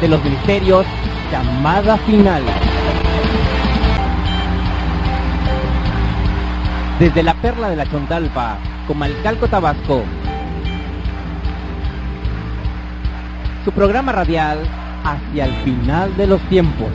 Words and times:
de 0.00 0.08
los 0.08 0.22
ministerios, 0.22 0.84
llamada 1.30 1.96
final. 1.98 2.42
Desde 6.98 7.22
la 7.22 7.34
perla 7.34 7.70
de 7.70 7.76
la 7.76 7.86
Chontalpa, 7.86 8.58
Comalcalco, 8.86 9.48
Tabasco. 9.48 10.02
Su 13.64 13.72
programa 13.72 14.12
radial 14.12 14.58
hacia 15.04 15.46
el 15.46 15.52
final 15.64 16.16
de 16.16 16.26
los 16.26 16.40
tiempos. 16.48 16.88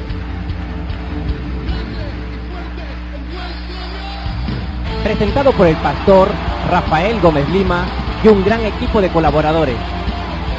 Presentado 5.04 5.52
por 5.52 5.68
el 5.68 5.76
pastor 5.78 6.30
Rafael 6.70 7.20
Gómez 7.20 7.50
Lima 7.50 7.86
y 8.24 8.28
un 8.28 8.46
gran 8.46 8.62
equipo 8.62 9.02
de 9.02 9.10
colaboradores 9.10 9.78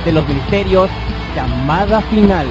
de 0.04 0.12
los 0.12 0.26
ministerios 0.28 0.90
Llamada 1.34 2.00
Final. 2.02 2.46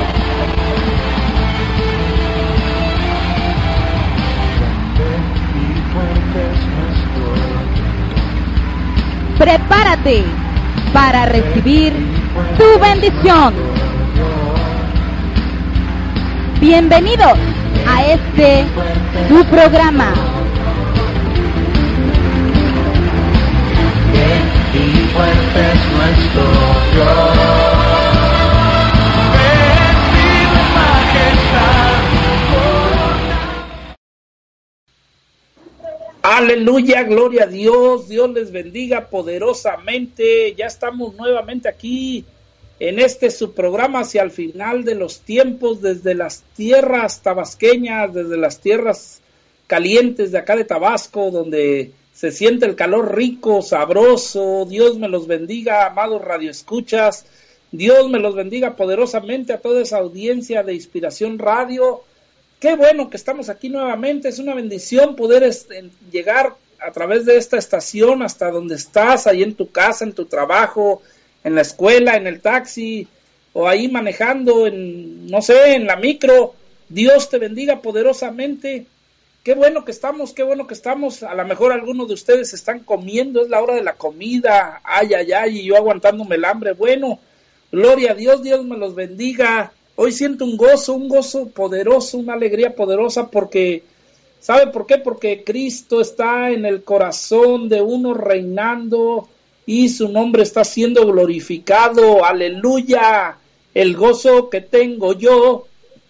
Prepárate 9.38 10.24
para 10.94 11.26
recibir 11.26 11.94
tu 12.58 12.80
bendición. 12.80 13.54
Bienvenidos 16.60 17.38
a 17.88 18.06
este 18.06 18.66
tu 19.30 19.44
programa. 19.46 20.14
y 24.74 25.08
fuerte 25.14 25.60
es 25.74 25.92
nuestro 25.92 26.44
Dios. 26.94 27.71
Aleluya, 36.42 37.04
gloria 37.04 37.44
a 37.44 37.48
Dios, 37.48 38.10
Dios 38.10 38.32
les 38.32 38.52
bendiga 38.52 39.10
poderosamente. 39.10 40.56
Ya 40.56 40.66
estamos 40.66 41.14
nuevamente 41.14 41.70
aquí 41.70 42.26
en 42.80 42.98
este 42.98 43.30
su 43.30 43.54
programa 43.54 44.00
hacia 44.00 44.24
el 44.24 44.32
final 44.32 44.84
de 44.84 44.96
los 44.96 45.20
tiempos, 45.20 45.84
desde 45.84 46.16
las 46.16 46.42
tierras 46.56 47.22
tabasqueñas, 47.22 48.12
desde 48.12 48.38
las 48.38 48.60
tierras 48.60 49.22
calientes 49.68 50.32
de 50.32 50.40
acá 50.40 50.56
de 50.56 50.64
Tabasco, 50.64 51.30
donde 51.30 51.92
se 52.12 52.32
siente 52.32 52.66
el 52.66 52.74
calor 52.74 53.16
rico, 53.16 53.62
sabroso. 53.62 54.66
Dios 54.68 54.98
me 54.98 55.10
los 55.10 55.28
bendiga, 55.28 55.86
amados 55.86 56.24
radioescuchas. 56.24 57.24
Dios 57.72 58.10
me 58.10 58.18
los 58.18 58.34
bendiga 58.34 58.76
poderosamente 58.76 59.54
a 59.54 59.62
toda 59.62 59.84
esa 59.84 60.00
audiencia 60.00 60.64
de 60.64 60.74
Inspiración 60.74 61.38
Radio. 61.38 62.02
Qué 62.62 62.76
bueno 62.76 63.10
que 63.10 63.18
estamos 63.18 63.50
aquí 63.50 63.70
nuevamente. 63.70 64.30
Es 64.30 64.38
una 64.38 64.54
bendición 64.54 65.16
poder 65.16 65.42
este, 65.42 65.90
llegar 66.12 66.54
a 66.80 66.92
través 66.92 67.26
de 67.26 67.36
esta 67.36 67.58
estación 67.58 68.22
hasta 68.22 68.52
donde 68.52 68.76
estás, 68.76 69.26
ahí 69.26 69.42
en 69.42 69.56
tu 69.56 69.72
casa, 69.72 70.06
en 70.06 70.14
tu 70.14 70.26
trabajo, 70.26 71.02
en 71.44 71.56
la 71.56 71.62
escuela, 71.62 72.16
en 72.16 72.28
el 72.28 72.40
taxi 72.40 73.08
o 73.54 73.68
ahí 73.68 73.88
manejando 73.90 74.68
en, 74.68 75.26
no 75.26 75.42
sé, 75.42 75.74
en 75.74 75.88
la 75.88 75.96
micro. 75.96 76.54
Dios 76.88 77.32
te 77.32 77.40
bendiga 77.40 77.82
poderosamente. 77.82 78.86
Qué 79.44 79.56
bueno 79.56 79.84
que 79.84 79.92
estamos, 79.92 80.32
qué 80.32 80.44
bueno 80.44 80.68
que 80.68 80.76
estamos. 80.76 81.24
A 81.24 81.34
lo 81.34 81.46
mejor 81.46 81.72
algunos 81.72 82.10
de 82.10 82.14
ustedes 82.14 82.54
están 82.54 82.82
comiendo, 82.82 83.42
es 83.42 83.50
la 83.50 83.60
hora 83.60 83.74
de 83.74 83.84
la 83.84 83.94
comida. 83.94 84.82
Ay, 84.84 85.16
ay, 85.16 85.32
ay, 85.32 85.60
y 85.62 85.66
yo 85.66 85.78
aguantándome 85.78 86.36
el 86.36 86.46
hambre. 86.46 86.74
Bueno, 86.74 87.20
gloria 87.72 88.12
a 88.12 88.16
Dios, 88.16 88.44
Dios 88.44 88.64
me 88.64 88.78
los 88.78 88.94
bendiga. 88.94 89.74
Hoy 89.96 90.12
siento 90.12 90.46
un 90.46 90.58
gozo, 90.58 90.94
un 90.94 91.10
gozo 91.10 91.48
poderoso, 91.50 92.18
una 92.18 92.34
alegría 92.34 92.76
poderosa 92.76 93.30
porque, 93.30 93.84
¿sabe 94.40 94.68
por 94.68 94.86
qué? 94.86 94.98
Porque 94.98 95.44
Cristo 95.44 96.02
está 96.02 96.50
en 96.52 96.66
el 96.66 96.84
corazón 96.84 97.68
de 97.68 97.82
uno 97.82 98.14
reinando 98.14 99.28
y 99.66 99.90
su 99.90 100.08
nombre 100.08 100.44
está 100.44 100.64
siendo 100.64 101.06
glorificado. 101.06 102.24
Aleluya. 102.24 103.38
El 103.74 103.96
gozo 103.96 104.50
que 104.50 104.62
tengo 104.62 105.14
yo, 105.14 105.68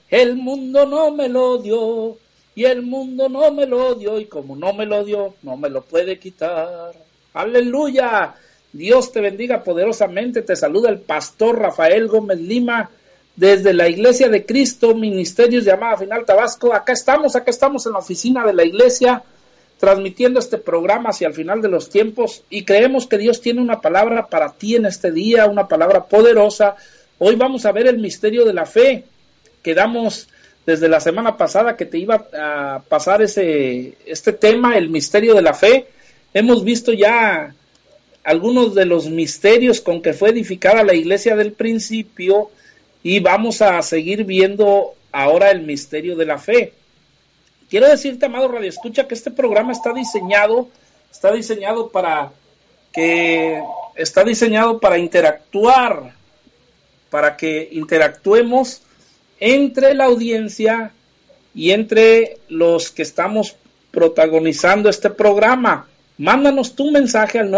el 0.10 0.36
mundo 0.36 0.86
no 0.86 1.12
me 1.12 1.28
lo 1.28 1.58
dio 1.58 2.18
y 2.56 2.66
el 2.66 2.82
mundo 2.82 3.30
no 3.30 3.52
me 3.52 3.66
lo 3.66 3.96
dio 3.96 4.20
y 4.20 4.26
como 4.26 4.56
no 4.56 4.74
me 4.74 4.86
lo 4.86 5.04
dio, 5.04 5.36
no 5.42 5.58
me 5.58 5.70
lo 5.70 5.82
puede 5.82 6.20
quitar. 6.20 6.94
Aleluya. 7.34 8.36
Dios 8.74 9.12
te 9.12 9.22
bendiga 9.22 9.64
poderosamente. 9.64 10.44
Te 10.44 10.56
saluda 10.56 10.90
el 10.90 11.00
pastor 11.00 11.60
Rafael 11.60 12.08
Gómez 12.08 12.40
Lima 12.40 12.90
desde 13.36 13.74
la 13.74 13.88
Iglesia 13.88 14.30
de 14.30 14.46
Cristo, 14.46 14.96
Ministerios 14.96 15.64
Llamada 15.64 15.98
Final 15.98 16.26
Tabasco. 16.26 16.74
Acá 16.74 16.94
estamos, 16.94 17.36
acá 17.36 17.52
estamos 17.52 17.86
en 17.86 17.94
la 17.94 18.00
oficina 18.00 18.46
de 18.46 18.54
la 18.54 18.64
iglesia 18.64 19.24
transmitiendo 19.80 20.40
este 20.40 20.60
programa 20.60 21.10
hacia 21.10 21.28
el 21.28 21.34
final 21.34 21.60
de 21.60 21.68
los 21.68 21.90
tiempos 21.90 22.44
y 22.52 22.66
creemos 22.66 23.08
que 23.08 23.18
Dios 23.18 23.42
tiene 23.42 23.62
una 23.62 23.82
palabra 23.82 24.28
para 24.28 24.52
ti 24.54 24.76
en 24.76 24.86
este 24.86 25.12
día, 25.12 25.48
una 25.48 25.68
palabra 25.68 26.06
poderosa. 26.06 26.76
Hoy 27.18 27.36
vamos 27.36 27.66
a 27.66 27.72
ver 27.72 27.88
el 27.88 27.98
misterio 27.98 28.46
de 28.46 28.54
la 28.54 28.68
fe. 28.68 29.06
Quedamos 29.64 30.28
desde 30.68 30.88
la 30.88 31.00
semana 31.00 31.36
pasada 31.36 31.76
que 31.76 31.88
te 31.88 31.98
iba 31.98 32.28
a 32.32 32.84
pasar 32.88 33.24
ese 33.24 33.98
este 34.06 34.34
tema, 34.34 34.78
el 34.78 34.90
misterio 34.90 35.34
de 35.34 35.42
la 35.42 35.56
fe. 35.56 35.88
Hemos 36.32 36.64
visto 36.64 36.94
ya 36.94 37.56
algunos 38.24 38.76
de 38.76 38.86
los 38.86 39.10
misterios 39.10 39.82
con 39.82 40.04
que 40.04 40.14
fue 40.14 40.30
edificada 40.30 40.84
la 40.84 40.94
iglesia 40.94 41.36
del 41.36 41.54
principio 41.54 42.52
y 43.04 43.20
vamos 43.20 43.62
a 43.62 43.82
seguir 43.82 44.24
viendo 44.24 44.94
ahora 45.12 45.52
el 45.52 45.62
misterio 45.62 46.16
de 46.16 46.26
la 46.26 46.38
fe. 46.38 46.74
Quiero 47.70 47.88
decirte, 47.88 48.26
amado 48.26 48.48
Radio 48.50 48.70
Escucha, 48.70 49.08
que 49.08 49.14
este 49.14 49.32
programa 49.32 49.72
está 49.72 49.94
diseñado, 49.94 50.68
está 51.12 51.32
diseñado 51.32 51.90
para 51.90 52.32
que 52.92 53.62
está 53.96 54.24
diseñado 54.24 54.80
para 54.80 54.98
interactuar, 54.98 56.14
para 57.10 57.38
que 57.38 57.70
interactuemos 57.72 58.82
entre 59.40 59.94
la 59.94 60.06
audiencia 60.06 60.92
y 61.56 61.72
entre 61.72 62.38
los 62.50 62.92
que 62.92 63.02
estamos 63.02 63.56
protagonizando 63.92 64.90
este 64.90 65.10
programa. 65.10 65.88
Mándanos 66.18 66.76
tu 66.76 66.92
mensaje 66.92 67.40
al 67.40 67.50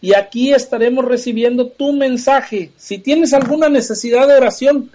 y 0.00 0.14
aquí 0.14 0.52
estaremos 0.52 1.04
recibiendo 1.04 1.68
tu 1.68 1.92
mensaje. 1.92 2.70
Si 2.76 2.98
tienes 2.98 3.32
alguna 3.32 3.68
necesidad 3.68 4.28
de 4.28 4.36
oración, 4.36 4.90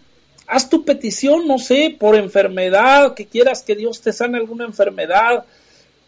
haz 0.48 0.70
tu 0.70 0.86
petición, 0.86 1.48
no 1.48 1.60
sé, 1.60 1.96
por 2.00 2.16
enfermedad, 2.16 3.14
que 3.14 3.26
quieras 3.26 3.64
que 3.64 3.76
Dios 3.76 4.02
te 4.02 4.14
sane 4.14 4.38
alguna 4.38 4.66
enfermedad. 4.66 5.44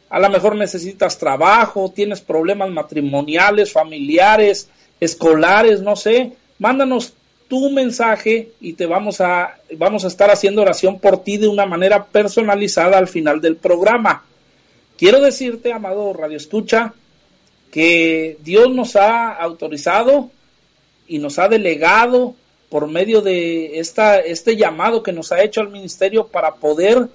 A 0.09 0.19
lo 0.19 0.29
mejor 0.29 0.55
necesitas 0.55 1.17
trabajo, 1.17 1.91
tienes 1.93 2.21
problemas 2.21 2.69
matrimoniales, 2.69 3.73
familiares, 3.73 4.69
escolares, 5.01 5.81
no 5.81 5.97
sé. 5.97 6.31
Mándanos 6.57 7.13
tu 7.49 7.69
mensaje 7.71 8.51
y 8.61 8.73
te 8.73 8.85
vamos 8.85 9.19
a 9.19 9.57
vamos 9.77 10.05
a 10.05 10.07
estar 10.07 10.31
haciendo 10.31 10.61
oración 10.61 10.99
por 10.99 11.23
ti 11.23 11.37
de 11.37 11.47
una 11.47 11.65
manera 11.65 12.05
personalizada 12.05 12.97
al 12.97 13.09
final 13.09 13.41
del 13.41 13.57
programa. 13.57 14.23
Quiero 14.97 15.19
decirte, 15.19 15.73
amado 15.73 16.13
Radio 16.13 16.37
Escucha, 16.37 16.93
que 17.69 18.37
Dios 18.41 18.73
nos 18.73 18.95
ha 18.95 19.33
autorizado 19.33 20.31
y 21.05 21.19
nos 21.19 21.37
ha 21.37 21.49
delegado 21.49 22.35
por 22.69 22.87
medio 22.87 23.21
de 23.21 23.77
esta, 23.79 24.19
este 24.19 24.55
llamado 24.55 25.03
que 25.03 25.11
nos 25.11 25.33
ha 25.33 25.43
hecho 25.43 25.59
al 25.59 25.69
ministerio 25.69 26.27
para 26.27 26.55
poder 26.55 27.09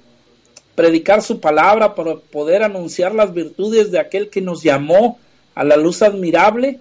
predicar 0.74 1.22
su 1.22 1.40
palabra, 1.40 1.94
para 1.94 2.16
poder 2.16 2.62
anunciar 2.62 3.14
las 3.14 3.32
virtudes 3.32 3.90
de 3.90 3.98
aquel 3.98 4.28
que 4.28 4.42
nos 4.42 4.62
llamó 4.62 5.18
a 5.54 5.64
la 5.64 5.76
luz 5.76 6.02
admirable. 6.02 6.80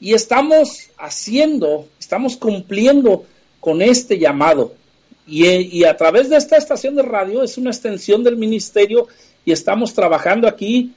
Y 0.00 0.14
estamos 0.14 0.88
haciendo, 0.96 1.86
estamos 2.00 2.38
cumpliendo 2.38 3.26
con 3.60 3.82
este 3.82 4.18
llamado. 4.18 4.72
Y, 5.26 5.46
y, 5.46 5.84
a 5.84 5.96
través 5.96 6.28
de 6.30 6.36
esta 6.36 6.56
estación 6.56 6.94
de 6.96 7.02
radio 7.02 7.42
es 7.42 7.56
una 7.56 7.70
extensión 7.70 8.24
del 8.24 8.36
ministerio 8.36 9.08
y 9.44 9.52
estamos 9.52 9.94
trabajando 9.94 10.48
aquí 10.48 10.92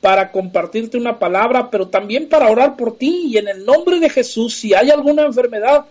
para 0.00 0.32
compartirte 0.32 0.98
una 0.98 1.18
palabra, 1.18 1.70
pero 1.70 1.88
también 1.88 2.28
para 2.28 2.50
orar 2.50 2.76
por 2.76 2.96
ti. 2.96 3.26
Y 3.28 3.38
en 3.38 3.48
el 3.48 3.64
nombre 3.64 4.00
de 4.00 4.10
Jesús, 4.10 4.54
si 4.54 4.74
hay 4.74 4.90
alguna 4.90 5.22
enfermedad, 5.22 5.86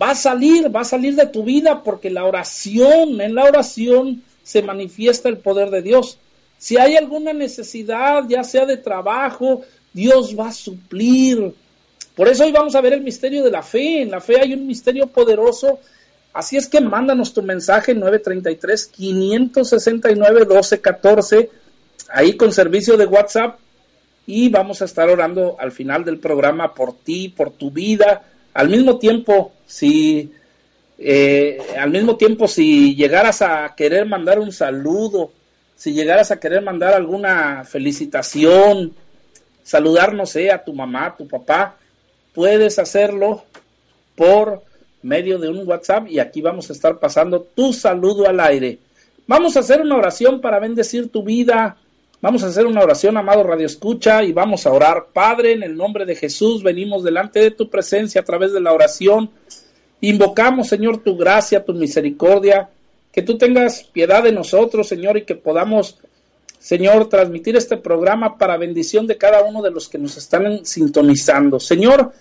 va 0.00 0.10
a 0.10 0.14
salir, 0.14 0.74
va 0.74 0.82
a 0.82 0.84
salir 0.84 1.16
de 1.16 1.26
tu 1.26 1.42
vida, 1.42 1.82
porque 1.82 2.08
la 2.08 2.24
oración, 2.24 3.20
en 3.20 3.34
la 3.34 3.44
oración 3.44 4.22
se 4.44 4.62
manifiesta 4.62 5.28
el 5.28 5.38
poder 5.38 5.70
de 5.70 5.82
Dios. 5.82 6.18
Si 6.58 6.76
hay 6.76 6.94
alguna 6.94 7.32
necesidad, 7.32 8.24
ya 8.28 8.44
sea 8.44 8.64
de 8.64 8.76
trabajo, 8.76 9.62
Dios 9.92 10.38
va 10.38 10.48
a 10.48 10.52
suplir. 10.52 11.52
Por 12.14 12.28
eso 12.28 12.44
hoy 12.44 12.52
vamos 12.52 12.76
a 12.76 12.80
ver 12.80 12.92
el 12.92 13.00
misterio 13.00 13.42
de 13.42 13.50
la 13.50 13.62
fe. 13.62 14.02
En 14.02 14.10
la 14.12 14.20
fe 14.20 14.40
hay 14.40 14.54
un 14.54 14.66
misterio 14.66 15.08
poderoso. 15.08 15.80
Así 16.32 16.56
es 16.56 16.66
que 16.66 16.80
mándanos 16.80 17.34
tu 17.34 17.42
mensaje 17.42 17.94
933 17.94 18.86
569 18.86 20.40
1214 20.40 21.50
ahí 22.10 22.36
con 22.36 22.52
servicio 22.52 22.96
de 22.96 23.06
WhatsApp 23.06 23.58
y 24.26 24.48
vamos 24.48 24.82
a 24.82 24.84
estar 24.84 25.08
orando 25.08 25.56
al 25.58 25.72
final 25.72 26.04
del 26.04 26.18
programa 26.18 26.74
por 26.74 26.94
ti, 26.94 27.28
por 27.28 27.50
tu 27.50 27.70
vida. 27.70 28.22
Al 28.54 28.68
mismo 28.68 28.98
tiempo, 28.98 29.52
si 29.66 30.32
eh, 30.98 31.58
al 31.78 31.90
mismo 31.90 32.16
tiempo, 32.16 32.46
si 32.46 32.94
llegaras 32.94 33.42
a 33.42 33.74
querer 33.76 34.06
mandar 34.06 34.38
un 34.38 34.52
saludo, 34.52 35.32
si 35.74 35.92
llegaras 35.92 36.30
a 36.30 36.38
querer 36.38 36.62
mandar 36.62 36.94
alguna 36.94 37.64
felicitación, 37.64 38.94
saludar, 39.64 40.14
no 40.14 40.26
sé, 40.26 40.52
a 40.52 40.62
tu 40.62 40.72
mamá, 40.72 41.06
a 41.06 41.16
tu 41.16 41.26
papá, 41.26 41.76
puedes 42.32 42.78
hacerlo 42.78 43.42
por 44.14 44.62
medio 45.02 45.38
de 45.38 45.48
un 45.48 45.66
WhatsApp 45.66 46.08
y 46.08 46.18
aquí 46.18 46.40
vamos 46.40 46.70
a 46.70 46.72
estar 46.72 46.98
pasando 46.98 47.42
tu 47.54 47.72
saludo 47.72 48.28
al 48.28 48.40
aire. 48.40 48.78
Vamos 49.26 49.56
a 49.56 49.60
hacer 49.60 49.80
una 49.80 49.96
oración 49.96 50.40
para 50.40 50.58
bendecir 50.58 51.10
tu 51.10 51.22
vida. 51.22 51.76
Vamos 52.20 52.44
a 52.44 52.48
hacer 52.48 52.66
una 52.66 52.82
oración, 52.82 53.16
amado 53.16 53.42
Radio 53.42 53.66
Escucha, 53.66 54.22
y 54.22 54.32
vamos 54.32 54.66
a 54.66 54.70
orar. 54.70 55.06
Padre, 55.12 55.52
en 55.52 55.62
el 55.62 55.76
nombre 55.76 56.04
de 56.04 56.14
Jesús, 56.14 56.62
venimos 56.62 57.02
delante 57.02 57.40
de 57.40 57.50
tu 57.50 57.68
presencia 57.68 58.20
a 58.20 58.24
través 58.24 58.52
de 58.52 58.60
la 58.60 58.72
oración. 58.72 59.30
Invocamos, 60.00 60.68
Señor, 60.68 60.98
tu 60.98 61.16
gracia, 61.16 61.64
tu 61.64 61.74
misericordia, 61.74 62.68
que 63.12 63.22
tú 63.22 63.38
tengas 63.38 63.84
piedad 63.84 64.22
de 64.22 64.32
nosotros, 64.32 64.88
Señor, 64.88 65.16
y 65.16 65.24
que 65.24 65.34
podamos, 65.34 65.98
Señor, 66.58 67.08
transmitir 67.08 67.56
este 67.56 67.76
programa 67.76 68.38
para 68.38 68.56
bendición 68.56 69.06
de 69.06 69.18
cada 69.18 69.42
uno 69.42 69.62
de 69.62 69.70
los 69.70 69.88
que 69.88 69.98
nos 69.98 70.16
están 70.16 70.64
sintonizando. 70.64 71.58
Señor, 71.58 72.12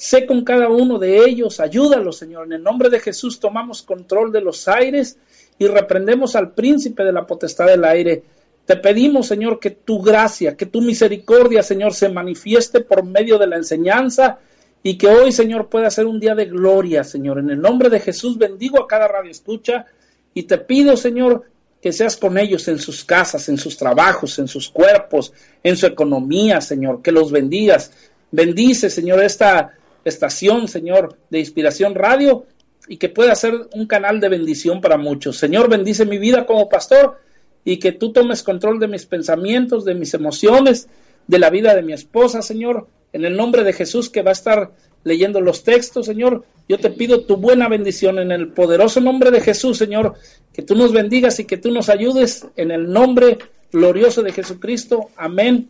sé 0.00 0.24
con 0.24 0.44
cada 0.44 0.70
uno 0.70 0.98
de 0.98 1.18
ellos, 1.26 1.60
ayúdalos, 1.60 2.16
Señor. 2.16 2.46
En 2.46 2.54
el 2.54 2.62
nombre 2.62 2.88
de 2.88 3.00
Jesús 3.00 3.38
tomamos 3.38 3.82
control 3.82 4.32
de 4.32 4.40
los 4.40 4.66
aires 4.66 5.18
y 5.58 5.66
reprendemos 5.66 6.36
al 6.36 6.52
príncipe 6.52 7.04
de 7.04 7.12
la 7.12 7.26
potestad 7.26 7.66
del 7.66 7.84
aire. 7.84 8.22
Te 8.64 8.76
pedimos, 8.76 9.26
Señor, 9.26 9.60
que 9.60 9.72
tu 9.72 10.00
gracia, 10.00 10.56
que 10.56 10.64
tu 10.64 10.80
misericordia, 10.80 11.62
Señor, 11.62 11.92
se 11.92 12.08
manifieste 12.08 12.80
por 12.80 13.04
medio 13.04 13.36
de 13.36 13.46
la 13.46 13.56
enseñanza 13.56 14.38
y 14.82 14.96
que 14.96 15.06
hoy, 15.06 15.32
Señor, 15.32 15.68
pueda 15.68 15.90
ser 15.90 16.06
un 16.06 16.18
día 16.18 16.34
de 16.34 16.46
gloria, 16.46 17.04
Señor. 17.04 17.38
En 17.38 17.50
el 17.50 17.60
nombre 17.60 17.90
de 17.90 18.00
Jesús 18.00 18.38
bendigo 18.38 18.82
a 18.82 18.86
cada 18.86 19.06
radio 19.06 19.30
escucha 19.30 19.84
y 20.32 20.44
te 20.44 20.56
pido, 20.56 20.96
Señor, 20.96 21.44
que 21.82 21.92
seas 21.92 22.16
con 22.16 22.38
ellos 22.38 22.66
en 22.68 22.78
sus 22.78 23.04
casas, 23.04 23.50
en 23.50 23.58
sus 23.58 23.76
trabajos, 23.76 24.38
en 24.38 24.48
sus 24.48 24.70
cuerpos, 24.70 25.34
en 25.62 25.76
su 25.76 25.84
economía, 25.84 26.62
Señor, 26.62 27.02
que 27.02 27.12
los 27.12 27.30
bendigas. 27.30 27.92
Bendice, 28.30 28.88
Señor, 28.88 29.22
esta 29.22 29.74
estación, 30.04 30.68
Señor, 30.68 31.16
de 31.30 31.40
Inspiración 31.40 31.94
Radio 31.94 32.46
y 32.88 32.96
que 32.96 33.08
pueda 33.08 33.34
ser 33.34 33.68
un 33.72 33.86
canal 33.86 34.20
de 34.20 34.28
bendición 34.28 34.80
para 34.80 34.96
muchos. 34.96 35.38
Señor, 35.38 35.68
bendice 35.68 36.06
mi 36.06 36.18
vida 36.18 36.46
como 36.46 36.68
pastor 36.68 37.18
y 37.64 37.78
que 37.78 37.92
tú 37.92 38.12
tomes 38.12 38.42
control 38.42 38.80
de 38.80 38.88
mis 38.88 39.06
pensamientos, 39.06 39.84
de 39.84 39.94
mis 39.94 40.14
emociones, 40.14 40.88
de 41.26 41.38
la 41.38 41.50
vida 41.50 41.74
de 41.74 41.82
mi 41.82 41.92
esposa, 41.92 42.42
Señor, 42.42 42.88
en 43.12 43.24
el 43.24 43.36
nombre 43.36 43.64
de 43.64 43.72
Jesús 43.72 44.08
que 44.08 44.22
va 44.22 44.30
a 44.30 44.32
estar 44.32 44.72
leyendo 45.04 45.40
los 45.40 45.64
textos, 45.64 46.06
Señor. 46.06 46.44
Yo 46.68 46.78
te 46.78 46.90
pido 46.90 47.24
tu 47.24 47.36
buena 47.36 47.68
bendición 47.68 48.18
en 48.18 48.32
el 48.32 48.48
poderoso 48.48 49.00
nombre 49.00 49.30
de 49.30 49.40
Jesús, 49.40 49.78
Señor, 49.78 50.14
que 50.52 50.62
tú 50.62 50.74
nos 50.74 50.92
bendigas 50.92 51.38
y 51.40 51.44
que 51.44 51.56
tú 51.56 51.70
nos 51.70 51.88
ayudes 51.88 52.46
en 52.56 52.70
el 52.70 52.90
nombre 52.90 53.38
glorioso 53.72 54.22
de 54.22 54.32
Jesucristo. 54.32 55.10
Amén. 55.16 55.68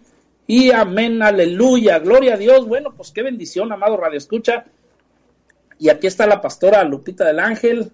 Y 0.52 0.73
amén, 0.73 1.23
aleluya, 1.23 2.00
gloria 2.00 2.35
a 2.35 2.37
Dios. 2.37 2.67
Bueno, 2.67 2.93
pues 2.97 3.12
qué 3.12 3.23
bendición, 3.23 3.70
amado 3.70 3.97
Radio 3.97 4.19
Escucha. 4.19 4.64
Y 5.79 5.91
aquí 5.91 6.08
está 6.08 6.26
la 6.26 6.41
pastora 6.41 6.82
Lupita 6.82 7.25
del 7.25 7.38
Ángel 7.38 7.93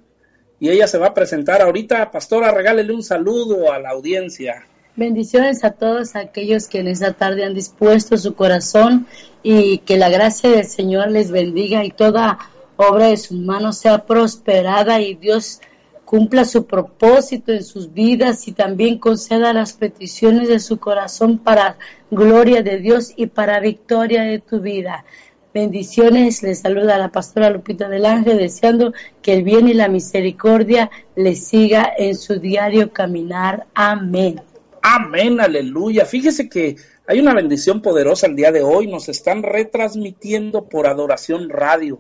y 0.59 0.71
ella 0.71 0.87
se 0.87 0.97
va 0.97 1.09
a 1.09 1.13
presentar 1.13 1.61
ahorita. 1.61 2.11
Pastora, 2.11 2.53
regálele 2.53 2.95
un 2.95 3.03
saludo 3.03 3.71
a 3.71 3.79
la 3.79 3.91
audiencia. 3.91 4.65
Bendiciones 4.97 5.65
a 5.65 5.73
todos 5.73 6.17
aquellos 6.17 6.67
que 6.67 6.79
en 6.79 6.89
esta 6.89 7.13
tarde 7.13 7.45
han 7.45 7.53
dispuesto 7.53 8.17
su 8.17 8.35
corazón 8.35 9.07
y 9.43 9.77
que 9.81 9.99
la 9.99 10.09
gracia 10.09 10.49
del 10.49 10.65
Señor 10.65 11.11
les 11.11 11.31
bendiga 11.31 11.85
y 11.85 11.91
toda 11.91 12.39
obra 12.77 13.09
de 13.09 13.19
sus 13.19 13.39
manos 13.39 13.77
sea 13.77 14.07
prosperada 14.07 15.03
y 15.03 15.15
Dios 15.15 15.61
cumpla 16.07 16.45
su 16.45 16.67
propósito 16.67 17.53
en 17.53 17.65
sus 17.65 17.93
vidas 17.93 18.47
y 18.49 18.53
también 18.53 18.99
conceda 18.99 19.53
las 19.53 19.73
peticiones 19.75 20.49
de 20.49 20.61
su 20.61 20.79
corazón 20.79 21.39
para 21.39 21.77
gloria 22.11 22.63
de 22.63 22.79
Dios 22.79 23.13
y 23.17 23.27
para 23.27 23.61
victoria 23.61 24.23
de 24.23 24.39
tu 24.39 24.61
vida. 24.61 25.05
Bendiciones, 25.53 26.43
les 26.43 26.61
saluda 26.61 26.97
la 26.97 27.11
pastora 27.11 27.51
Lupita 27.51 27.89
del 27.89 28.07
Ángel, 28.07 28.39
deseando 28.39 28.93
que 29.21 29.33
el 29.33 29.43
bien 29.43 29.69
y 29.69 29.75
la 29.75 29.89
misericordia 29.89 30.91
les 31.17 31.45
siga 31.45 31.93
en 31.99 32.15
su 32.15 32.39
diario 32.39 32.93
caminar. 32.93 33.67
Amén. 33.75 34.41
Amén, 34.83 35.41
aleluya. 35.41 36.05
Fíjese 36.05 36.49
que 36.49 36.77
hay 37.09 37.19
una 37.19 37.35
bendición 37.35 37.83
poderosa 37.83 38.29
el 38.29 38.37
día 38.37 38.53
de 38.53 38.63
hoy. 38.63 38.87
Nos 38.87 39.09
están 39.09 39.43
retransmitiendo 39.43 40.69
por 40.69 40.87
Adoración 40.87 41.49
Radio. 41.49 41.99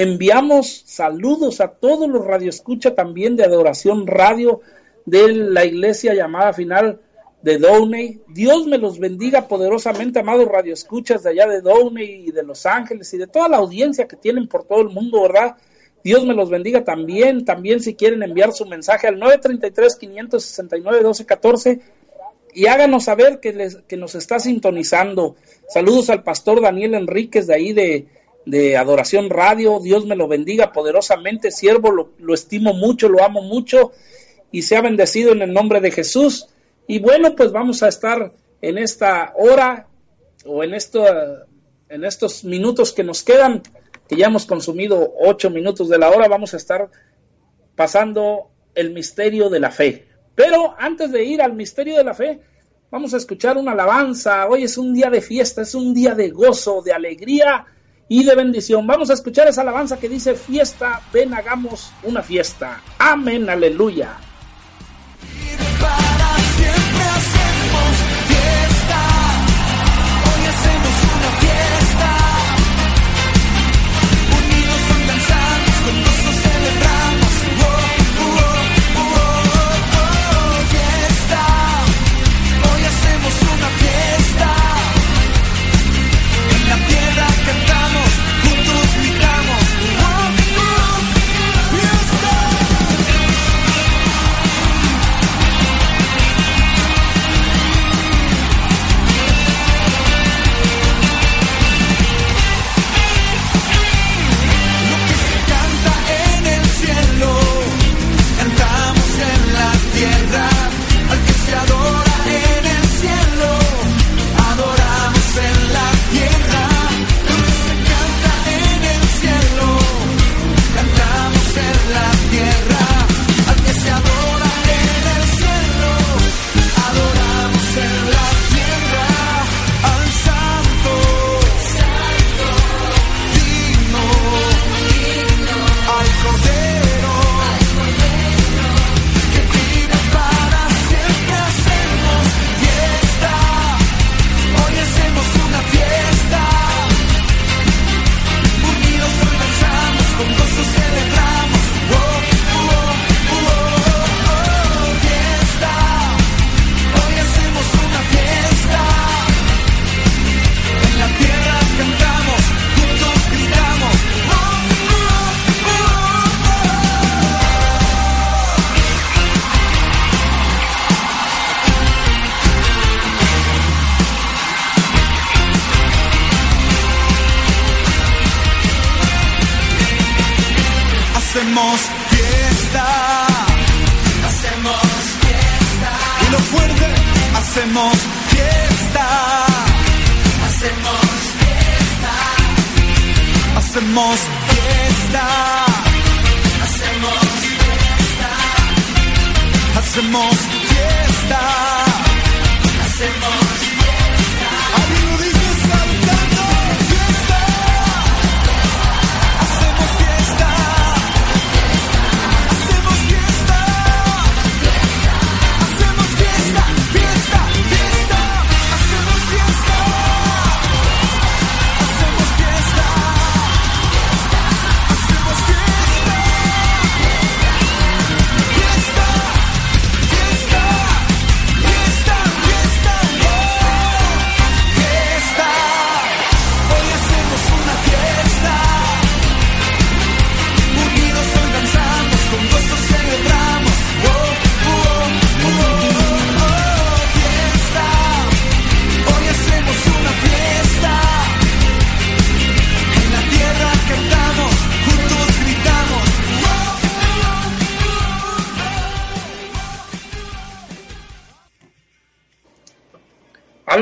Enviamos 0.00 0.84
saludos 0.86 1.60
a 1.60 1.72
todos 1.72 2.08
los 2.08 2.24
radioescucha 2.24 2.94
también 2.94 3.34
de 3.34 3.42
Adoración 3.42 4.06
Radio 4.06 4.60
de 5.06 5.34
la 5.34 5.64
iglesia 5.64 6.14
llamada 6.14 6.52
final 6.52 7.00
de 7.42 7.58
Downey. 7.58 8.20
Dios 8.28 8.68
me 8.68 8.78
los 8.78 9.00
bendiga 9.00 9.48
poderosamente, 9.48 10.20
amados 10.20 10.46
radioescuchas 10.46 11.24
de 11.24 11.30
allá 11.30 11.48
de 11.48 11.62
Downey 11.62 12.28
y 12.28 12.30
de 12.30 12.44
Los 12.44 12.64
Ángeles 12.64 13.12
y 13.12 13.18
de 13.18 13.26
toda 13.26 13.48
la 13.48 13.56
audiencia 13.56 14.06
que 14.06 14.14
tienen 14.14 14.46
por 14.46 14.62
todo 14.62 14.82
el 14.82 14.90
mundo, 14.90 15.22
¿verdad? 15.22 15.56
Dios 16.04 16.24
me 16.24 16.34
los 16.34 16.48
bendiga 16.48 16.84
también. 16.84 17.44
También 17.44 17.80
si 17.80 17.96
quieren 17.96 18.22
enviar 18.22 18.52
su 18.52 18.66
mensaje 18.66 19.08
al 19.08 19.18
933-569-1214 19.18 21.80
y 22.54 22.66
háganos 22.66 23.02
saber 23.02 23.40
que, 23.40 23.52
les, 23.52 23.78
que 23.88 23.96
nos 23.96 24.14
está 24.14 24.38
sintonizando. 24.38 25.34
Saludos 25.68 26.08
al 26.08 26.22
pastor 26.22 26.60
Daniel 26.60 26.94
Enríquez 26.94 27.48
de 27.48 27.54
ahí 27.54 27.72
de, 27.72 28.06
de 28.44 28.76
Adoración 28.76 29.30
Radio. 29.30 29.80
Dios 29.80 30.06
me 30.06 30.16
lo 30.16 30.28
bendiga 30.28 30.72
poderosamente. 30.72 31.50
Siervo, 31.50 31.90
lo, 31.90 32.12
lo 32.18 32.34
estimo 32.34 32.72
mucho, 32.72 33.08
lo 33.08 33.22
amo 33.24 33.42
mucho 33.42 33.92
y 34.50 34.62
sea 34.62 34.80
bendecido 34.80 35.32
en 35.32 35.42
el 35.42 35.52
nombre 35.52 35.80
de 35.80 35.90
Jesús. 35.90 36.48
Y 36.86 37.00
bueno, 37.00 37.36
pues 37.36 37.52
vamos 37.52 37.82
a 37.82 37.88
estar 37.88 38.32
en 38.62 38.78
esta 38.78 39.32
hora 39.36 39.86
o 40.44 40.64
en, 40.64 40.74
esto, 40.74 41.04
en 41.88 42.04
estos 42.04 42.44
minutos 42.44 42.92
que 42.92 43.04
nos 43.04 43.22
quedan, 43.22 43.62
que 44.08 44.16
ya 44.16 44.26
hemos 44.26 44.46
consumido 44.46 45.14
ocho 45.20 45.50
minutos 45.50 45.88
de 45.88 45.98
la 45.98 46.10
hora, 46.10 46.28
vamos 46.28 46.54
a 46.54 46.56
estar 46.56 46.88
pasando 47.76 48.50
el 48.74 48.92
misterio 48.92 49.50
de 49.50 49.60
la 49.60 49.70
fe. 49.70 50.06
Pero 50.34 50.74
antes 50.78 51.12
de 51.12 51.24
ir 51.24 51.42
al 51.42 51.52
misterio 51.52 51.96
de 51.96 52.04
la 52.04 52.14
fe, 52.14 52.40
vamos 52.90 53.12
a 53.12 53.18
escuchar 53.18 53.58
una 53.58 53.72
alabanza. 53.72 54.48
Hoy 54.48 54.64
es 54.64 54.78
un 54.78 54.94
día 54.94 55.10
de 55.10 55.20
fiesta, 55.20 55.62
es 55.62 55.74
un 55.74 55.92
día 55.92 56.14
de 56.14 56.30
gozo, 56.30 56.80
de 56.80 56.92
alegría 56.92 57.66
y 58.08 58.24
de 58.24 58.34
bendición. 58.34 58.86
Vamos 58.86 59.10
a 59.10 59.14
escuchar 59.14 59.48
esa 59.48 59.62
alabanza 59.62 59.98
que 59.98 60.08
dice, 60.08 60.34
fiesta, 60.34 61.00
ven, 61.12 61.34
hagamos 61.34 61.92
una 62.02 62.22
fiesta. 62.22 62.80
Amén, 62.98 63.48
aleluya. 63.48 64.16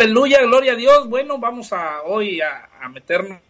Aleluya, 0.07 0.41
gloria 0.43 0.75
a 0.75 0.77
Dios. 0.77 1.09
Bueno, 1.09 1.39
vamos 1.39 1.73
a 1.73 2.03
hoy 2.05 2.41
a, 2.41 2.69
a 2.81 2.89
meternos 2.89 3.41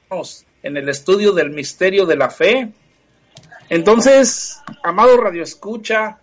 en 0.63 0.79
el 0.79 0.89
estudio 0.89 1.33
del 1.33 1.51
misterio 1.51 2.07
de 2.07 2.17
la 2.17 2.31
fe. 2.31 2.71
Entonces, 3.69 4.63
amado 4.83 5.19
Radio 5.19 5.43
Escucha, 5.43 6.19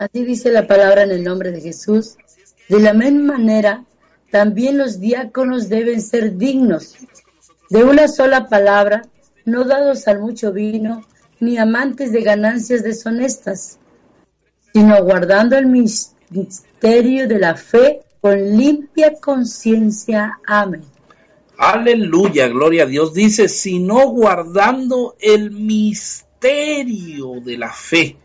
Así 0.00 0.24
dice 0.24 0.50
la 0.50 0.66
palabra 0.66 1.02
en 1.02 1.10
el 1.10 1.22
nombre 1.22 1.52
de 1.52 1.60
Jesús. 1.60 2.16
De 2.70 2.80
la 2.80 2.94
misma 2.94 3.34
manera, 3.36 3.84
también 4.30 4.78
los 4.78 4.98
diáconos 4.98 5.68
deben 5.68 6.00
ser 6.00 6.38
dignos 6.38 6.94
de 7.68 7.84
una 7.84 8.08
sola 8.08 8.48
palabra, 8.48 9.02
no 9.44 9.64
dados 9.64 10.08
al 10.08 10.20
mucho 10.20 10.52
vino, 10.54 11.04
ni 11.38 11.58
amantes 11.58 12.12
de 12.12 12.22
ganancias 12.22 12.82
deshonestas, 12.82 13.78
sino 14.72 15.04
guardando 15.04 15.58
el 15.58 15.66
mis- 15.66 16.14
misterio 16.30 17.28
de 17.28 17.38
la 17.38 17.54
fe 17.56 18.00
con 18.22 18.56
limpia 18.56 19.12
conciencia. 19.20 20.38
Amén. 20.46 20.82
Aleluya, 21.58 22.48
gloria 22.48 22.84
a 22.84 22.86
Dios. 22.86 23.12
Dice, 23.12 23.50
sino 23.50 24.08
guardando 24.08 25.14
el 25.20 25.50
misterio 25.50 27.34
de 27.44 27.58
la 27.58 27.70
fe. 27.70 28.16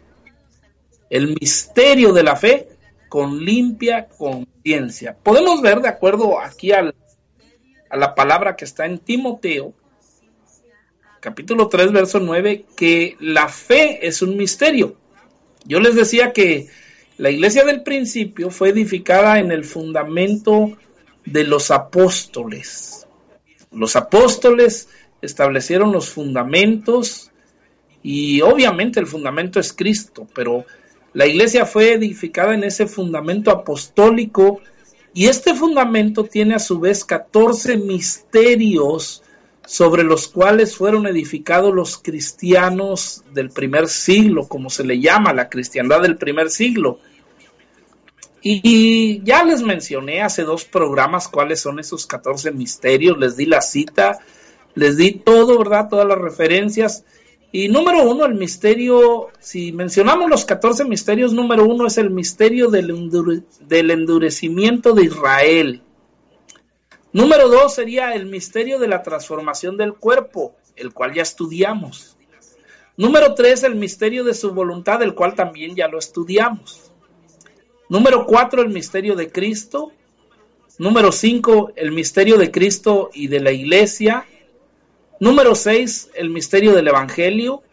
El 1.10 1.36
misterio 1.40 2.14
de 2.14 2.24
la 2.24 2.36
fe 2.36 2.68
con 3.10 3.44
limpia 3.44 4.08
conciencia. 4.08 5.16
Podemos 5.22 5.62
ver, 5.62 5.82
de 5.82 5.88
acuerdo 5.88 6.40
aquí 6.40 6.72
a 6.72 6.94
la 7.92 8.16
palabra 8.16 8.56
que 8.56 8.66
está 8.66 8.86
en 8.86 9.00
Timoteo, 9.00 9.74
capítulo 11.20 11.68
3, 11.68 11.92
verso 11.92 12.20
9, 12.20 12.66
que 12.76 13.18
la 13.20 13.48
fe 13.48 14.06
es 14.06 14.22
un 14.22 14.38
misterio. 14.38 14.96
Yo 15.66 15.80
les 15.80 15.96
decía 15.96 16.34
que 16.34 16.68
la 17.18 17.32
iglesia 17.32 17.64
del 17.64 17.82
principio 17.82 18.50
fue 18.50 18.70
edificada 18.70 19.40
en 19.40 19.52
el 19.52 19.64
fundamento 19.64 20.78
de 21.26 21.44
los 21.44 21.72
apóstoles. 21.72 23.08
Los 23.72 23.96
apóstoles 23.96 24.90
establecieron 25.22 25.92
los 25.92 26.10
fundamentos 26.10 27.32
y 28.04 28.42
obviamente 28.42 29.00
el 29.00 29.08
fundamento 29.08 29.60
es 29.60 29.74
Cristo, 29.74 30.28
pero 30.36 30.66
la 31.16 31.26
iglesia 31.26 31.66
fue 31.66 31.94
edificada 31.94 32.54
en 32.54 32.66
ese 32.66 32.88
fundamento 32.88 33.50
apostólico 33.50 34.60
y 35.14 35.28
este 35.28 35.56
fundamento 35.56 36.26
tiene 36.26 36.56
a 36.56 36.60
su 36.60 36.78
vez 36.78 37.06
14 37.06 37.78
misterios 37.78 39.24
sobre 39.66 40.04
los 40.04 40.28
cuales 40.28 40.76
fueron 40.76 41.08
edificados 41.08 41.74
los 41.74 41.98
cristianos 41.98 43.24
del 43.34 43.50
primer 43.50 43.88
siglo, 43.88 44.50
como 44.50 44.70
se 44.70 44.84
le 44.84 45.00
llama 45.00 45.34
la 45.34 45.48
cristiandad 45.48 46.02
del 46.02 46.18
primer 46.18 46.50
siglo. 46.50 47.00
Y 48.42 49.24
ya 49.24 49.46
les 49.46 49.62
mencioné 49.62 50.22
hace 50.22 50.44
dos 50.44 50.66
programas 50.66 51.30
cuáles 51.30 51.62
son 51.62 51.80
esos 51.80 52.06
14 52.06 52.52
misterios, 52.52 53.18
les 53.18 53.38
di 53.38 53.46
la 53.46 53.62
cita, 53.62 54.20
les 54.74 54.98
di 54.98 55.14
todo, 55.14 55.58
¿verdad? 55.60 55.88
Todas 55.90 56.08
las 56.08 56.18
referencias. 56.18 57.06
Y 57.58 57.70
número 57.70 58.04
uno, 58.04 58.26
el 58.26 58.34
misterio, 58.34 59.30
si 59.40 59.72
mencionamos 59.72 60.30
los 60.30 60.44
14 60.44 60.84
misterios, 60.84 61.32
número 61.32 61.64
uno 61.64 61.88
es 61.88 61.98
el 61.98 62.10
misterio 62.10 62.70
del, 62.70 63.46
del 63.62 63.92
endurecimiento 63.92 64.92
de 64.92 65.06
Israel. 65.06 65.82
Número 67.14 67.48
dos 67.48 67.76
sería 67.76 68.14
el 68.14 68.26
misterio 68.26 68.78
de 68.78 68.90
la 68.90 69.04
transformación 69.04 69.78
del 69.78 69.94
cuerpo, 69.94 70.58
el 70.76 70.92
cual 70.92 71.14
ya 71.14 71.22
estudiamos. 71.22 72.18
Número 72.98 73.34
tres, 73.36 73.64
el 73.64 73.76
misterio 73.76 74.26
de 74.26 74.34
su 74.34 74.52
voluntad, 74.52 75.02
el 75.02 75.16
cual 75.16 75.34
también 75.34 75.78
ya 75.78 75.88
lo 75.88 75.98
estudiamos. 75.98 76.92
Número 77.88 78.26
cuatro, 78.26 78.64
el 78.64 78.70
misterio 78.70 79.16
de 79.16 79.32
Cristo. 79.32 79.94
Número 80.78 81.10
cinco, 81.14 81.72
el 81.78 81.94
misterio 81.94 82.38
de 82.38 82.52
Cristo 82.52 83.12
y 83.14 83.30
de 83.30 83.40
la 83.40 83.54
iglesia. 83.54 84.26
Número 85.20 85.56
seis, 85.56 86.10
el 86.14 86.30
misterio 86.30 86.74
del 86.74 86.88
Evangelio. 86.88 87.64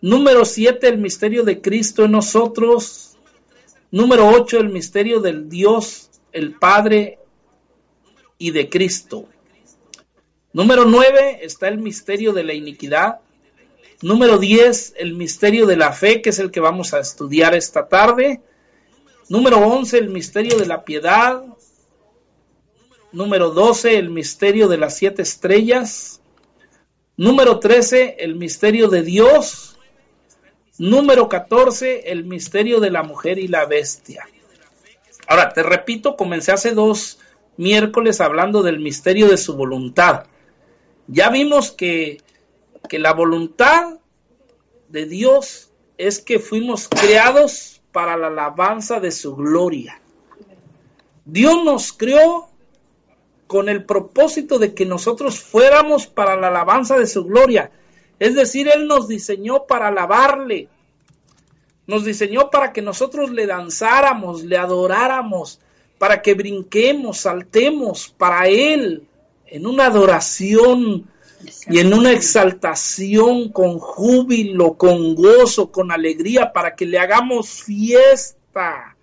Número 0.00 0.44
siete, 0.44 0.88
el 0.88 0.98
misterio 0.98 1.42
de 1.42 1.60
Cristo 1.60 2.04
en 2.04 2.12
nosotros. 2.12 3.16
Número 3.90 4.28
ocho, 4.28 4.58
el 4.58 4.68
misterio 4.68 5.20
del 5.20 5.48
Dios, 5.48 6.10
el 6.32 6.54
Padre 6.54 7.18
y 8.38 8.50
de 8.50 8.68
Cristo. 8.68 9.28
Número 10.52 10.86
9 10.86 11.40
está 11.42 11.68
el 11.68 11.76
misterio 11.76 12.32
de 12.32 12.42
la 12.42 12.54
iniquidad. 12.54 13.20
Número 14.00 14.38
10, 14.38 14.94
el 14.96 15.14
misterio 15.14 15.66
de 15.66 15.76
la 15.76 15.92
fe, 15.92 16.22
que 16.22 16.30
es 16.30 16.38
el 16.38 16.50
que 16.50 16.60
vamos 16.60 16.94
a 16.94 17.00
estudiar 17.00 17.54
esta 17.54 17.88
tarde. 17.88 18.40
Número 19.28 19.58
11, 19.58 19.98
el 19.98 20.08
misterio 20.08 20.56
de 20.56 20.64
la 20.64 20.84
piedad. 20.84 21.44
Número 23.12 23.50
12, 23.50 23.98
el 23.98 24.08
misterio 24.08 24.68
de 24.68 24.78
las 24.78 24.96
siete 24.96 25.22
estrellas. 25.22 26.22
Número 27.18 27.58
13, 27.60 28.16
el 28.18 28.34
misterio 28.34 28.88
de 28.88 29.02
Dios. 29.02 29.78
Número 30.78 31.30
14, 31.30 32.10
el 32.10 32.24
misterio 32.24 32.78
de 32.80 32.90
la 32.90 33.02
mujer 33.02 33.38
y 33.38 33.48
la 33.48 33.64
bestia. 33.64 34.28
Ahora, 35.26 35.48
te 35.48 35.62
repito, 35.62 36.14
comencé 36.14 36.52
hace 36.52 36.72
dos 36.72 37.18
miércoles 37.56 38.20
hablando 38.20 38.62
del 38.62 38.80
misterio 38.80 39.28
de 39.28 39.38
su 39.38 39.56
voluntad. 39.56 40.26
Ya 41.06 41.30
vimos 41.30 41.70
que, 41.70 42.18
que 42.88 42.98
la 42.98 43.14
voluntad 43.14 43.98
de 44.88 45.06
Dios 45.06 45.70
es 45.96 46.20
que 46.20 46.38
fuimos 46.38 46.86
creados 46.86 47.80
para 47.92 48.18
la 48.18 48.26
alabanza 48.26 49.00
de 49.00 49.10
su 49.10 49.34
gloria. 49.34 50.02
Dios 51.24 51.64
nos 51.64 51.94
creó 51.94 52.50
con 53.46 53.68
el 53.68 53.84
propósito 53.84 54.58
de 54.58 54.74
que 54.74 54.86
nosotros 54.86 55.40
fuéramos 55.40 56.06
para 56.06 56.36
la 56.36 56.48
alabanza 56.48 56.98
de 56.98 57.06
su 57.06 57.24
gloria. 57.24 57.70
Es 58.18 58.34
decir, 58.34 58.68
Él 58.68 58.86
nos 58.86 59.08
diseñó 59.08 59.66
para 59.66 59.88
alabarle. 59.88 60.68
Nos 61.86 62.04
diseñó 62.04 62.50
para 62.50 62.72
que 62.72 62.82
nosotros 62.82 63.30
le 63.30 63.46
danzáramos, 63.46 64.42
le 64.44 64.56
adoráramos, 64.56 65.60
para 65.98 66.22
que 66.22 66.34
brinquemos, 66.34 67.18
saltemos 67.18 68.12
para 68.16 68.48
Él 68.48 69.06
en 69.46 69.66
una 69.66 69.86
adoración 69.86 71.06
y 71.68 71.78
en 71.78 71.94
una 71.94 72.10
exaltación 72.12 73.50
con 73.50 73.78
júbilo, 73.78 74.74
con 74.74 75.14
gozo, 75.14 75.70
con 75.70 75.92
alegría, 75.92 76.52
para 76.52 76.74
que 76.74 76.86
le 76.86 76.98
hagamos 76.98 77.62
fiesta. 77.62 78.96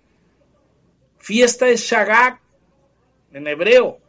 Fiesta 1.18 1.68
es 1.68 1.80
Shagak 1.80 2.40
en 3.32 3.46
hebreo. 3.46 4.03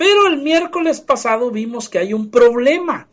Pero 0.00 0.28
el 0.28 0.38
miércoles 0.38 0.98
pasado 1.02 1.50
vimos 1.50 1.90
que 1.90 1.98
hay 1.98 2.14
un 2.14 2.30
problema, 2.30 3.06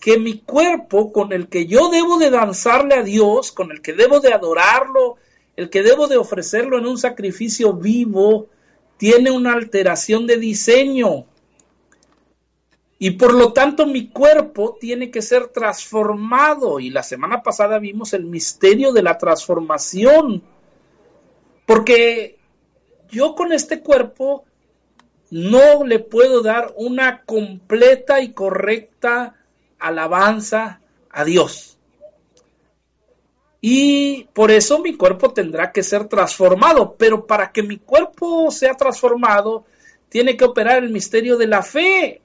que 0.00 0.16
mi 0.16 0.38
cuerpo 0.38 1.12
con 1.12 1.32
el 1.32 1.48
que 1.48 1.66
yo 1.66 1.88
debo 1.88 2.18
de 2.18 2.30
danzarle 2.30 2.94
a 2.94 3.02
Dios, 3.02 3.50
con 3.50 3.72
el 3.72 3.82
que 3.82 3.92
debo 3.92 4.20
de 4.20 4.32
adorarlo, 4.32 5.16
el 5.56 5.70
que 5.70 5.82
debo 5.82 6.06
de 6.06 6.18
ofrecerlo 6.18 6.78
en 6.78 6.86
un 6.86 6.98
sacrificio 6.98 7.72
vivo, 7.72 8.46
tiene 8.96 9.32
una 9.32 9.54
alteración 9.54 10.24
de 10.24 10.36
diseño. 10.36 11.26
Y 13.00 13.10
por 13.10 13.34
lo 13.34 13.52
tanto 13.52 13.84
mi 13.84 14.06
cuerpo 14.06 14.76
tiene 14.80 15.10
que 15.10 15.20
ser 15.20 15.48
transformado. 15.48 16.78
Y 16.78 16.90
la 16.90 17.02
semana 17.02 17.42
pasada 17.42 17.80
vimos 17.80 18.12
el 18.12 18.26
misterio 18.26 18.92
de 18.92 19.02
la 19.02 19.18
transformación. 19.18 20.44
Porque 21.66 22.38
yo 23.10 23.34
con 23.34 23.52
este 23.52 23.80
cuerpo 23.80 24.44
no 25.32 25.82
le 25.82 25.98
puedo 25.98 26.42
dar 26.42 26.74
una 26.76 27.22
completa 27.22 28.20
y 28.20 28.34
correcta 28.34 29.34
alabanza 29.78 30.82
a 31.08 31.24
Dios. 31.24 31.78
Y 33.62 34.24
por 34.34 34.50
eso 34.50 34.80
mi 34.80 34.94
cuerpo 34.94 35.32
tendrá 35.32 35.72
que 35.72 35.82
ser 35.82 36.06
transformado. 36.06 36.96
Pero 36.98 37.26
para 37.26 37.50
que 37.50 37.62
mi 37.62 37.78
cuerpo 37.78 38.50
sea 38.50 38.74
transformado, 38.74 39.64
tiene 40.10 40.36
que 40.36 40.44
operar 40.44 40.84
el 40.84 40.90
misterio 40.90 41.38
de 41.38 41.46
la 41.46 41.62
fe. 41.62 42.20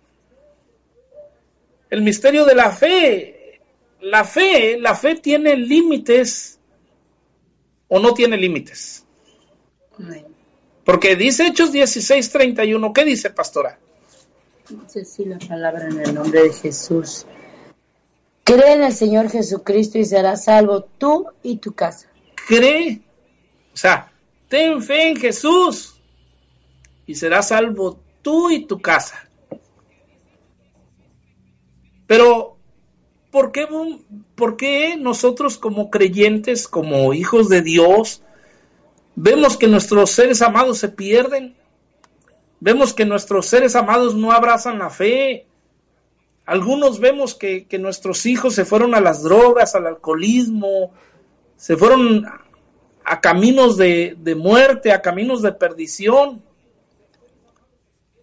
El 1.89 2.01
misterio 2.01 2.43
de 2.43 2.55
la 2.55 2.71
fe. 2.71 3.61
La 4.01 4.25
fe, 4.25 4.77
la 4.77 4.95
fe 4.95 5.15
tiene 5.15 5.55
límites 5.55 6.60
o 7.88 7.99
no 7.99 8.13
tiene 8.13 8.36
límites. 8.36 9.05
Porque 10.88 11.17
dice 11.17 11.47
Hechos 11.47 11.73
16, 11.73 12.30
31, 12.30 12.93
¿qué 12.93 13.04
dice, 13.04 13.30
pastora? 13.30 13.78
Dice 14.69 15.02
así 15.02 15.26
la 15.26 15.38
palabra 15.38 15.89
en 15.89 16.00
el 16.00 16.15
nombre 16.15 16.43
de 16.43 16.54
Jesús. 16.54 17.26
Cree 18.45 18.71
en 18.71 18.84
el 18.84 18.93
Señor 18.93 19.30
Jesucristo 19.30 19.97
y 19.97 20.06
serás 20.06 20.45
salvo 20.45 20.84
tú 20.97 21.26
y 21.43 21.58
tu 21.58 21.73
casa. 21.73 22.08
Cree, 22.47 23.02
o 23.73 23.76
sea, 23.76 24.13
ten 24.47 24.82
fe 24.82 25.10
en 25.10 25.17
Jesús 25.17 26.00
y 27.06 27.15
serás 27.15 27.50
salvo 27.50 28.00
tú 28.21 28.50
y 28.50 28.65
tu 28.65 28.80
casa. 28.80 29.28
Pero, 32.06 32.56
¿por 33.30 33.52
qué, 33.52 33.67
¿por 34.36 34.56
qué 34.56 34.95
nosotros 34.95 35.58
como 35.58 35.89
creyentes, 35.89 36.65
como 36.65 37.13
hijos 37.13 37.50
de 37.50 37.62
Dios, 37.62 38.21
vemos 39.17 39.58
que 39.58 39.67
nuestros 39.67 40.12
seres 40.12 40.41
amados 40.41 40.77
se 40.77 40.89
pierden? 40.89 41.56
Vemos 42.60 42.93
que 42.93 43.03
nuestros 43.03 43.47
seres 43.47 43.75
amados 43.75 44.15
no 44.15 44.32
abrazan 44.32 44.80
la 44.80 44.89
fe. 44.89 45.47
Algunos 46.45 46.99
vemos 46.99 47.36
que, 47.36 47.65
que 47.65 47.80
nuestros 47.80 48.25
hijos 48.27 48.53
se 48.53 48.63
fueron 48.63 48.95
a 48.95 49.01
las 49.01 49.23
drogas, 49.23 49.75
al 49.75 49.88
alcoholismo, 49.88 50.93
se 51.58 51.75
fueron 51.75 52.25
a 53.03 53.21
caminos 53.21 53.75
de, 53.75 54.15
de 54.19 54.36
muerte, 54.36 54.91
a 54.91 55.01
caminos 55.01 55.41
de 55.41 55.51
perdición. 55.51 56.43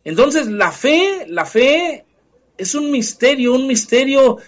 Entonces 0.05 0.47
la 0.47 0.71
fe, 0.71 1.27
la 1.29 1.45
fe 1.45 2.05
es 2.57 2.75
un 2.75 2.93
misterio, 2.93 3.55
un 3.55 3.67
misterio 3.67 4.39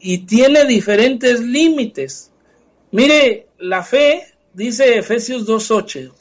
y 0.00 0.18
tiene 0.18 0.64
diferentes 0.64 1.40
límites. 1.40 2.32
Mire, 2.90 3.46
la 3.58 3.82
fe, 3.82 4.35
dice 4.56 4.98
Efesios 4.98 5.46
2.8, 5.46 6.12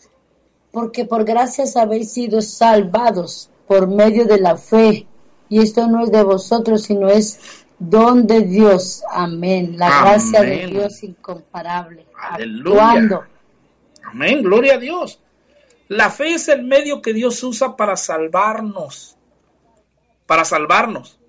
Porque 0.72 1.06
por 1.06 1.24
gracias 1.24 1.78
habéis 1.78 2.12
sido 2.12 2.42
salvados 2.42 3.50
por 3.68 3.88
medio 3.88 4.26
de 4.26 4.40
la 4.40 4.58
fe. 4.58 5.08
Y 5.48 5.60
esto 5.60 5.88
no 5.88 6.04
es 6.04 6.12
de 6.12 6.24
vosotros, 6.24 6.84
sino 6.84 7.08
es 7.08 7.66
don 7.80 8.28
de 8.28 8.42
Dios. 8.42 9.04
Amén. 9.10 9.78
La 9.78 10.02
gracia 10.02 10.42
de. 10.42 10.68
Dios 10.68 11.02
incomparable. 11.04 12.06
Aleluya. 12.18 12.90
Actuando. 12.90 13.24
Amén, 14.04 14.44
gloria 14.44 14.76
a 14.76 14.78
Dios. 14.78 15.20
La 15.88 16.10
fe 16.10 16.34
es 16.34 16.48
el 16.48 16.64
medio 16.64 17.02
que 17.02 17.14
Dios 17.14 17.42
usa 17.44 17.76
para 17.76 17.96
salvarnos. 17.96 19.18
Para 20.26 20.44
salvarnos. 20.44 21.20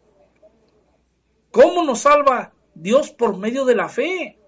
¿Cómo 1.50 1.84
nos 1.84 2.00
salva 2.00 2.52
Dios 2.74 3.10
por 3.10 3.36
medio 3.36 3.64
de 3.64 3.74
la 3.74 3.88
fe? 3.88 4.38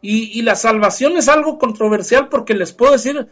Y, 0.00 0.42
la 0.42 0.54
salvación 0.54 1.16
es 1.16 1.28
algo 1.28 1.58
controversial 1.58 2.28
porque 2.28 2.54
les 2.54 2.72
puedo 2.72 2.92
decir 2.92 3.28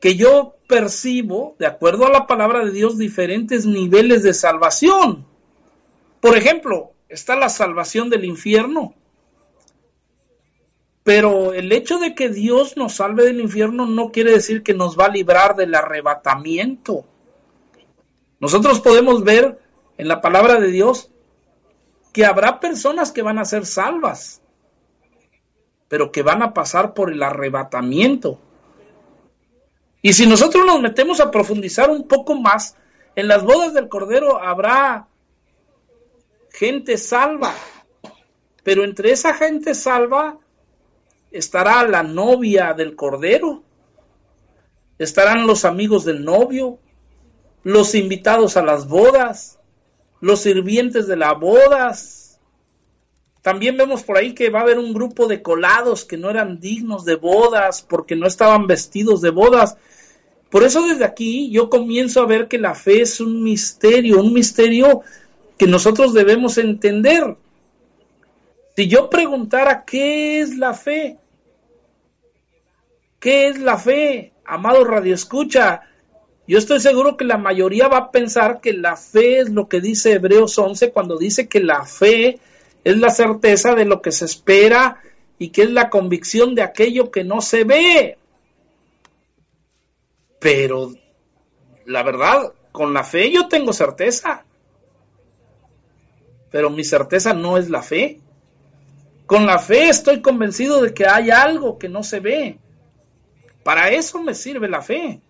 que 0.00 0.14
yo 0.14 0.56
percibo, 0.68 1.56
de 1.58 1.66
acuerdo 1.66 2.06
a 2.06 2.10
la 2.10 2.26
palabra 2.26 2.64
de 2.64 2.70
Dios, 2.70 2.98
diferentes 2.98 3.66
niveles 3.66 4.22
de 4.22 4.32
salvación. 4.32 5.26
Por 6.20 6.36
ejemplo, 6.36 6.92
está 7.08 7.36
la 7.36 7.48
salvación 7.48 8.10
del 8.10 8.24
infierno. 8.24 8.94
Pero 11.02 11.52
el 11.52 11.70
hecho 11.72 11.98
de 11.98 12.14
que 12.14 12.28
Dios 12.28 12.76
nos 12.76 12.94
salve 12.94 13.24
del 13.24 13.40
infierno 13.40 13.86
no 13.86 14.10
quiere 14.10 14.32
decir 14.32 14.62
que 14.62 14.72
nos 14.72 14.98
va 14.98 15.06
a 15.06 15.12
librar 15.12 15.56
del 15.56 15.74
arrebatamiento. 15.74 17.04
Nosotros 18.40 18.80
podemos 18.80 19.24
ver 19.24 19.58
en 19.98 20.08
la 20.08 20.20
palabra 20.20 20.60
de 20.60 20.68
Dios 20.68 21.10
que 22.12 22.24
habrá 22.24 22.60
personas 22.60 23.10
que 23.10 23.22
van 23.22 23.38
a 23.38 23.44
ser 23.44 23.66
salvas, 23.66 24.40
pero 25.88 26.12
que 26.12 26.22
van 26.22 26.42
a 26.42 26.54
pasar 26.54 26.94
por 26.94 27.12
el 27.12 27.22
arrebatamiento. 27.22 28.38
Y 30.02 30.12
si 30.12 30.26
nosotros 30.26 30.66
nos 30.66 30.80
metemos 30.80 31.20
a 31.20 31.30
profundizar 31.30 31.90
un 31.90 32.06
poco 32.06 32.34
más, 32.34 32.76
en 33.16 33.28
las 33.28 33.42
bodas 33.42 33.74
del 33.74 33.88
Cordero 33.88 34.42
habrá 34.42 35.08
gente 36.50 36.98
salva, 36.98 37.54
pero 38.62 38.84
entre 38.84 39.12
esa 39.12 39.34
gente 39.34 39.74
salva 39.74 40.38
estará 41.30 41.86
la 41.88 42.02
novia 42.02 42.74
del 42.74 42.96
Cordero, 42.96 43.62
estarán 44.98 45.46
los 45.46 45.64
amigos 45.64 46.04
del 46.04 46.24
novio, 46.24 46.78
los 47.62 47.94
invitados 47.94 48.56
a 48.56 48.62
las 48.62 48.86
bodas, 48.88 49.58
los 50.20 50.40
sirvientes 50.40 51.06
de 51.06 51.16
las 51.16 51.38
bodas. 51.38 52.23
También 53.44 53.76
vemos 53.76 54.02
por 54.02 54.16
ahí 54.16 54.32
que 54.32 54.48
va 54.48 54.60
a 54.60 54.62
haber 54.62 54.78
un 54.78 54.94
grupo 54.94 55.26
de 55.26 55.42
colados 55.42 56.06
que 56.06 56.16
no 56.16 56.30
eran 56.30 56.60
dignos 56.60 57.04
de 57.04 57.16
bodas 57.16 57.82
porque 57.82 58.16
no 58.16 58.26
estaban 58.26 58.66
vestidos 58.66 59.20
de 59.20 59.28
bodas. 59.28 59.76
Por 60.48 60.64
eso 60.64 60.80
desde 60.86 61.04
aquí 61.04 61.50
yo 61.50 61.68
comienzo 61.68 62.22
a 62.22 62.26
ver 62.26 62.48
que 62.48 62.56
la 62.56 62.74
fe 62.74 63.02
es 63.02 63.20
un 63.20 63.42
misterio, 63.42 64.18
un 64.18 64.32
misterio 64.32 65.02
que 65.58 65.66
nosotros 65.66 66.14
debemos 66.14 66.56
entender. 66.56 67.36
Si 68.76 68.88
yo 68.88 69.10
preguntara 69.10 69.84
qué 69.84 70.40
es 70.40 70.56
la 70.56 70.72
fe, 70.72 71.18
¿qué 73.20 73.48
es 73.48 73.58
la 73.58 73.76
fe? 73.76 74.32
Amado 74.46 74.84
Radio 74.84 75.14
Escucha, 75.14 75.82
yo 76.48 76.56
estoy 76.56 76.80
seguro 76.80 77.18
que 77.18 77.26
la 77.26 77.36
mayoría 77.36 77.88
va 77.88 77.98
a 77.98 78.10
pensar 78.10 78.62
que 78.62 78.72
la 78.72 78.96
fe 78.96 79.40
es 79.40 79.50
lo 79.50 79.68
que 79.68 79.82
dice 79.82 80.12
Hebreos 80.12 80.58
11 80.58 80.92
cuando 80.92 81.18
dice 81.18 81.46
que 81.46 81.60
la 81.60 81.84
fe 81.84 82.40
es 82.84 82.98
la 82.98 83.10
certeza 83.10 83.74
de 83.74 83.86
lo 83.86 84.02
que 84.02 84.12
se 84.12 84.26
espera 84.26 85.00
y 85.38 85.48
que 85.48 85.62
es 85.62 85.70
la 85.70 85.90
convicción 85.90 86.54
de 86.54 86.62
aquello 86.62 87.10
que 87.10 87.24
no 87.24 87.40
se 87.40 87.64
ve. 87.64 88.18
Pero 90.38 90.92
la 91.86 92.02
verdad, 92.02 92.52
con 92.70 92.92
la 92.92 93.02
fe 93.02 93.32
yo 93.32 93.48
tengo 93.48 93.72
certeza. 93.72 94.44
Pero 96.50 96.70
mi 96.70 96.84
certeza 96.84 97.32
no 97.32 97.56
es 97.56 97.70
la 97.70 97.82
fe. 97.82 98.20
Con 99.26 99.46
la 99.46 99.58
fe 99.58 99.88
estoy 99.88 100.20
convencido 100.20 100.82
de 100.82 100.92
que 100.92 101.06
hay 101.06 101.30
algo 101.30 101.78
que 101.78 101.88
no 101.88 102.02
se 102.02 102.20
ve. 102.20 102.58
Para 103.62 103.90
eso 103.90 104.22
me 104.22 104.34
sirve 104.34 104.68
la 104.68 104.82
fe. 104.82 105.20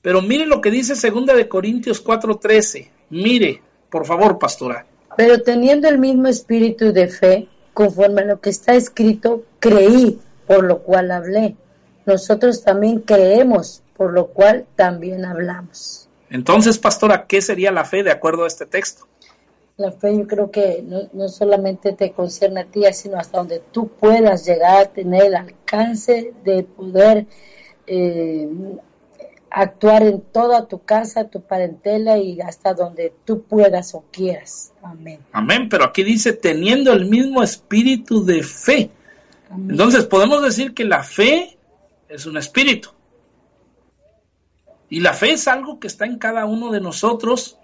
Pero 0.00 0.22
mire 0.22 0.46
lo 0.46 0.62
que 0.62 0.70
dice 0.70 0.96
segunda 0.96 1.34
de 1.34 1.48
Corintios 1.48 2.02
4:13. 2.02 2.90
Mire, 3.10 3.60
por 3.90 4.06
favor, 4.06 4.38
pastora. 4.38 4.86
Pero 5.18 5.42
teniendo 5.42 5.88
el 5.88 5.98
mismo 5.98 6.28
espíritu 6.28 6.92
de 6.92 7.08
fe, 7.08 7.48
conforme 7.74 8.22
a 8.22 8.24
lo 8.24 8.40
que 8.40 8.50
está 8.50 8.76
escrito, 8.76 9.42
creí, 9.58 10.20
por 10.46 10.62
lo 10.62 10.78
cual 10.84 11.10
hablé. 11.10 11.56
Nosotros 12.06 12.62
también 12.62 13.00
creemos, 13.00 13.82
por 13.96 14.12
lo 14.12 14.28
cual 14.28 14.64
también 14.76 15.24
hablamos. 15.24 16.08
Entonces, 16.30 16.78
pastora, 16.78 17.26
¿qué 17.26 17.42
sería 17.42 17.72
la 17.72 17.84
fe 17.84 18.04
de 18.04 18.12
acuerdo 18.12 18.44
a 18.44 18.46
este 18.46 18.64
texto? 18.64 19.08
La 19.76 19.90
fe 19.90 20.16
yo 20.16 20.28
creo 20.28 20.52
que 20.52 20.84
no, 20.86 21.08
no 21.12 21.28
solamente 21.28 21.94
te 21.94 22.12
concierne 22.12 22.60
a 22.60 22.66
ti, 22.66 22.84
sino 22.92 23.18
hasta 23.18 23.38
donde 23.38 23.60
tú 23.72 23.88
puedas 23.88 24.46
llegar 24.46 24.82
a 24.82 24.86
tener 24.86 25.24
el 25.24 25.34
alcance 25.34 26.32
de 26.44 26.62
poder 26.62 27.26
eh, 27.88 28.48
actuar 29.50 30.02
en 30.02 30.20
toda 30.20 30.66
tu 30.66 30.82
casa, 30.82 31.28
tu 31.28 31.42
parentela 31.42 32.18
y 32.18 32.40
hasta 32.40 32.74
donde 32.74 33.12
tú 33.24 33.42
puedas 33.42 33.94
o 33.94 34.04
quieras. 34.10 34.72
Amén. 34.82 35.20
Amén, 35.32 35.68
pero 35.68 35.84
aquí 35.84 36.02
dice 36.02 36.32
teniendo 36.32 36.92
el 36.92 37.06
mismo 37.06 37.42
espíritu 37.42 38.24
de 38.24 38.42
fe. 38.42 38.90
Amén. 39.50 39.70
Entonces 39.72 40.04
podemos 40.04 40.42
decir 40.42 40.74
que 40.74 40.84
la 40.84 41.02
fe 41.02 41.56
es 42.08 42.26
un 42.26 42.36
espíritu. 42.36 42.90
Y 44.90 45.00
la 45.00 45.12
fe 45.12 45.32
es 45.32 45.48
algo 45.48 45.78
que 45.78 45.86
está 45.86 46.06
en 46.06 46.18
cada 46.18 46.46
uno 46.46 46.70
de 46.70 46.80
nosotros 46.80 47.58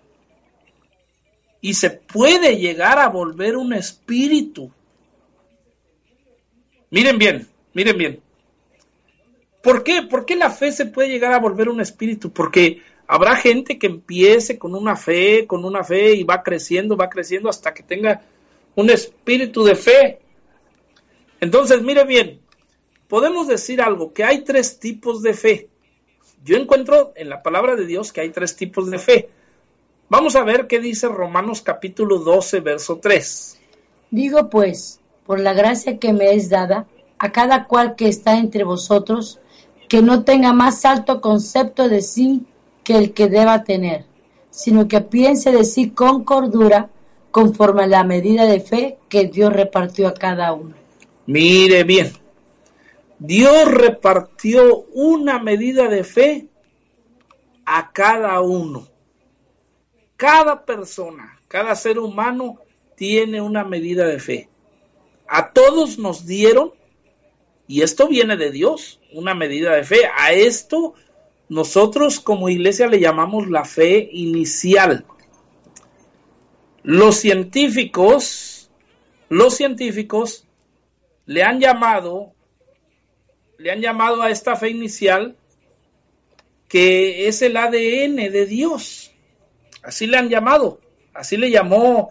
y 1.60 1.74
se 1.74 1.90
puede 1.90 2.58
llegar 2.58 2.98
a 2.98 3.08
volver 3.08 3.56
un 3.56 3.72
espíritu. 3.72 4.70
Miren 6.90 7.18
bien, 7.18 7.48
miren 7.72 7.96
bien. 7.96 8.23
¿Por 9.64 9.82
qué? 9.82 10.02
¿Por 10.02 10.26
qué 10.26 10.36
la 10.36 10.50
fe 10.50 10.70
se 10.70 10.84
puede 10.84 11.08
llegar 11.08 11.32
a 11.32 11.40
volver 11.40 11.70
un 11.70 11.80
espíritu? 11.80 12.30
Porque 12.30 12.82
habrá 13.06 13.34
gente 13.34 13.78
que 13.78 13.86
empiece 13.86 14.58
con 14.58 14.74
una 14.74 14.94
fe, 14.94 15.46
con 15.46 15.64
una 15.64 15.82
fe 15.82 16.12
y 16.12 16.22
va 16.22 16.42
creciendo, 16.42 16.98
va 16.98 17.08
creciendo 17.08 17.48
hasta 17.48 17.72
que 17.72 17.82
tenga 17.82 18.20
un 18.74 18.90
espíritu 18.90 19.64
de 19.64 19.74
fe. 19.74 20.18
Entonces, 21.40 21.80
mire 21.80 22.04
bien, 22.04 22.40
podemos 23.08 23.48
decir 23.48 23.80
algo, 23.80 24.12
que 24.12 24.22
hay 24.22 24.44
tres 24.44 24.78
tipos 24.78 25.22
de 25.22 25.32
fe. 25.32 25.68
Yo 26.44 26.58
encuentro 26.58 27.14
en 27.16 27.30
la 27.30 27.42
palabra 27.42 27.74
de 27.74 27.86
Dios 27.86 28.12
que 28.12 28.20
hay 28.20 28.28
tres 28.30 28.56
tipos 28.56 28.90
de 28.90 28.98
fe. 28.98 29.30
Vamos 30.10 30.36
a 30.36 30.44
ver 30.44 30.66
qué 30.66 30.78
dice 30.78 31.08
Romanos 31.08 31.62
capítulo 31.62 32.18
12, 32.18 32.60
verso 32.60 32.98
3. 32.98 33.58
Digo 34.10 34.50
pues, 34.50 35.00
por 35.24 35.40
la 35.40 35.54
gracia 35.54 35.98
que 35.98 36.12
me 36.12 36.34
es 36.34 36.50
dada, 36.50 36.86
a 37.18 37.32
cada 37.32 37.66
cual 37.66 37.96
que 37.96 38.08
está 38.08 38.36
entre 38.36 38.64
vosotros, 38.64 39.40
que 39.88 40.02
no 40.02 40.24
tenga 40.24 40.52
más 40.52 40.84
alto 40.84 41.20
concepto 41.20 41.88
de 41.88 42.02
sí 42.02 42.42
que 42.82 42.96
el 42.96 43.12
que 43.12 43.28
deba 43.28 43.64
tener, 43.64 44.04
sino 44.50 44.88
que 44.88 45.00
piense 45.00 45.52
de 45.52 45.64
sí 45.64 45.90
con 45.90 46.24
cordura, 46.24 46.90
conforme 47.30 47.82
a 47.82 47.88
la 47.88 48.04
medida 48.04 48.46
de 48.46 48.60
fe 48.60 48.98
que 49.08 49.26
Dios 49.26 49.52
repartió 49.52 50.06
a 50.06 50.14
cada 50.14 50.52
uno. 50.52 50.76
Mire 51.26 51.82
bien, 51.82 52.12
Dios 53.18 53.68
repartió 53.72 54.84
una 54.92 55.40
medida 55.40 55.88
de 55.88 56.04
fe 56.04 56.46
a 57.64 57.90
cada 57.90 58.40
uno. 58.40 58.86
Cada 60.16 60.64
persona, 60.64 61.40
cada 61.48 61.74
ser 61.74 61.98
humano 61.98 62.58
tiene 62.94 63.40
una 63.40 63.64
medida 63.64 64.06
de 64.06 64.20
fe. 64.20 64.48
A 65.26 65.50
todos 65.50 65.98
nos 65.98 66.26
dieron, 66.26 66.72
y 67.66 67.82
esto 67.82 68.08
viene 68.08 68.36
de 68.36 68.50
Dios, 68.50 69.00
una 69.12 69.34
medida 69.34 69.74
de 69.74 69.84
fe. 69.84 70.02
A 70.16 70.32
esto 70.32 70.94
nosotros 71.48 72.20
como 72.20 72.48
iglesia 72.48 72.86
le 72.86 73.00
llamamos 73.00 73.48
la 73.48 73.64
fe 73.64 74.08
inicial. 74.12 75.04
Los 76.82 77.16
científicos, 77.16 78.70
los 79.28 79.56
científicos 79.56 80.46
le 81.26 81.42
han 81.42 81.60
llamado, 81.60 82.32
le 83.56 83.70
han 83.70 83.80
llamado 83.80 84.22
a 84.22 84.30
esta 84.30 84.56
fe 84.56 84.68
inicial 84.68 85.36
que 86.68 87.28
es 87.28 87.40
el 87.40 87.56
ADN 87.56 88.16
de 88.16 88.46
Dios. 88.46 89.12
Así 89.82 90.06
le 90.06 90.16
han 90.16 90.28
llamado. 90.28 90.80
Así 91.14 91.36
le 91.36 91.50
llamó 91.50 92.10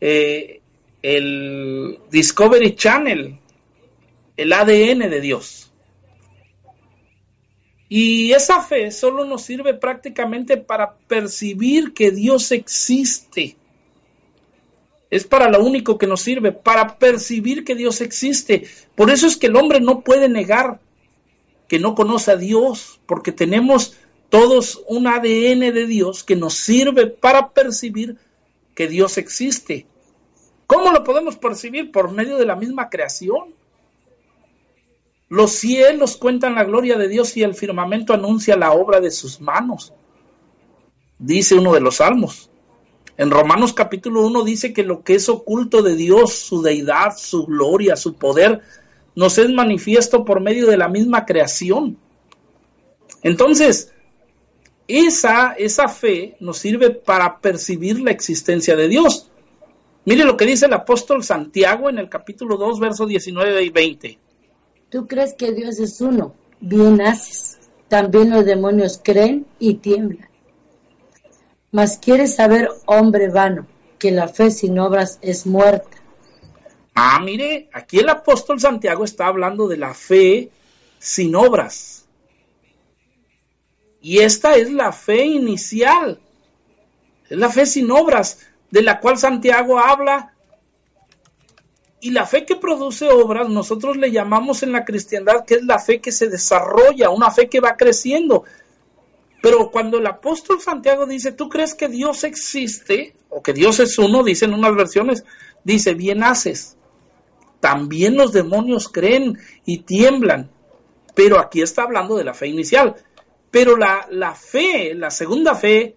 eh, 0.00 0.60
el 1.02 2.00
Discovery 2.10 2.74
Channel, 2.74 3.38
el 4.40 4.54
ADN 4.54 5.10
de 5.10 5.20
Dios. 5.20 5.70
Y 7.90 8.32
esa 8.32 8.62
fe 8.62 8.90
solo 8.90 9.26
nos 9.26 9.42
sirve 9.42 9.74
prácticamente 9.74 10.56
para 10.56 10.94
percibir 10.96 11.92
que 11.92 12.10
Dios 12.10 12.50
existe. 12.50 13.56
Es 15.10 15.24
para 15.24 15.50
lo 15.50 15.62
único 15.62 15.98
que 15.98 16.06
nos 16.06 16.22
sirve, 16.22 16.52
para 16.52 16.96
percibir 16.98 17.64
que 17.64 17.74
Dios 17.74 18.00
existe. 18.00 18.66
Por 18.94 19.10
eso 19.10 19.26
es 19.26 19.36
que 19.36 19.48
el 19.48 19.56
hombre 19.56 19.78
no 19.78 20.00
puede 20.00 20.30
negar 20.30 20.80
que 21.68 21.78
no 21.78 21.94
conoce 21.94 22.30
a 22.30 22.36
Dios, 22.36 22.98
porque 23.04 23.32
tenemos 23.32 23.98
todos 24.30 24.82
un 24.88 25.06
ADN 25.06 25.74
de 25.74 25.86
Dios 25.86 26.24
que 26.24 26.36
nos 26.36 26.54
sirve 26.54 27.08
para 27.08 27.50
percibir 27.50 28.16
que 28.74 28.88
Dios 28.88 29.18
existe. 29.18 29.86
¿Cómo 30.66 30.92
lo 30.92 31.04
podemos 31.04 31.36
percibir? 31.36 31.92
Por 31.92 32.10
medio 32.10 32.38
de 32.38 32.46
la 32.46 32.56
misma 32.56 32.88
creación. 32.88 33.59
Los 35.30 35.52
cielos 35.52 36.16
cuentan 36.16 36.56
la 36.56 36.64
gloria 36.64 36.98
de 36.98 37.06
Dios 37.06 37.36
y 37.36 37.44
el 37.44 37.54
firmamento 37.54 38.12
anuncia 38.12 38.56
la 38.56 38.72
obra 38.72 39.00
de 39.00 39.12
sus 39.12 39.40
manos, 39.40 39.92
dice 41.20 41.54
uno 41.54 41.72
de 41.72 41.80
los 41.80 41.98
salmos. 41.98 42.50
En 43.16 43.30
Romanos 43.30 43.72
capítulo 43.72 44.26
1 44.26 44.42
dice 44.42 44.72
que 44.72 44.82
lo 44.82 45.04
que 45.04 45.14
es 45.14 45.28
oculto 45.28 45.82
de 45.82 45.94
Dios, 45.94 46.32
su 46.32 46.62
deidad, 46.62 47.16
su 47.16 47.46
gloria, 47.46 47.94
su 47.94 48.14
poder, 48.14 48.62
nos 49.14 49.38
es 49.38 49.48
manifiesto 49.50 50.24
por 50.24 50.40
medio 50.40 50.66
de 50.66 50.76
la 50.76 50.88
misma 50.88 51.24
creación. 51.24 51.96
Entonces, 53.22 53.92
esa, 54.88 55.52
esa 55.52 55.86
fe 55.86 56.36
nos 56.40 56.58
sirve 56.58 56.90
para 56.90 57.38
percibir 57.38 58.00
la 58.00 58.10
existencia 58.10 58.74
de 58.74 58.88
Dios. 58.88 59.30
Mire 60.04 60.24
lo 60.24 60.36
que 60.36 60.46
dice 60.46 60.66
el 60.66 60.72
apóstol 60.72 61.22
Santiago 61.22 61.88
en 61.88 61.98
el 61.98 62.08
capítulo 62.08 62.56
2, 62.56 62.80
versos 62.80 63.06
19 63.06 63.62
y 63.62 63.70
20. 63.70 64.18
Tú 64.90 65.06
crees 65.06 65.34
que 65.34 65.52
Dios 65.52 65.78
es 65.78 66.00
uno, 66.00 66.34
bien 66.60 67.00
haces. 67.00 67.58
También 67.88 68.30
los 68.30 68.44
demonios 68.44 69.00
creen 69.02 69.46
y 69.58 69.74
tiemblan. 69.74 70.28
Mas 71.72 71.98
quieres 71.98 72.34
saber, 72.34 72.68
hombre 72.86 73.28
vano, 73.28 73.66
que 73.98 74.10
la 74.10 74.28
fe 74.28 74.50
sin 74.50 74.78
obras 74.78 75.18
es 75.22 75.46
muerta. 75.46 75.96
Ah, 76.94 77.20
mire, 77.20 77.68
aquí 77.72 78.00
el 78.00 78.08
apóstol 78.08 78.60
Santiago 78.60 79.04
está 79.04 79.26
hablando 79.26 79.68
de 79.68 79.76
la 79.76 79.94
fe 79.94 80.50
sin 80.98 81.36
obras. 81.36 82.06
Y 84.00 84.18
esta 84.18 84.56
es 84.56 84.72
la 84.72 84.92
fe 84.92 85.24
inicial. 85.24 86.18
Es 87.28 87.38
la 87.38 87.48
fe 87.48 87.66
sin 87.66 87.90
obras, 87.90 88.38
de 88.70 88.82
la 88.82 88.98
cual 88.98 89.18
Santiago 89.18 89.78
habla. 89.78 90.34
Y 92.00 92.10
la 92.10 92.26
fe 92.26 92.46
que 92.46 92.56
produce 92.56 93.08
obras, 93.10 93.48
nosotros 93.48 93.96
le 93.96 94.10
llamamos 94.10 94.62
en 94.62 94.72
la 94.72 94.84
cristiandad 94.84 95.44
que 95.44 95.54
es 95.54 95.64
la 95.64 95.78
fe 95.78 96.00
que 96.00 96.12
se 96.12 96.28
desarrolla, 96.28 97.10
una 97.10 97.30
fe 97.30 97.48
que 97.48 97.60
va 97.60 97.76
creciendo. 97.76 98.44
Pero 99.42 99.70
cuando 99.70 99.98
el 99.98 100.06
apóstol 100.06 100.60
Santiago 100.60 101.06
dice, 101.06 101.32
¿tú 101.32 101.48
crees 101.48 101.74
que 101.74 101.88
Dios 101.88 102.24
existe? 102.24 103.14
O 103.28 103.42
que 103.42 103.52
Dios 103.52 103.80
es 103.80 103.98
uno, 103.98 104.22
dicen 104.22 104.54
unas 104.54 104.74
versiones, 104.74 105.24
dice, 105.64 105.94
bien 105.94 106.22
haces. 106.22 106.76
También 107.60 108.16
los 108.16 108.32
demonios 108.32 108.88
creen 108.88 109.38
y 109.66 109.78
tiemblan. 109.78 110.50
Pero 111.14 111.38
aquí 111.38 111.60
está 111.60 111.82
hablando 111.82 112.16
de 112.16 112.24
la 112.24 112.34
fe 112.34 112.46
inicial. 112.48 112.96
Pero 113.50 113.76
la, 113.76 114.06
la 114.10 114.34
fe, 114.34 114.94
la 114.94 115.10
segunda 115.10 115.54
fe, 115.54 115.96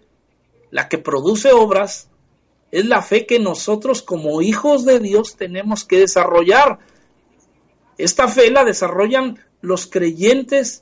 la 0.71 0.89
que 0.89 0.97
produce 0.97 1.51
obras, 1.51 2.09
es 2.73 2.87
la 2.87 3.03
fe 3.03 3.27
que 3.27 3.37
nosotros 3.37 4.01
como 4.01 4.41
hijos 4.41 4.83
de 4.83 4.99
Dios 4.99 5.35
tenemos 5.35 5.83
que 5.85 5.99
desarrollar. 5.99 6.79
Esta 7.99 8.27
fe 8.27 8.49
la 8.49 8.65
desarrollan 8.65 9.37
los 9.61 9.85
creyentes 9.85 10.81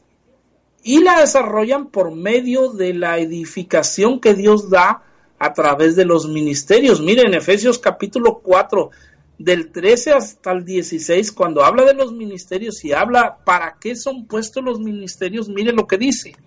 y 0.84 1.04
la 1.04 1.20
desarrollan 1.20 1.88
por 1.88 2.16
medio 2.16 2.72
de 2.72 2.94
la 2.94 3.20
edificación 3.20 4.22
que 4.22 4.34
Dios 4.34 4.70
da 4.70 5.04
a 5.38 5.52
través 5.52 5.98
de 5.98 6.06
los 6.06 6.30
ministerios. 6.30 7.02
Miren, 7.02 7.34
Efesios 7.34 7.78
capítulo 7.78 8.40
4, 8.40 8.90
del 9.38 9.70
13 9.74 10.14
hasta 10.14 10.54
el 10.54 10.64
16, 10.64 11.34
cuando 11.34 11.62
habla 11.66 11.84
de 11.84 11.94
los 11.94 12.14
ministerios 12.14 12.86
y 12.86 12.94
habla 12.94 13.40
para 13.44 13.76
qué 13.82 13.98
son 13.98 14.28
puestos 14.28 14.64
los 14.64 14.80
ministerios, 14.80 15.50
miren 15.50 15.76
lo 15.76 15.88
que 15.88 15.98
dice. 15.98 16.38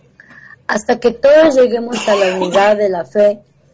hasta 0.67 0.99
que 0.99 1.11
todos 1.11 1.55
lleguemos 1.55 2.09
a 2.09 2.15
la 2.17 2.37
unidad 2.37 2.79
de 2.79 2.89
la 2.89 3.05
fe 3.05 3.43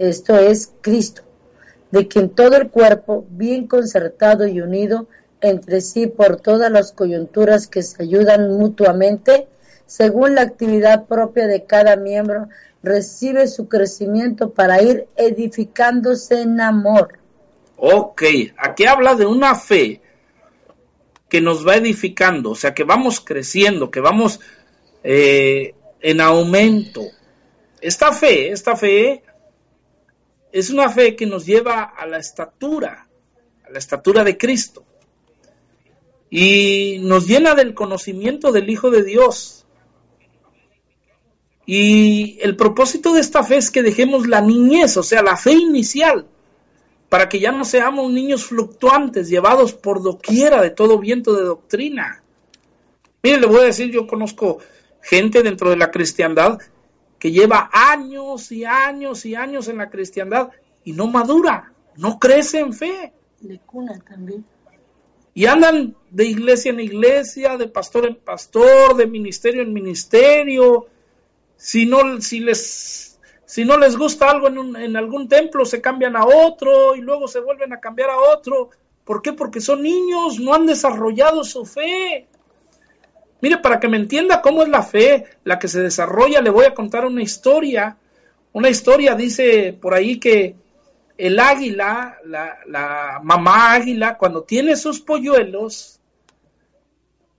esto 0.00 0.38
es 0.38 0.72
Cristo, 0.80 1.20
de 1.90 2.08
quien 2.08 2.30
todo 2.30 2.56
el 2.56 2.70
cuerpo, 2.70 3.26
bien 3.28 3.66
concertado 3.66 4.46
y 4.46 4.62
unido 4.62 5.08
entre 5.42 5.82
sí 5.82 6.06
por 6.06 6.36
todas 6.36 6.72
las 6.72 6.92
coyunturas 6.92 7.66
que 7.66 7.82
se 7.82 8.02
ayudan 8.02 8.50
mutuamente, 8.56 9.46
según 9.84 10.36
la 10.36 10.42
actividad 10.42 11.04
propia 11.04 11.46
de 11.46 11.64
cada 11.64 11.96
miembro, 11.96 12.48
recibe 12.82 13.46
su 13.46 13.68
crecimiento 13.68 14.54
para 14.54 14.80
ir 14.80 15.06
edificándose 15.16 16.40
en 16.40 16.62
amor. 16.62 17.18
Ok, 17.76 18.22
aquí 18.56 18.86
habla 18.86 19.14
de 19.14 19.26
una 19.26 19.54
fe 19.54 20.00
que 21.28 21.42
nos 21.42 21.66
va 21.66 21.76
edificando, 21.76 22.52
o 22.52 22.54
sea, 22.54 22.72
que 22.72 22.84
vamos 22.84 23.20
creciendo, 23.20 23.90
que 23.90 24.00
vamos 24.00 24.40
eh, 25.04 25.74
en 26.00 26.22
aumento. 26.22 27.02
Esta 27.82 28.12
fe, 28.12 28.50
esta 28.50 28.76
fe 28.76 29.22
es 30.52 30.70
una 30.70 30.88
fe 30.88 31.16
que 31.16 31.26
nos 31.26 31.46
lleva 31.46 31.82
a 31.82 32.06
la 32.06 32.18
estatura, 32.18 33.08
a 33.64 33.70
la 33.70 33.78
estatura 33.78 34.24
de 34.24 34.36
Cristo. 34.36 34.84
Y 36.28 36.98
nos 37.02 37.26
llena 37.26 37.54
del 37.54 37.74
conocimiento 37.74 38.52
del 38.52 38.70
Hijo 38.70 38.90
de 38.90 39.04
Dios. 39.04 39.66
Y 41.66 42.38
el 42.40 42.56
propósito 42.56 43.12
de 43.12 43.20
esta 43.20 43.42
fe 43.42 43.56
es 43.56 43.70
que 43.70 43.82
dejemos 43.82 44.26
la 44.26 44.40
niñez, 44.40 44.96
o 44.96 45.02
sea, 45.02 45.22
la 45.22 45.36
fe 45.36 45.52
inicial, 45.52 46.26
para 47.08 47.28
que 47.28 47.40
ya 47.40 47.52
no 47.52 47.64
seamos 47.64 48.10
niños 48.12 48.44
fluctuantes, 48.44 49.28
llevados 49.28 49.72
por 49.72 50.02
doquiera 50.02 50.62
de 50.62 50.70
todo 50.70 50.98
viento 50.98 51.34
de 51.34 51.44
doctrina. 51.44 52.22
Mire, 53.22 53.40
le 53.40 53.46
voy 53.46 53.60
a 53.60 53.64
decir, 53.64 53.90
yo 53.90 54.06
conozco 54.06 54.58
gente 55.02 55.42
dentro 55.42 55.70
de 55.70 55.76
la 55.76 55.90
cristiandad 55.90 56.58
que 57.20 57.30
lleva 57.30 57.70
años 57.72 58.50
y 58.50 58.64
años 58.64 59.24
y 59.26 59.36
años 59.36 59.68
en 59.68 59.76
la 59.78 59.90
cristiandad 59.90 60.50
y 60.84 60.92
no 60.94 61.06
madura, 61.06 61.72
no 61.96 62.18
crece 62.18 62.58
en 62.58 62.72
fe. 62.72 63.12
De 63.40 63.58
cuna 63.60 64.00
también. 64.00 64.44
Y 65.32 65.46
andan 65.46 65.94
de 66.10 66.24
iglesia 66.24 66.72
en 66.72 66.80
iglesia, 66.80 67.56
de 67.56 67.68
pastor 67.68 68.06
en 68.06 68.16
pastor, 68.16 68.96
de 68.96 69.06
ministerio 69.06 69.62
en 69.62 69.72
ministerio. 69.72 70.86
Si 71.56 71.86
no, 71.86 72.20
si 72.20 72.40
les, 72.40 73.20
si 73.44 73.64
no 73.64 73.78
les 73.78 73.96
gusta 73.96 74.30
algo 74.30 74.48
en, 74.48 74.58
un- 74.58 74.76
en 74.76 74.96
algún 74.96 75.28
templo, 75.28 75.64
se 75.64 75.80
cambian 75.80 76.16
a 76.16 76.24
otro 76.26 76.96
y 76.96 77.00
luego 77.00 77.28
se 77.28 77.40
vuelven 77.40 77.72
a 77.72 77.80
cambiar 77.80 78.10
a 78.10 78.18
otro. 78.18 78.70
¿Por 79.04 79.22
qué? 79.22 79.32
Porque 79.34 79.60
son 79.60 79.82
niños, 79.82 80.40
no 80.40 80.54
han 80.54 80.66
desarrollado 80.66 81.44
su 81.44 81.64
fe. 81.64 82.26
Mire, 83.40 83.58
para 83.58 83.80
que 83.80 83.88
me 83.88 83.96
entienda 83.96 84.42
cómo 84.42 84.62
es 84.62 84.68
la 84.68 84.82
fe, 84.82 85.24
la 85.44 85.58
que 85.58 85.68
se 85.68 85.80
desarrolla, 85.80 86.40
le 86.40 86.50
voy 86.50 86.66
a 86.66 86.74
contar 86.74 87.04
una 87.04 87.22
historia. 87.22 87.96
Una 88.52 88.68
historia 88.68 89.14
dice 89.14 89.76
por 89.80 89.94
ahí 89.94 90.18
que 90.18 90.56
el 91.16 91.38
águila, 91.38 92.18
la, 92.24 93.20
mamá 93.22 93.72
águila, 93.72 94.16
cuando 94.16 94.42
tiene 94.42 94.76
sus 94.76 95.00
polluelos, 95.00 96.00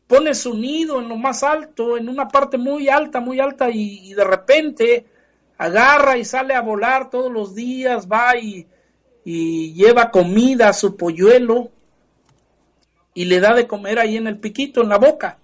pone 0.07 0.33
su 0.33 0.55
nido 0.55 0.99
en 0.99 1.09
lo 1.09 1.17
más 1.17 1.43
alto, 1.43 1.97
en 1.97 2.09
una 2.09 2.27
parte 2.27 2.57
muy 2.57 2.89
alta, 2.89 3.19
muy 3.19 3.39
alta, 3.39 3.69
y, 3.69 4.11
y 4.11 4.13
de 4.13 4.23
repente 4.23 5.05
agarra 5.57 6.17
y 6.17 6.25
sale 6.25 6.53
a 6.53 6.61
volar 6.61 7.09
todos 7.09 7.31
los 7.31 7.55
días, 7.55 8.07
va 8.07 8.37
y, 8.37 8.67
y 9.23 9.73
lleva 9.73 10.11
comida 10.11 10.69
a 10.69 10.73
su 10.73 10.95
polluelo 10.95 11.69
y 13.13 13.25
le 13.25 13.39
da 13.39 13.53
de 13.53 13.67
comer 13.67 13.99
ahí 13.99 14.17
en 14.17 14.27
el 14.27 14.39
piquito, 14.39 14.81
en 14.81 14.89
la 14.89 14.97
boca. 14.97 15.37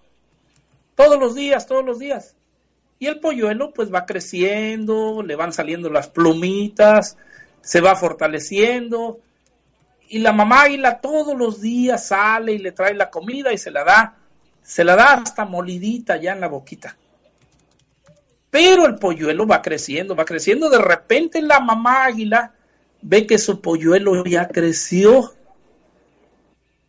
Todos 0.97 1.19
los 1.19 1.36
días, 1.36 1.67
todos 1.67 1.86
los 1.86 1.99
días. 1.99 2.36
Y 2.97 3.05
el 3.05 3.19
polluelo 3.19 3.71
pues 3.71 3.93
va 3.93 4.07
creciendo, 4.07 5.21
le 5.21 5.36
van 5.36 5.53
saliendo 5.53 5.91
las 5.91 6.07
plumitas, 6.07 7.17
se 7.62 7.81
va 7.81 7.95
fortaleciendo. 7.95 9.19
Y 10.10 10.17
la 10.17 10.33
mamá 10.33 10.63
águila 10.63 10.99
todos 10.99 11.38
los 11.38 11.62
días 11.62 12.07
sale 12.07 12.53
y 12.53 12.57
le 12.57 12.71
trae 12.71 12.95
la 12.95 13.12
comida 13.12 13.53
y 13.53 13.60
se 13.60 13.69
la 13.69 13.83
da. 13.83 14.15
Se 14.63 14.83
la 14.83 14.95
da 14.95 15.13
hasta 15.13 15.45
molidita 15.45 16.17
ya 16.17 16.33
en 16.33 16.41
la 16.41 16.47
boquita. 16.47 16.97
Pero 18.49 18.88
el 18.88 18.95
polluelo 18.95 19.45
va 19.45 19.62
creciendo, 19.62 20.15
va 20.15 20.25
creciendo. 20.25 20.67
De 20.67 20.79
repente 20.79 21.43
la 21.43 21.60
mamá 21.60 22.05
águila 22.05 22.53
ve 23.03 23.27
que 23.27 23.38
su 23.38 23.62
polluelo 23.62 24.25
ya 24.25 24.47
creció, 24.47 25.31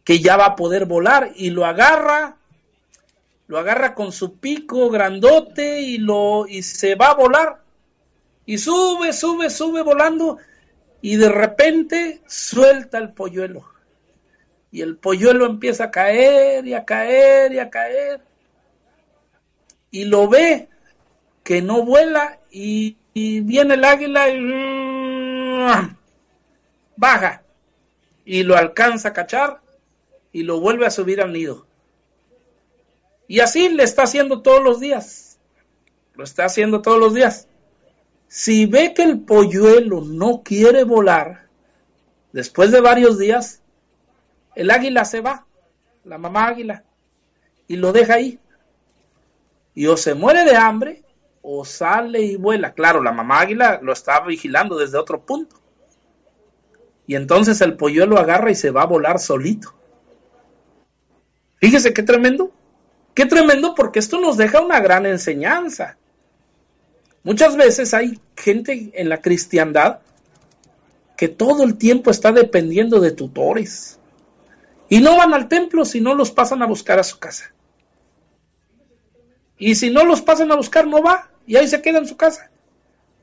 que 0.03 0.21
ya 0.21 0.39
va 0.39 0.47
a 0.47 0.57
poder 0.57 0.87
volar 0.87 1.31
y 1.37 1.51
lo 1.51 1.67
agarra 1.67 2.38
lo 3.49 3.59
agarra 3.59 3.95
con 3.95 4.13
su 4.13 4.39
pico 4.39 4.91
grandote 4.91 5.81
y 5.81 5.99
lo 5.99 6.47
y 6.47 6.63
se 6.63 6.95
va 6.95 7.09
a 7.09 7.15
volar. 7.15 7.63
Y 8.45 8.59
sube, 8.59 9.13
sube, 9.13 9.51
sube 9.51 9.83
volando 9.83 10.39
y 11.01 11.17
de 11.17 11.31
repente 11.31 12.21
suelta 12.27 12.99
el 12.99 13.13
polluelo. 13.13 13.65
Y 14.71 14.83
el 14.83 14.99
polluelo 14.99 15.47
empieza 15.47 15.85
a 15.85 15.91
caer 15.91 16.67
y 16.67 16.75
a 16.75 16.85
caer 16.85 17.53
y 17.53 17.59
a 17.59 17.71
caer. 17.71 18.21
Y 19.91 20.05
lo 20.05 20.29
ve 20.29 20.69
que 21.43 21.63
no 21.63 21.83
vuela 21.85 22.39
y, 22.51 22.99
viene 23.15 23.75
el 23.75 23.85
águila 23.85 24.29
y 24.29 24.41
baja. 26.97 27.43
Y 28.27 28.43
lo 28.43 28.57
alcanza 28.57 29.09
a 29.09 29.13
cachar 29.15 29.63
y 30.33 30.43
lo 30.43 30.61
vuelve 30.61 30.85
a 30.85 30.91
subir 30.91 31.23
al 31.23 31.33
nido. 31.33 31.68
Y 33.29 33.41
así 33.41 33.69
le 33.69 33.85
está 33.85 34.05
haciendo 34.05 34.41
todos 34.41 34.65
los 34.65 34.81
días. 34.81 35.39
Lo 36.15 36.25
está 36.25 36.47
haciendo 36.47 36.83
todos 36.83 36.99
los 36.99 37.15
días. 37.15 37.47
Si 38.27 38.67
ve 38.67 38.95
que 38.95 39.03
el 39.03 39.21
polluelo 39.21 40.01
no 40.01 40.43
quiere 40.43 40.83
volar, 40.83 41.47
después 42.33 42.73
de 42.73 42.81
varios 42.81 43.19
días, 43.19 43.63
el 44.57 44.71
águila 44.71 45.05
se 45.05 45.21
va, 45.21 45.47
la 46.05 46.19
mamá 46.19 46.49
águila, 46.49 46.85
y 47.69 47.77
lo 47.77 47.93
deja 47.93 48.15
ahí. 48.15 48.41
Y 49.75 49.87
o 49.87 49.97
se 49.97 50.15
muere 50.15 50.45
de 50.45 50.57
hambre 50.57 51.05
o 51.43 51.65
sale 51.65 52.21
y 52.23 52.37
vuela. 52.37 52.73
Claro, 52.73 53.03
la 53.03 53.13
mamá 53.13 53.41
águila 53.41 53.79
lo 53.83 53.93
está 53.93 54.21
vigilando 54.21 54.77
desde 54.77 54.99
otro 54.99 55.21
punto. 55.21 55.57
Y 57.07 57.15
entonces 57.15 57.61
el 57.61 57.77
polluelo 57.77 58.19
agarra 58.19 58.51
y 58.51 58.55
se 58.55 58.71
va 58.71 58.83
a 58.83 58.87
volar 58.87 59.19
solito. 59.19 59.75
Fíjese 61.57 61.93
qué 61.93 62.03
tremendo. 62.03 62.53
Qué 63.19 63.27
tremendo 63.27 63.75
porque 63.75 63.99
esto 63.99 64.21
nos 64.21 64.37
deja 64.37 64.61
una 64.61 64.79
gran 64.79 65.05
enseñanza. 65.05 65.97
Muchas 67.25 67.57
veces 67.57 67.93
hay 67.93 68.21
gente 68.37 68.93
en 68.95 69.09
la 69.09 69.21
cristiandad 69.21 69.99
que 71.17 71.27
todo 71.27 71.65
el 71.65 71.77
tiempo 71.79 72.13
está 72.13 72.31
dependiendo 72.31 73.01
de 73.01 73.11
tutores. 73.11 73.99
Y 74.89 75.01
no 75.01 75.17
van 75.17 75.35
al 75.35 75.49
templo 75.49 75.85
si 75.85 76.01
no 76.01 76.15
los 76.15 76.31
pasan 76.31 76.63
a 76.63 76.67
buscar 76.67 77.01
a 77.01 77.03
su 77.03 77.19
casa. 77.19 77.53
Y 79.59 79.75
si 79.75 79.91
no 79.91 80.05
los 80.05 80.23
pasan 80.23 80.53
a 80.53 80.55
buscar, 80.55 80.87
no 80.87 81.03
va. 81.03 81.29
Y 81.45 81.57
ahí 81.57 81.67
se 81.67 81.83
queda 81.83 81.99
en 81.99 82.07
su 82.07 82.17
casa. 82.17 82.53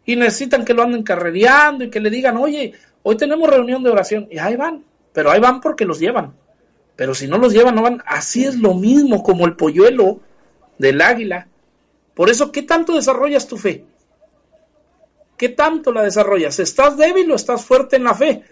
Y 0.06 0.18
necesitan 0.18 0.66
que 0.66 0.74
lo 0.74 0.84
anden 0.84 1.04
carrereando 1.04 1.86
y 1.86 1.90
que 1.90 2.02
le 2.02 2.10
digan, 2.10 2.36
oye, 2.36 2.74
hoy 3.02 3.16
tenemos 3.16 3.50
reunión 3.50 3.82
de 3.82 3.92
oración. 3.92 4.28
Y 4.30 4.40
ahí 4.40 4.58
van. 4.58 4.84
Pero 5.14 5.32
ahí 5.32 5.40
van 5.40 5.62
porque 5.62 5.86
los 5.86 6.00
llevan. 6.00 6.34
Pero 6.96 7.14
si 7.14 7.28
no 7.28 7.38
los 7.38 7.54
llevan, 7.54 7.76
no 7.76 7.82
van. 7.82 8.02
Así 8.06 8.46
es 8.46 8.56
lo 8.56 8.74
mismo 8.74 9.24
como 9.24 9.46
el 9.46 9.56
polluelo 9.56 10.22
del 10.78 11.02
águila. 11.02 11.48
Por 12.14 12.30
eso, 12.30 12.52
¿qué 12.52 12.62
tanto 12.62 12.94
desarrollas 12.96 13.48
tu 13.48 13.58
fe? 13.58 13.86
¿Qué 15.38 15.50
tanto 15.50 15.92
la 15.92 16.04
desarrollas? 16.04 16.60
¿Estás 16.60 16.98
débil 16.98 17.30
o 17.32 17.36
estás 17.36 17.66
fuerte 17.66 17.98
en 17.98 18.06
la 18.06 18.14
fe? 18.14 18.44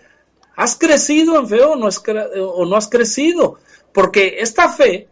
¿Has 0.55 0.75
crecido 0.75 1.39
en 1.39 1.47
fe 1.47 1.61
o 1.61 1.75
no, 1.75 1.87
cre- 1.87 2.29
o 2.35 2.65
no 2.65 2.75
has 2.75 2.89
crecido? 2.89 3.57
Porque 3.93 4.35
esta 4.39 4.67
fe, 4.67 5.07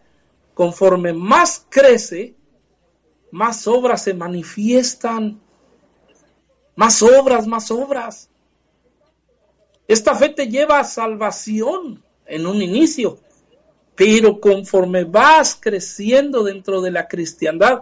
conforme 0.53 1.13
más 1.13 1.65
crece, 1.69 2.35
más 3.31 3.65
obras 3.67 4.03
se 4.03 4.13
manifiestan. 4.13 5.39
Más 6.75 7.01
obras, 7.01 7.47
más 7.47 7.71
obras. 7.71 8.29
Esta 9.87 10.15
fe 10.15 10.29
te 10.29 10.47
lleva 10.47 10.79
a 10.79 10.83
salvación 10.83 12.03
en 12.31 12.47
un 12.47 12.61
inicio, 12.61 13.19
pero 13.95 14.39
conforme 14.39 15.03
vas 15.03 15.57
creciendo 15.59 16.43
dentro 16.43 16.81
de 16.81 16.89
la 16.89 17.07
cristiandad, 17.07 17.81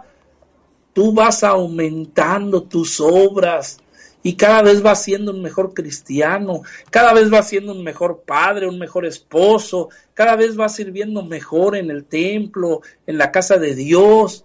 tú 0.92 1.12
vas 1.12 1.44
aumentando 1.44 2.64
tus 2.64 3.00
obras 3.00 3.78
y 4.22 4.34
cada 4.34 4.62
vez 4.62 4.82
vas 4.82 5.02
siendo 5.02 5.30
un 5.30 5.40
mejor 5.40 5.72
cristiano, 5.72 6.62
cada 6.90 7.14
vez 7.14 7.30
vas 7.30 7.48
siendo 7.48 7.72
un 7.72 7.84
mejor 7.84 8.22
padre, 8.26 8.68
un 8.68 8.78
mejor 8.78 9.06
esposo, 9.06 9.88
cada 10.14 10.34
vez 10.34 10.56
vas 10.56 10.74
sirviendo 10.74 11.22
mejor 11.22 11.76
en 11.76 11.90
el 11.90 12.04
templo, 12.04 12.82
en 13.06 13.16
la 13.16 13.30
casa 13.30 13.56
de 13.56 13.74
Dios. 13.76 14.44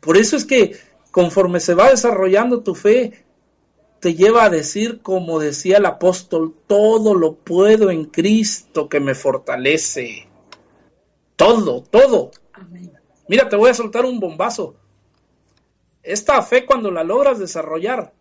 Por 0.00 0.16
eso 0.16 0.36
es 0.36 0.46
que 0.46 0.76
conforme 1.10 1.60
se 1.60 1.74
va 1.74 1.90
desarrollando 1.90 2.62
tu 2.62 2.74
fe, 2.74 3.24
te 4.00 4.14
lleva 4.14 4.44
a 4.44 4.50
decir, 4.50 5.02
como 5.02 5.38
decía 5.38 5.76
el 5.76 5.86
apóstol, 5.86 6.54
todo 6.66 7.14
lo 7.14 7.34
puedo 7.34 7.90
en 7.90 8.06
Cristo 8.06 8.88
que 8.88 8.98
me 8.98 9.14
fortalece. 9.14 10.26
Todo, 11.36 11.82
todo. 11.82 12.30
Amén. 12.54 12.92
Mira, 13.28 13.48
te 13.48 13.56
voy 13.56 13.70
a 13.70 13.74
soltar 13.74 14.06
un 14.06 14.18
bombazo. 14.18 14.74
Esta 16.02 16.42
fe 16.42 16.64
cuando 16.64 16.90
la 16.90 17.04
logras 17.04 17.38
desarrollar, 17.38 18.12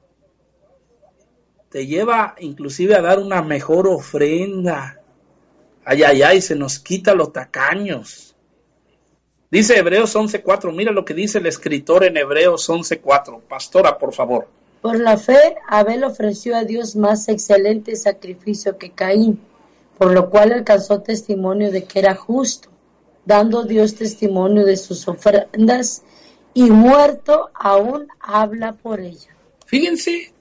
te 1.70 1.88
lleva 1.88 2.36
inclusive 2.40 2.96
a 2.96 3.02
dar 3.02 3.20
una 3.20 3.42
mejor 3.42 3.88
ofrenda. 3.88 5.02
Ay, 5.86 6.04
ay, 6.04 6.22
ay, 6.22 6.42
se 6.42 6.56
nos 6.56 6.78
quita 6.80 7.16
los 7.16 7.32
tacaños. 7.32 8.36
Dice 9.50 9.78
Hebreos 9.78 10.16
11.4, 10.16 10.74
mira 10.74 10.92
lo 10.92 11.06
que 11.06 11.14
dice 11.14 11.40
el 11.40 11.48
escritor 11.48 12.04
en 12.04 12.18
Hebreos 12.18 12.70
11.4. 12.70 13.42
Pastora, 13.48 13.98
por 13.98 14.14
favor. 14.14 14.59
Por 14.82 15.00
la 15.00 15.18
fe, 15.18 15.56
Abel 15.68 16.04
ofreció 16.04 16.56
a 16.56 16.64
Dios 16.64 16.96
más 16.96 17.28
excelente 17.28 17.96
sacrificio 17.96 18.78
que 18.78 18.92
Caín, 18.92 19.40
por 19.98 20.12
lo 20.14 20.30
cual 20.30 20.54
alcanzó 20.54 21.02
testimonio 21.02 21.72
de 21.72 21.84
que 21.84 22.00
era 22.00 22.16
justo, 22.16 22.70
dando 23.26 23.64
Dios 23.64 23.96
testimonio 23.96 24.66
de 24.66 24.78
sus 24.78 25.08
ofrendas, 25.08 26.04
y 26.54 26.70
muerto 26.72 27.50
aún 27.54 28.08
habla 28.20 28.74
por 28.74 29.00
ella. 29.02 29.36
Fíjense, 29.66 30.34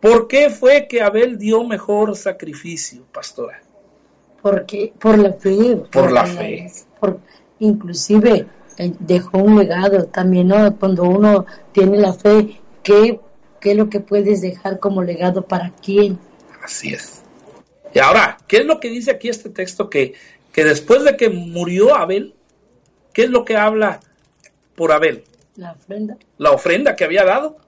¿por 0.00 0.26
qué 0.26 0.50
fue 0.50 0.88
que 0.88 1.02
Abel 1.02 1.38
dio 1.38 1.62
mejor 1.64 2.16
sacrificio, 2.16 3.04
pastora? 3.12 3.62
Porque 4.42 4.92
por 4.98 5.18
la 5.18 5.32
fe, 5.34 5.76
Por 5.92 6.10
la 6.10 6.24
fe. 6.26 6.72
por- 6.98 7.20
inclusive 7.58 8.46
eh, 8.78 8.92
dejó 8.98 9.38
un 9.38 9.58
legado 9.58 10.06
también, 10.06 10.48
¿no? 10.48 10.74
Cuando 10.76 11.04
uno 11.04 11.44
tiene 11.72 11.98
la 11.98 12.14
fe, 12.14 12.58
¿qué, 12.82 13.20
qué 13.60 13.72
es 13.72 13.76
lo 13.76 13.88
que 13.90 14.00
puedes 14.00 14.40
dejar 14.40 14.78
como 14.80 15.02
legado 15.02 15.46
para 15.46 15.70
quién? 15.84 16.18
Así 16.62 16.92
es. 16.94 17.22
Y 17.94 17.98
ahora, 17.98 18.38
¿qué 18.46 18.58
es 18.58 18.64
lo 18.66 18.78
que 18.80 18.88
dice 18.88 19.10
aquí 19.10 19.28
este 19.28 19.50
texto? 19.50 19.90
Que, 19.90 20.14
que 20.52 20.64
después 20.64 21.04
de 21.04 21.16
que 21.16 21.28
murió 21.28 21.94
Abel, 21.94 22.34
¿qué 23.12 23.24
es 23.24 23.30
lo 23.30 23.44
que 23.44 23.56
habla 23.56 24.00
por 24.76 24.92
Abel? 24.92 25.24
La 25.56 25.72
ofrenda. 25.72 26.16
La 26.38 26.52
ofrenda 26.52 26.96
que 26.96 27.04
había 27.04 27.24
dado. 27.24 27.58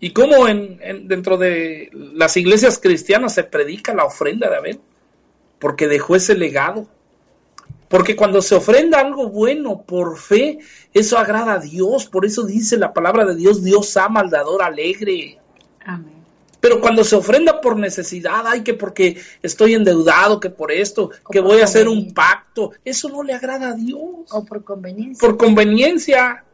¿Y 0.00 0.12
cómo 0.12 0.46
en, 0.48 0.78
en- 0.82 1.08
dentro 1.08 1.36
de 1.38 1.90
las 1.92 2.36
iglesias 2.36 2.78
cristianas 2.78 3.34
se 3.34 3.44
predica 3.44 3.94
la 3.94 4.04
ofrenda 4.04 4.48
de 4.50 4.56
Abel? 4.56 4.80
Porque 5.58 5.88
dejó 5.88 6.14
ese 6.14 6.34
legado. 6.34 6.86
Porque 7.88 8.16
cuando 8.16 8.42
se 8.42 8.54
ofrenda 8.54 9.00
algo 9.00 9.28
bueno 9.28 9.82
por 9.82 10.18
fe, 10.18 10.58
eso 10.92 11.18
agrada 11.18 11.54
a 11.54 11.58
Dios. 11.58 12.06
Por 12.06 12.26
eso 12.26 12.44
dice 12.44 12.76
la 12.76 12.92
palabra 12.92 13.24
de 13.24 13.34
Dios, 13.34 13.64
Dios 13.64 13.96
ama 13.96 14.20
al 14.20 14.30
dador 14.30 14.62
alegre. 14.62 15.38
Amén. 15.84 16.18
Pero 16.60 16.80
cuando 16.80 17.04
se 17.04 17.14
ofrenda 17.14 17.60
por 17.60 17.76
necesidad, 17.76 18.44
ay, 18.46 18.62
que 18.62 18.74
porque 18.74 19.16
estoy 19.42 19.74
endeudado, 19.74 20.40
que 20.40 20.50
por 20.50 20.72
esto, 20.72 21.10
que 21.30 21.40
por 21.40 21.52
voy 21.52 21.60
a 21.60 21.64
hacer 21.64 21.88
un 21.88 22.12
pacto, 22.12 22.72
eso 22.84 23.08
no 23.08 23.22
le 23.22 23.32
agrada 23.32 23.70
a 23.70 23.74
Dios. 23.74 24.00
O 24.30 24.44
por 24.44 24.64
conveniencia. 24.64 25.26
Por 25.26 25.36
conveniencia. 25.36 26.44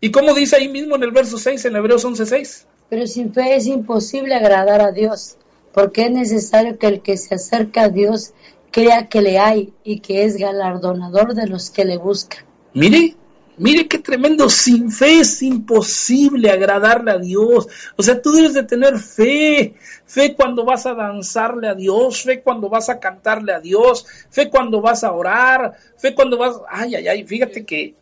¿Y 0.00 0.10
como 0.10 0.34
dice 0.34 0.56
ahí 0.56 0.68
mismo 0.68 0.96
en 0.96 1.02
el 1.02 1.10
verso 1.10 1.36
6, 1.36 1.64
en 1.66 1.76
Hebreos 1.76 2.04
11:6? 2.04 2.64
Pero 2.88 3.06
sin 3.06 3.32
fe 3.32 3.56
es 3.56 3.66
imposible 3.66 4.34
agradar 4.34 4.80
a 4.80 4.92
Dios, 4.92 5.36
porque 5.72 6.06
es 6.06 6.10
necesario 6.10 6.78
que 6.78 6.86
el 6.86 7.02
que 7.02 7.16
se 7.16 7.34
acerca 7.34 7.84
a 7.84 7.88
Dios 7.88 8.32
crea 8.74 9.08
que 9.08 9.22
le 9.22 9.38
hay 9.38 9.72
y 9.84 10.00
que 10.00 10.24
es 10.24 10.36
galardonador 10.36 11.32
de 11.32 11.46
los 11.46 11.70
que 11.70 11.84
le 11.84 11.96
buscan. 11.96 12.44
Mire, 12.72 13.14
mire 13.56 13.86
qué 13.86 14.00
tremendo. 14.00 14.48
Sin 14.50 14.90
fe 14.90 15.20
es 15.20 15.40
imposible 15.42 16.50
agradarle 16.50 17.12
a 17.12 17.18
Dios. 17.18 17.68
O 17.94 18.02
sea, 18.02 18.20
tú 18.20 18.32
debes 18.32 18.52
de 18.52 18.64
tener 18.64 18.98
fe. 18.98 19.74
Fe 20.06 20.34
cuando 20.34 20.64
vas 20.64 20.86
a 20.86 20.94
danzarle 20.94 21.68
a 21.68 21.76
Dios. 21.76 22.24
Fe 22.24 22.42
cuando 22.42 22.68
vas 22.68 22.88
a 22.88 22.98
cantarle 22.98 23.52
a 23.52 23.60
Dios. 23.60 24.06
Fe 24.28 24.50
cuando 24.50 24.80
vas 24.80 25.04
a 25.04 25.12
orar. 25.12 25.74
Fe 25.96 26.12
cuando 26.12 26.36
vas... 26.36 26.56
Ay, 26.68 26.96
ay, 26.96 27.06
ay. 27.06 27.22
Fíjate 27.24 27.64
que 27.64 27.94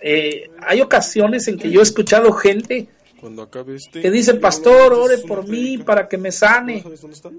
eh, 0.00 0.50
hay 0.66 0.80
ocasiones 0.80 1.46
en 1.46 1.56
que 1.56 1.70
yo 1.70 1.78
he 1.78 1.84
escuchado 1.84 2.32
gente 2.32 2.88
Cuando 3.20 3.42
acabe 3.42 3.76
este. 3.76 4.00
que 4.02 4.10
dice, 4.10 4.34
pastor, 4.34 4.92
ore 4.92 5.18
por 5.18 5.44
mí 5.44 5.76
prédica". 5.76 5.84
para 5.84 6.08
que 6.08 6.18
me 6.18 6.30
¿No 6.30 6.32
sane. 6.32 6.82
sabes 6.82 7.00
dónde 7.00 7.14
están? 7.14 7.38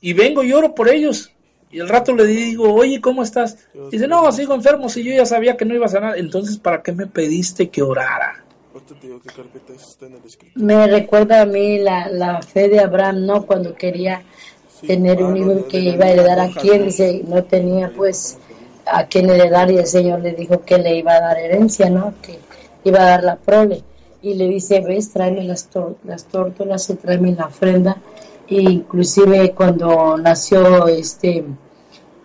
Y 0.00 0.12
vengo 0.12 0.44
y 0.44 0.52
oro 0.52 0.72
por 0.72 0.88
ellos. 0.88 1.32
Y 1.70 1.80
al 1.80 1.88
rato 1.88 2.14
le 2.14 2.24
digo, 2.24 2.72
oye, 2.72 3.00
¿cómo 3.00 3.22
estás? 3.22 3.58
Dice, 3.90 4.08
no, 4.08 4.30
sigo 4.32 4.54
enfermo, 4.54 4.88
si 4.88 5.04
yo 5.04 5.12
ya 5.14 5.26
sabía 5.26 5.56
que 5.56 5.64
no 5.66 5.74
iba 5.74 5.86
a 5.86 5.90
sanar. 5.90 6.16
Entonces, 6.18 6.56
¿para 6.58 6.82
qué 6.82 6.92
me 6.92 7.06
pediste 7.06 7.68
que 7.68 7.82
orara? 7.82 8.42
Me 10.54 10.86
recuerda 10.86 11.42
a 11.42 11.46
mí 11.46 11.78
la, 11.78 12.08
la 12.08 12.40
fe 12.42 12.68
de 12.68 12.80
Abraham, 12.80 13.26
¿no? 13.26 13.44
Cuando 13.46 13.74
quería 13.74 14.22
tener 14.86 15.22
un 15.22 15.36
hijo 15.36 15.66
que 15.68 15.78
iba 15.80 16.04
a 16.06 16.10
heredar 16.10 16.40
a 16.40 16.48
quien, 16.62 16.84
dice, 16.86 17.22
no 17.26 17.44
tenía 17.44 17.92
pues 17.94 18.38
a 18.86 19.04
quien 19.06 19.28
heredar 19.28 19.70
y 19.70 19.76
el 19.78 19.86
Señor 19.86 20.20
le 20.20 20.32
dijo 20.32 20.62
que 20.64 20.78
le 20.78 20.96
iba 20.96 21.12
a 21.12 21.20
dar 21.20 21.36
herencia, 21.38 21.90
¿no? 21.90 22.14
Que 22.22 22.38
iba 22.84 23.00
a 23.00 23.04
dar 23.04 23.24
la 23.24 23.36
prole. 23.36 23.82
Y 24.22 24.34
le 24.34 24.46
dice, 24.48 24.80
ves, 24.80 25.12
tráeme 25.12 25.44
las, 25.44 25.70
tor- 25.70 25.96
las 26.04 26.24
tórtolas 26.24 26.88
y 26.90 26.94
tráeme 26.94 27.32
la 27.34 27.46
ofrenda. 27.46 27.96
Inclusive 28.50 29.52
cuando 29.54 30.16
nació 30.16 30.88
este 30.88 31.44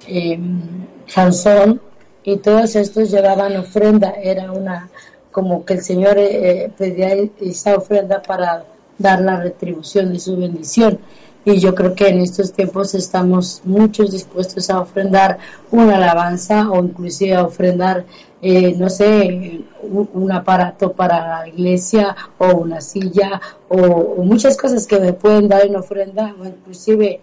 eh, 0.07 0.39
Sansón 1.05 1.81
y 2.23 2.37
todos 2.37 2.75
estos 2.75 3.11
llevaban 3.11 3.57
ofrenda, 3.57 4.11
era 4.11 4.51
una 4.51 4.89
como 5.31 5.65
que 5.65 5.73
el 5.73 5.81
Señor 5.81 6.15
eh, 6.17 6.71
pedía 6.77 7.09
esa 7.41 7.75
ofrenda 7.75 8.21
para 8.21 8.65
dar 8.97 9.19
la 9.21 9.41
retribución 9.41 10.13
de 10.13 10.19
su 10.19 10.37
bendición. 10.37 10.99
Y 11.43 11.59
yo 11.59 11.75
creo 11.75 11.93
que 11.93 12.07
en 12.07 12.19
estos 12.19 12.53
tiempos 12.53 12.95
estamos 12.95 13.61
muchos 13.65 14.11
dispuestos 14.11 14.69
a 14.69 14.79
ofrendar 14.79 15.39
una 15.71 15.97
alabanza 15.97 16.69
o 16.69 16.81
inclusive 16.81 17.35
a 17.35 17.43
ofrendar, 17.43 18.05
eh, 18.41 18.73
no 18.77 18.89
sé, 18.89 19.65
un, 19.83 20.09
un 20.13 20.31
aparato 20.31 20.93
para 20.93 21.39
la 21.41 21.47
iglesia 21.47 22.15
o 22.37 22.47
una 22.55 22.81
silla 22.81 23.41
o, 23.69 23.77
o 23.77 24.23
muchas 24.23 24.57
cosas 24.57 24.87
que 24.87 24.99
me 24.99 25.13
pueden 25.13 25.47
dar 25.47 25.65
en 25.65 25.75
ofrenda 25.75 26.35
o 26.39 26.45
inclusive 26.45 27.19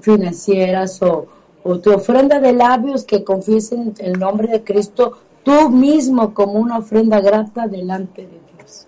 financieras 0.00 1.02
o, 1.02 1.26
o 1.62 1.78
tu 1.78 1.92
ofrenda 1.92 2.40
de 2.40 2.52
labios 2.52 3.04
que 3.04 3.24
confiesen 3.24 3.94
el 3.98 4.18
nombre 4.18 4.48
de 4.48 4.62
Cristo 4.64 5.18
tú 5.42 5.70
mismo 5.70 6.32
como 6.34 6.54
una 6.54 6.78
ofrenda 6.78 7.20
grata 7.20 7.66
delante 7.68 8.22
de 8.22 8.40
Dios. 8.56 8.86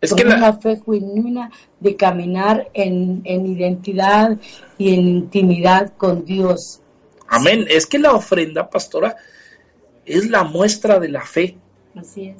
Es 0.00 0.10
con 0.10 0.18
que 0.18 0.24
la- 0.24 0.36
una 0.36 0.52
fe 0.54 0.80
genuina 0.84 1.50
de 1.80 1.96
caminar 1.96 2.68
en, 2.74 3.20
en 3.24 3.46
identidad 3.46 4.36
y 4.78 4.94
en 4.94 5.06
intimidad 5.08 5.92
con 5.96 6.24
Dios. 6.24 6.80
Amén. 7.28 7.66
Es 7.68 7.86
que 7.86 7.98
la 7.98 8.12
ofrenda, 8.12 8.68
pastora, 8.68 9.16
es 10.04 10.28
la 10.28 10.42
muestra 10.44 10.98
de 10.98 11.08
la 11.08 11.22
fe. 11.22 11.56
Así 11.96 12.26
es. 12.28 12.36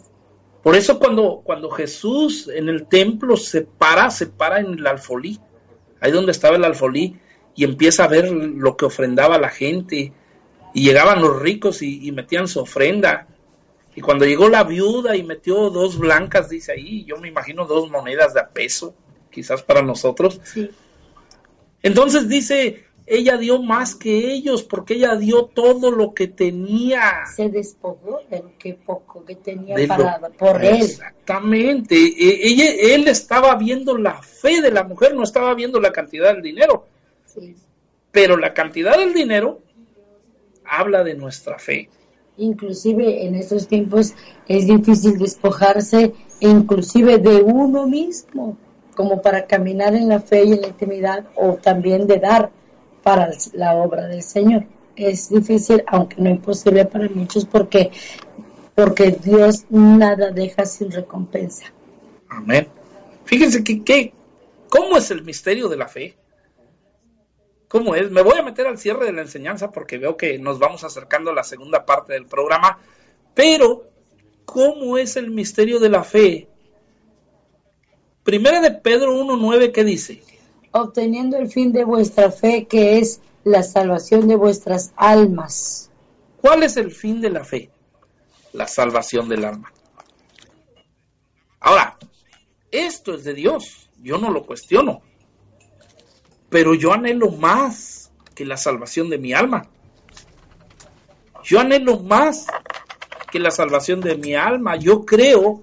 Por 0.62 0.76
eso 0.76 0.98
cuando, 0.98 1.42
cuando 1.44 1.70
Jesús 1.70 2.48
en 2.48 2.68
el 2.68 2.86
templo 2.86 3.36
se 3.36 3.62
para, 3.62 4.10
se 4.10 4.26
para 4.26 4.60
en 4.60 4.74
el 4.74 4.86
alfolí, 4.86 5.40
ahí 6.00 6.12
donde 6.12 6.32
estaba 6.32 6.56
el 6.56 6.64
alfolí, 6.64 7.18
y 7.54 7.64
empieza 7.64 8.04
a 8.04 8.08
ver 8.08 8.30
lo 8.30 8.76
que 8.76 8.84
ofrendaba 8.84 9.38
la 9.38 9.50
gente, 9.50 10.12
y 10.74 10.84
llegaban 10.84 11.20
los 11.20 11.40
ricos 11.40 11.82
y, 11.82 12.06
y 12.06 12.12
metían 12.12 12.48
su 12.48 12.60
ofrenda. 12.60 13.26
Y 13.94 14.00
cuando 14.00 14.24
llegó 14.24 14.48
la 14.48 14.64
viuda 14.64 15.16
y 15.16 15.22
metió 15.22 15.68
dos 15.68 15.98
blancas, 15.98 16.48
dice 16.48 16.72
ahí, 16.72 17.04
yo 17.04 17.18
me 17.18 17.28
imagino 17.28 17.66
dos 17.66 17.90
monedas 17.90 18.32
de 18.32 18.40
a 18.40 18.48
peso, 18.48 18.94
quizás 19.30 19.62
para 19.62 19.82
nosotros. 19.82 20.40
Sí. 20.44 20.70
Entonces 21.82 22.28
dice, 22.28 22.84
ella 23.06 23.36
dio 23.36 23.62
más 23.62 23.94
que 23.94 24.32
ellos, 24.32 24.62
porque 24.62 24.94
ella 24.94 25.16
dio 25.16 25.44
todo 25.46 25.90
lo 25.90 26.14
que 26.14 26.28
tenía. 26.28 27.26
Se 27.34 27.48
despojó 27.48 28.20
de 28.30 28.38
lo 28.38 28.52
que 28.58 28.74
poco 28.74 29.24
que 29.24 29.34
tenía 29.36 29.74
de 29.76 29.86
lo- 29.86 29.96
para, 29.96 30.18
por 30.30 30.64
él. 30.64 30.82
Exactamente. 30.82 31.94
E- 31.96 32.40
Ella, 32.48 32.94
él 32.94 33.08
estaba 33.08 33.54
viendo 33.56 33.96
la 33.98 34.22
fe 34.22 34.60
de 34.60 34.70
la 34.70 34.84
mujer, 34.84 35.14
no 35.14 35.22
estaba 35.24 35.54
viendo 35.54 35.80
la 35.80 35.92
cantidad 35.92 36.32
del 36.32 36.42
dinero. 36.42 36.86
Sí. 37.26 37.54
Pero 38.10 38.36
la 38.36 38.52
cantidad 38.54 38.96
del 38.98 39.12
dinero 39.14 39.60
habla 40.64 41.02
de 41.02 41.14
nuestra 41.14 41.58
fe. 41.58 41.88
Inclusive 42.36 43.26
en 43.26 43.34
estos 43.34 43.68
tiempos 43.68 44.14
es 44.48 44.66
difícil 44.66 45.18
despojarse 45.18 46.12
inclusive 46.40 47.18
de 47.18 47.36
uno 47.42 47.86
mismo, 47.86 48.56
como 48.96 49.22
para 49.22 49.46
caminar 49.46 49.94
en 49.94 50.08
la 50.08 50.20
fe 50.20 50.44
y 50.44 50.52
en 50.52 50.62
la 50.62 50.68
intimidad 50.68 51.24
o 51.36 51.54
también 51.54 52.06
de 52.06 52.18
dar 52.18 52.50
para 53.02 53.30
la 53.52 53.74
obra 53.74 54.06
del 54.06 54.22
Señor. 54.22 54.64
Es 54.96 55.30
difícil, 55.30 55.82
aunque 55.86 56.16
no 56.20 56.28
imposible 56.30 56.84
para 56.84 57.08
muchos, 57.08 57.44
porque, 57.44 57.90
porque 58.74 59.10
Dios 59.10 59.64
nada 59.70 60.30
deja 60.30 60.66
sin 60.66 60.90
recompensa. 60.90 61.64
Amén. 62.28 62.68
Fíjense 63.24 63.64
que, 63.64 63.82
que- 63.82 64.12
¿cómo 64.68 64.96
es 64.96 65.10
el 65.10 65.22
misterio 65.22 65.68
de 65.68 65.76
la 65.76 65.88
fe? 65.88 66.16
¿Cómo 67.68 67.94
es? 67.94 68.10
Me 68.10 68.20
voy 68.22 68.38
a 68.38 68.42
meter 68.42 68.66
al 68.66 68.76
cierre 68.76 69.06
de 69.06 69.12
la 69.12 69.22
enseñanza 69.22 69.70
porque 69.70 69.96
veo 69.96 70.16
que 70.16 70.38
nos 70.38 70.58
vamos 70.58 70.84
acercando 70.84 71.30
a 71.30 71.34
la 71.34 71.42
segunda 71.44 71.86
parte 71.86 72.12
del 72.12 72.26
programa, 72.26 72.78
pero 73.34 73.84
¿cómo 74.44 74.98
es 74.98 75.16
el 75.16 75.30
misterio 75.30 75.80
de 75.80 75.88
la 75.88 76.04
fe? 76.04 76.48
Primera 78.24 78.60
de 78.60 78.72
Pedro 78.72 79.14
1.9, 79.14 79.72
¿qué 79.72 79.84
dice? 79.84 80.22
Obteniendo 80.72 81.36
el 81.36 81.48
fin 81.48 81.72
de 81.72 81.84
vuestra 81.84 82.30
fe, 82.30 82.66
que 82.66 82.98
es 82.98 83.20
la 83.44 83.62
salvación 83.62 84.28
de 84.28 84.36
vuestras 84.36 84.92
almas. 84.96 85.90
¿Cuál 86.40 86.62
es 86.62 86.76
el 86.76 86.90
fin 86.90 87.20
de 87.20 87.30
la 87.30 87.44
fe? 87.44 87.70
La 88.52 88.66
salvación 88.66 89.28
del 89.28 89.44
alma. 89.44 89.72
Ahora, 91.60 91.96
esto 92.70 93.14
es 93.14 93.24
de 93.24 93.34
Dios, 93.34 93.88
yo 94.02 94.18
no 94.18 94.30
lo 94.30 94.44
cuestiono, 94.44 95.02
pero 96.48 96.74
yo 96.74 96.92
anhelo 96.92 97.30
más 97.30 98.10
que 98.34 98.44
la 98.44 98.56
salvación 98.56 99.08
de 99.08 99.18
mi 99.18 99.32
alma. 99.32 99.68
Yo 101.44 101.60
anhelo 101.60 101.98
más 102.00 102.46
que 103.30 103.38
la 103.38 103.50
salvación 103.50 104.00
de 104.00 104.16
mi 104.16 104.34
alma. 104.34 104.76
Yo 104.76 105.04
creo 105.04 105.62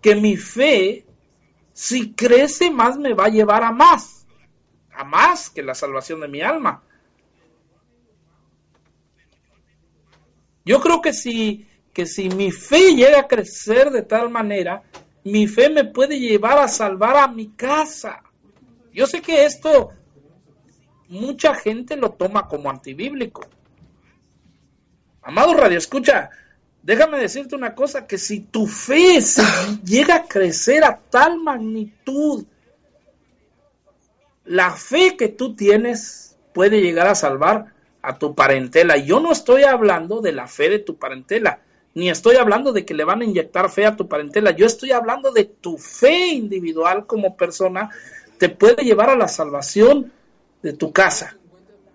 que 0.00 0.14
mi 0.14 0.36
fe, 0.36 1.06
si 1.72 2.12
crece 2.12 2.70
más, 2.70 2.98
me 2.98 3.14
va 3.14 3.26
a 3.26 3.30
llevar 3.30 3.64
a 3.64 3.72
más, 3.72 4.17
a 4.98 5.04
más 5.04 5.48
que 5.48 5.62
la 5.62 5.76
salvación 5.76 6.20
de 6.20 6.26
mi 6.26 6.40
alma. 6.40 6.82
Yo 10.64 10.80
creo 10.80 11.00
que 11.00 11.12
si, 11.12 11.68
que 11.92 12.04
si 12.04 12.28
mi 12.28 12.50
fe 12.50 12.96
llega 12.96 13.20
a 13.20 13.28
crecer 13.28 13.90
de 13.90 14.02
tal 14.02 14.28
manera, 14.28 14.82
mi 15.22 15.46
fe 15.46 15.70
me 15.70 15.84
puede 15.84 16.18
llevar 16.18 16.58
a 16.58 16.66
salvar 16.66 17.16
a 17.16 17.28
mi 17.28 17.50
casa. 17.50 18.24
Yo 18.92 19.06
sé 19.06 19.22
que 19.22 19.44
esto 19.44 19.92
mucha 21.08 21.54
gente 21.54 21.96
lo 21.96 22.10
toma 22.10 22.48
como 22.48 22.68
antibíblico. 22.68 23.46
Amado 25.22 25.54
Radio 25.54 25.78
Escucha, 25.78 26.28
déjame 26.82 27.20
decirte 27.20 27.54
una 27.54 27.76
cosa, 27.76 28.04
que 28.04 28.18
si 28.18 28.40
tu 28.40 28.66
fe 28.66 29.20
llega 29.84 30.16
a 30.16 30.24
crecer 30.24 30.82
a 30.82 30.98
tal 30.98 31.38
magnitud, 31.38 32.44
la 34.48 34.72
fe 34.72 35.16
que 35.16 35.28
tú 35.28 35.54
tienes 35.54 36.36
puede 36.52 36.80
llegar 36.80 37.06
a 37.06 37.14
salvar 37.14 37.66
a 38.02 38.18
tu 38.18 38.34
parentela. 38.34 38.96
Yo 38.96 39.20
no 39.20 39.30
estoy 39.30 39.64
hablando 39.64 40.20
de 40.20 40.32
la 40.32 40.46
fe 40.46 40.68
de 40.70 40.78
tu 40.78 40.96
parentela, 40.96 41.60
ni 41.94 42.08
estoy 42.08 42.36
hablando 42.36 42.72
de 42.72 42.84
que 42.84 42.94
le 42.94 43.04
van 43.04 43.20
a 43.20 43.24
inyectar 43.24 43.70
fe 43.70 43.84
a 43.86 43.96
tu 43.96 44.08
parentela. 44.08 44.52
Yo 44.52 44.66
estoy 44.66 44.92
hablando 44.92 45.32
de 45.32 45.44
tu 45.44 45.76
fe 45.76 46.28
individual 46.28 47.06
como 47.06 47.36
persona 47.36 47.90
te 48.38 48.48
puede 48.48 48.84
llevar 48.84 49.10
a 49.10 49.16
la 49.16 49.28
salvación 49.28 50.12
de 50.62 50.72
tu 50.72 50.92
casa. 50.92 51.36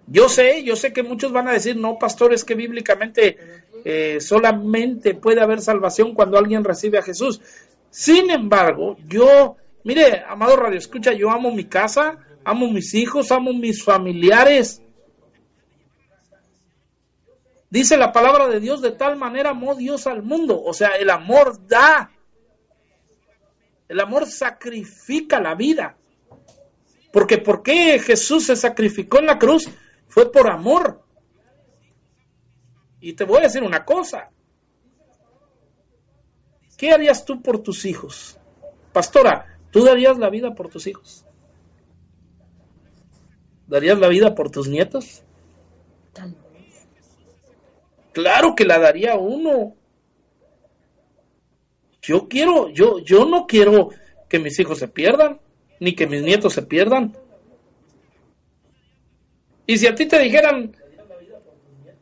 Yo 0.08 0.30
sé, 0.30 0.64
yo 0.64 0.76
sé 0.76 0.93
que 0.93 1.01
muchos 1.01 1.32
van 1.32 1.47
a 1.47 1.54
decir, 1.54 1.78
no, 1.78 1.97
pastor, 1.97 2.34
es 2.34 2.43
que 2.43 2.56
bíblicamente 2.56 3.38
eh, 3.86 4.20
solamente 4.20 5.16
puede 5.16 5.41
haber 5.41 5.62
salvación 5.62 6.14
cuando 6.14 6.38
alguien 6.38 6.64
recibe 6.64 6.97
a 6.97 7.04
Jesús. 7.04 7.41
Sin 7.89 8.30
embargo, 8.30 8.97
yo, 9.08 9.56
mire, 9.84 10.24
amado 10.28 10.58
Radio 10.58 10.78
Escucha, 10.78 11.14
yo 11.14 11.32
amo 11.32 11.51
mi 11.51 11.66
casa, 11.66 12.18
amo 12.46 12.72
mis 12.72 12.94
hijos, 12.94 13.32
amo 13.32 13.54
mis 13.54 13.84
familiares. 13.84 14.82
Dice 17.70 17.98
la 17.98 18.12
palabra 18.12 18.48
de 18.50 18.60
Dios, 18.60 18.82
de 18.82 18.91
tal 18.91 19.18
manera 19.18 19.50
amó 19.50 19.76
Dios 19.76 20.06
al 20.06 20.22
mundo. 20.22 20.62
O 20.62 20.74
sea, 20.74 20.89
el 20.89 21.10
amor 21.10 21.66
da. 21.68 22.12
El 23.88 24.00
amor 24.00 24.28
sacrifica 24.28 25.39
la 25.39 25.56
vida. 25.56 25.98
Porque 27.12 27.38
¿por 27.38 27.64
qué 27.64 28.00
Jesús 28.00 28.46
se 28.46 28.56
sacrificó 28.56 29.20
en 29.20 29.26
la 29.26 29.39
cruz? 29.39 29.70
Fue 30.08 30.32
por 30.32 30.50
amor. 30.50 31.04
Y 33.00 33.14
te 33.14 33.24
voy 33.24 33.39
a 33.39 33.44
decir 33.44 33.64
una 33.64 33.84
cosa. 33.84 34.30
¿Qué 36.78 36.91
harías 36.91 37.26
tú 37.26 37.41
por 37.41 37.60
tus 37.60 37.86
hijos? 37.86 38.38
Pastora, 38.91 39.58
¿tú 39.72 39.84
darías 39.84 40.18
la 40.18 40.30
vida 40.30 40.54
por 40.54 40.70
tus 40.70 40.88
hijos? 40.88 41.26
¿Darías 43.74 43.97
la 43.97 44.07
vida 44.07 44.36
por 44.36 44.51
tus 44.51 44.67
nietos? 44.67 45.24
Tal 46.13 46.36
Claro 48.11 48.53
que 48.55 48.65
la 48.65 48.78
daría 48.78 49.15
uno. 49.15 49.74
Yo 51.99 52.28
quiero, 52.28 52.69
yo, 52.69 52.99
yo 52.99 53.26
no 53.26 53.47
quiero 53.47 53.89
que 54.30 54.38
mis 54.38 54.59
hijos 54.59 54.78
se 54.78 54.88
pierdan, 54.88 55.39
ni 55.80 55.95
que 55.95 56.05
mis 56.05 56.21
nietos 56.21 56.53
se 56.53 56.61
pierdan. 56.61 57.17
Y 59.65 59.80
si 59.80 59.88
a 59.88 59.95
ti 59.95 60.05
te 60.05 60.19
dijeran, 60.19 60.78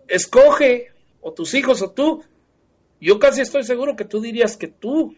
escoge, 0.09 0.91
o 1.21 1.31
tus 1.31 1.53
hijos 1.53 1.81
o 1.81 1.91
tú, 1.91 2.21
yo 2.99 3.17
casi 3.17 3.39
estoy 3.39 3.63
seguro 3.63 3.95
que 3.95 4.03
tú 4.03 4.19
dirías 4.19 4.57
que 4.57 4.67
tú, 4.67 5.15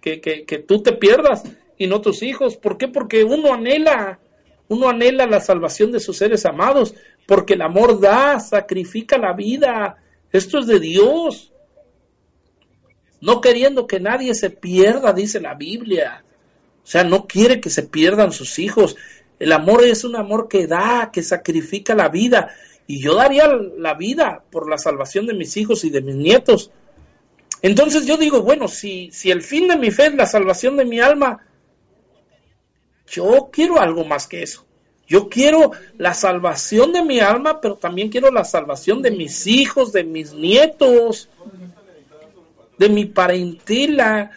que, 0.00 0.20
que, 0.20 0.44
que 0.44 0.58
tú 0.58 0.82
te 0.82 0.94
pierdas 0.94 1.44
y 1.76 1.86
no 1.86 2.00
tus 2.00 2.24
hijos. 2.24 2.56
¿Por 2.56 2.78
qué? 2.78 2.88
Porque 2.88 3.22
uno 3.22 3.54
anhela, 3.54 4.18
uno 4.68 4.88
anhela 4.88 5.26
la 5.26 5.40
salvación 5.40 5.92
de 5.92 6.00
sus 6.00 6.18
seres 6.18 6.44
amados, 6.44 6.94
porque 7.26 7.54
el 7.54 7.62
amor 7.62 8.00
da, 8.00 8.38
sacrifica 8.38 9.16
la 9.16 9.32
vida. 9.32 9.96
Esto 10.30 10.58
es 10.58 10.66
de 10.66 10.78
Dios. 10.78 11.52
No 13.20 13.40
queriendo 13.40 13.86
que 13.86 13.98
nadie 13.98 14.34
se 14.34 14.50
pierda, 14.50 15.12
dice 15.12 15.40
la 15.40 15.54
Biblia. 15.54 16.22
O 16.84 16.86
sea, 16.86 17.02
no 17.02 17.26
quiere 17.26 17.60
que 17.60 17.70
se 17.70 17.82
pierdan 17.82 18.30
sus 18.30 18.58
hijos. 18.58 18.96
El 19.38 19.52
amor 19.52 19.84
es 19.84 20.04
un 20.04 20.16
amor 20.16 20.48
que 20.48 20.66
da, 20.66 21.10
que 21.12 21.22
sacrifica 21.22 21.94
la 21.94 22.08
vida. 22.08 22.50
Y 22.86 23.00
yo 23.00 23.14
daría 23.14 23.48
la 23.48 23.94
vida 23.94 24.42
por 24.50 24.68
la 24.68 24.78
salvación 24.78 25.26
de 25.26 25.34
mis 25.34 25.56
hijos 25.56 25.84
y 25.84 25.90
de 25.90 26.02
mis 26.02 26.14
nietos. 26.14 26.70
Entonces 27.62 28.06
yo 28.06 28.16
digo, 28.16 28.42
bueno, 28.42 28.68
si, 28.68 29.10
si 29.12 29.30
el 29.30 29.42
fin 29.42 29.68
de 29.68 29.76
mi 29.76 29.90
fe 29.90 30.06
es 30.06 30.14
la 30.14 30.26
salvación 30.26 30.76
de 30.76 30.84
mi 30.84 31.00
alma, 31.00 31.40
yo 33.10 33.50
quiero 33.52 33.80
algo 33.80 34.04
más 34.04 34.26
que 34.26 34.42
eso. 34.42 34.64
Yo 35.06 35.28
quiero 35.28 35.72
la 35.96 36.12
salvación 36.12 36.92
de 36.92 37.02
mi 37.02 37.20
alma, 37.20 37.60
pero 37.60 37.76
también 37.76 38.10
quiero 38.10 38.30
la 38.30 38.44
salvación 38.44 39.00
de 39.00 39.10
mis 39.10 39.46
hijos, 39.46 39.92
de 39.92 40.04
mis 40.04 40.34
nietos, 40.34 41.30
de 42.76 42.88
mi 42.90 43.06
parentela. 43.06 44.30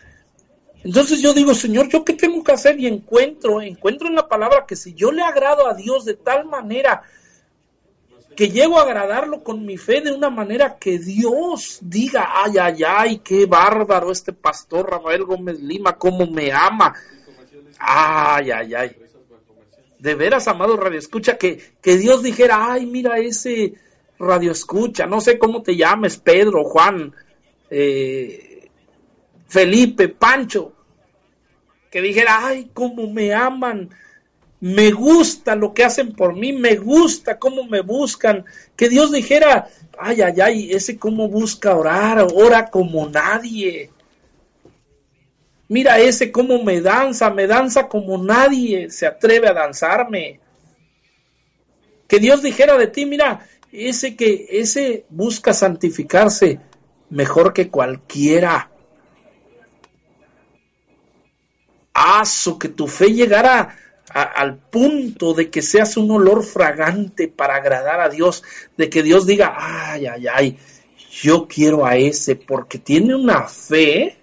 Entonces 0.83 1.21
yo 1.21 1.33
digo, 1.33 1.53
Señor, 1.53 1.89
¿yo 1.89 2.05
qué 2.05 2.13
tengo 2.13 2.41
que 2.43 2.53
hacer? 2.53 2.79
Y 2.79 2.87
encuentro, 2.87 3.61
encuentro 3.61 4.07
en 4.07 4.15
la 4.15 4.29
palabra 4.29 4.65
que 4.65 4.77
si 4.77 4.93
yo 4.93 5.11
le 5.11 5.21
agrado 5.21 5.67
a 5.67 5.73
Dios 5.73 6.05
de 6.05 6.15
tal 6.15 6.45
manera 6.45 7.03
que 8.35 8.49
llego 8.49 8.79
a 8.79 8.83
agradarlo 8.83 9.43
con 9.43 9.65
mi 9.65 9.77
fe 9.77 10.01
de 10.01 10.13
una 10.13 10.29
manera 10.29 10.77
que 10.77 10.97
Dios 10.97 11.79
diga, 11.81 12.29
ay, 12.33 12.57
ay, 12.57 12.83
ay, 12.87 13.17
qué 13.19 13.45
bárbaro 13.45 14.11
este 14.11 14.31
pastor 14.31 14.89
Rafael 14.89 15.25
Gómez 15.25 15.59
Lima, 15.59 15.97
cómo 15.97 16.25
me 16.25 16.51
ama. 16.51 16.95
Ay, 17.81 18.51
ay, 18.51 18.73
ay. 18.75 18.95
De 19.99 20.15
veras, 20.15 20.47
amado 20.47 20.77
Radio 20.77 20.99
Escucha, 20.99 21.37
que, 21.37 21.59
que 21.81 21.97
Dios 21.97 22.23
dijera, 22.23 22.71
ay, 22.71 22.85
mira 22.85 23.17
ese 23.19 23.73
Radio 24.19 24.51
Escucha, 24.51 25.05
no 25.05 25.19
sé 25.19 25.37
cómo 25.37 25.61
te 25.61 25.75
llames, 25.75 26.17
Pedro, 26.17 26.63
Juan, 26.63 27.13
eh, 27.69 28.69
Felipe, 29.47 30.09
Pancho, 30.09 30.73
que 31.89 32.01
dijera, 32.01 32.47
ay, 32.47 32.69
cómo 32.73 33.07
me 33.07 33.33
aman, 33.33 33.89
me 34.59 34.91
gusta 34.91 35.55
lo 35.55 35.73
que 35.73 35.83
hacen 35.83 36.13
por 36.13 36.35
mí, 36.35 36.53
me 36.53 36.75
gusta 36.75 37.37
cómo 37.39 37.65
me 37.65 37.81
buscan, 37.81 38.45
que 38.75 38.89
Dios 38.89 39.11
dijera, 39.11 39.67
ay, 39.99 40.21
ay, 40.21 40.41
ay, 40.41 40.71
ese 40.71 40.97
cómo 40.97 41.27
busca 41.27 41.75
orar, 41.75 42.27
ora 42.33 42.69
como 42.69 43.07
nadie. 43.07 43.89
Mira 45.71 45.99
ese 45.99 46.33
cómo 46.33 46.61
me 46.61 46.81
danza, 46.81 47.29
me 47.29 47.47
danza 47.47 47.87
como 47.87 48.21
nadie 48.21 48.89
se 48.89 49.07
atreve 49.07 49.47
a 49.47 49.53
danzarme. 49.53 50.41
Que 52.09 52.19
Dios 52.19 52.41
dijera 52.41 52.77
de 52.77 52.87
ti, 52.87 53.05
mira, 53.05 53.47
ese 53.71 54.17
que 54.17 54.47
ese 54.49 55.05
busca 55.07 55.53
santificarse 55.53 56.59
mejor 57.09 57.53
que 57.53 57.69
cualquiera. 57.69 58.69
Aso, 61.93 62.59
que 62.59 62.67
tu 62.67 62.89
fe 62.89 63.13
llegara 63.13 63.73
al 64.09 64.57
punto 64.57 65.33
de 65.33 65.49
que 65.49 65.61
seas 65.61 65.95
un 65.95 66.11
olor 66.11 66.43
fragante 66.43 67.29
para 67.29 67.55
agradar 67.55 68.01
a 68.01 68.09
Dios, 68.09 68.43
de 68.75 68.89
que 68.89 69.03
Dios 69.03 69.25
diga, 69.25 69.55
ay, 69.57 70.05
ay, 70.05 70.27
ay, 70.27 70.57
yo 71.09 71.47
quiero 71.47 71.85
a 71.85 71.95
ese 71.95 72.35
porque 72.35 72.77
tiene 72.77 73.15
una 73.15 73.47
fe. 73.47 74.17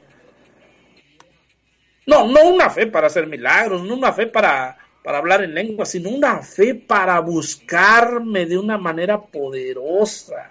No, 2.09 2.27
no 2.27 2.43
una 2.45 2.71
fe 2.71 2.87
para 2.87 3.09
hacer 3.09 3.27
milagros, 3.27 3.83
no 3.83 3.93
una 3.95 4.15
fe 4.15 4.27
para, 4.27 4.79
para 5.05 5.19
hablar 5.19 5.45
en 5.45 5.53
lengua, 5.53 5.85
sino 5.85 6.09
una 6.09 6.39
fe 6.39 6.75
para 6.75 7.21
buscarme 7.21 8.47
de 8.47 8.57
una 8.57 8.79
manera 8.79 9.21
poderosa. 9.21 10.51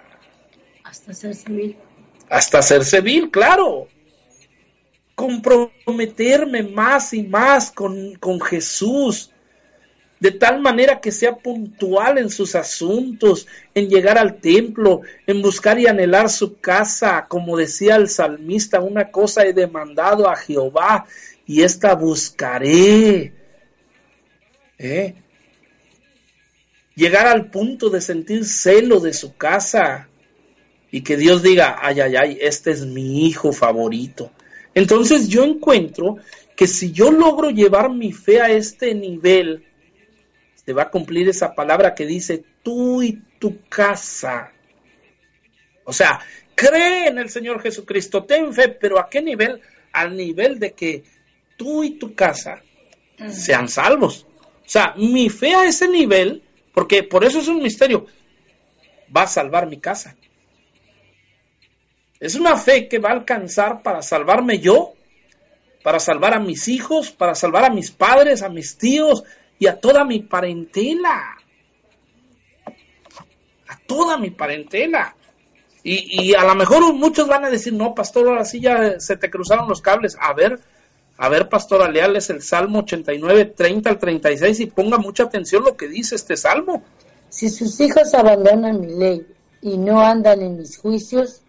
Hasta 0.84 1.16
ser 1.16 1.34
civil. 1.34 1.76
Hasta 2.30 2.62
ser 2.62 2.86
civil, 2.86 3.32
claro. 3.32 3.88
Comprometerme 5.16 6.62
más 6.62 7.12
y 7.16 7.24
más 7.24 7.72
con, 7.72 8.14
con 8.20 8.40
Jesús, 8.40 9.32
de 10.20 10.30
tal 10.30 10.62
manera 10.62 11.02
que 11.02 11.12
sea 11.12 11.38
puntual 11.38 12.20
en 12.20 12.30
sus 12.30 12.54
asuntos, 12.54 13.48
en 13.74 13.90
llegar 13.90 14.20
al 14.20 14.40
templo, 14.40 15.02
en 15.26 15.42
buscar 15.42 15.80
y 15.80 15.88
anhelar 15.88 16.30
su 16.30 16.60
casa, 16.60 17.26
como 17.28 17.58
decía 17.58 17.96
el 17.96 18.10
salmista, 18.10 18.80
una 18.80 19.10
cosa 19.10 19.44
he 19.44 19.54
demandado 19.54 20.30
a 20.30 20.36
Jehová, 20.36 21.08
y 21.48 21.64
esta 21.64 21.96
buscaré. 21.96 23.34
¿Eh? 24.78 25.16
Llegar 26.94 27.28
al 27.28 27.50
punto 27.50 27.90
de 27.90 28.02
sentir 28.02 28.46
celo 28.46 29.00
de 29.00 29.14
su 29.14 29.36
casa 29.36 30.10
y 30.92 31.02
que 31.02 31.16
Dios 31.16 31.42
diga, 31.42 31.78
ay, 31.82 32.02
ay, 32.02 32.16
ay, 32.16 32.38
este 32.42 32.72
es 32.72 32.86
mi 32.86 33.28
hijo 33.28 33.54
favorito. 33.54 34.32
Entonces 34.74 35.28
yo 35.28 35.44
encuentro 35.44 36.18
que 36.56 36.68
si 36.68 36.92
yo 36.92 37.12
logro 37.12 37.50
llevar 37.50 37.90
mi 37.90 38.12
fe 38.12 38.42
a 38.42 38.50
este 38.52 38.94
nivel, 38.94 39.64
se 40.66 40.74
va 40.74 40.84
a 40.84 40.92
cumplir 40.92 41.30
esa 41.30 41.56
palabra 41.56 41.96
que 41.96 42.06
dice, 42.06 42.44
tú 42.62 43.02
y 43.02 43.22
tu 43.40 43.62
casa. 43.70 44.52
O 45.86 45.94
sea, 45.94 46.20
cree 46.56 47.08
en 47.08 47.20
el 47.20 47.30
Señor 47.30 47.62
Jesucristo, 47.62 48.26
ten 48.26 48.54
fe, 48.54 48.70
pero 48.70 49.00
¿a 49.00 49.10
qué 49.10 49.22
nivel? 49.22 49.62
Al 49.94 50.18
nivel 50.18 50.60
de 50.60 50.74
que 50.74 51.04
tú 51.58 51.84
y 51.84 51.92
tu 51.92 52.14
casa 52.16 52.62
sean 53.30 53.68
salvos. 53.68 54.26
O 54.66 54.70
sea, 54.70 54.94
mi 54.96 55.30
fe 55.30 55.54
a 55.56 55.66
ese 55.66 55.88
nivel, 55.88 56.44
porque 56.74 57.04
por 57.04 57.26
eso 57.26 57.40
es 57.40 57.48
un 57.48 57.62
misterio, 57.62 58.06
va 59.16 59.24
a 59.24 59.28
salvar 59.28 59.68
mi 59.68 59.80
casa. 59.80 60.16
Es 62.20 62.36
una 62.36 62.58
fe 62.58 62.88
que 62.88 63.00
va 63.00 63.10
a 63.10 63.14
alcanzar 63.14 63.82
para 63.84 64.02
salvarme 64.02 64.60
yo, 64.60 64.94
para 65.84 66.00
salvar 66.00 66.34
a 66.34 66.40
mis 66.40 66.68
hijos, 66.68 67.12
para 67.12 67.36
salvar 67.36 67.66
a 67.66 67.70
mis 67.70 67.92
padres, 67.92 68.42
a 68.42 68.50
mis 68.50 68.78
tíos 68.78 69.24
y 69.60 69.68
a 69.68 69.80
toda 69.80 70.04
mi 70.04 70.20
parentela. 70.20 71.38
A 73.68 73.78
toda 73.86 74.18
mi 74.18 74.32
parentela. 74.32 75.16
Y, 75.84 76.30
y 76.30 76.34
a 76.34 76.44
lo 76.44 76.56
mejor 76.56 76.94
muchos 76.94 77.28
van 77.28 77.46
a 77.46 77.50
decir, 77.50 77.74
no, 77.74 77.96
pastor, 77.96 78.28
ahora 78.28 78.44
sí 78.44 78.60
ya 78.60 79.00
se 79.00 79.16
te 79.16 79.30
cruzaron 79.30 79.70
los 79.70 79.82
cables. 79.82 80.18
A 80.20 80.34
ver, 80.34 80.60
a 81.18 81.30
ver, 81.30 81.50
pastora, 81.50 81.90
leales 81.90 82.30
el 82.30 82.44
Salmo 82.44 82.80
89, 82.80 83.46
30 83.46 83.90
al 83.90 83.98
36 83.98 84.60
y 84.60 84.66
ponga 84.68 84.98
mucha 84.98 85.24
atención 85.24 85.64
lo 85.64 85.76
que 85.76 85.88
dice 85.88 86.16
este 86.16 86.38
Salmo. 86.38 86.84
Si 87.30 87.50
sus 87.50 87.80
hijos 87.80 88.14
abandonan 88.14 88.82
mi 88.82 88.96
ley 88.96 89.26
y 89.62 89.78
no 89.78 90.02
andan 90.02 90.42
en 90.42 90.58
mis 90.58 90.78
juicios, 90.78 91.42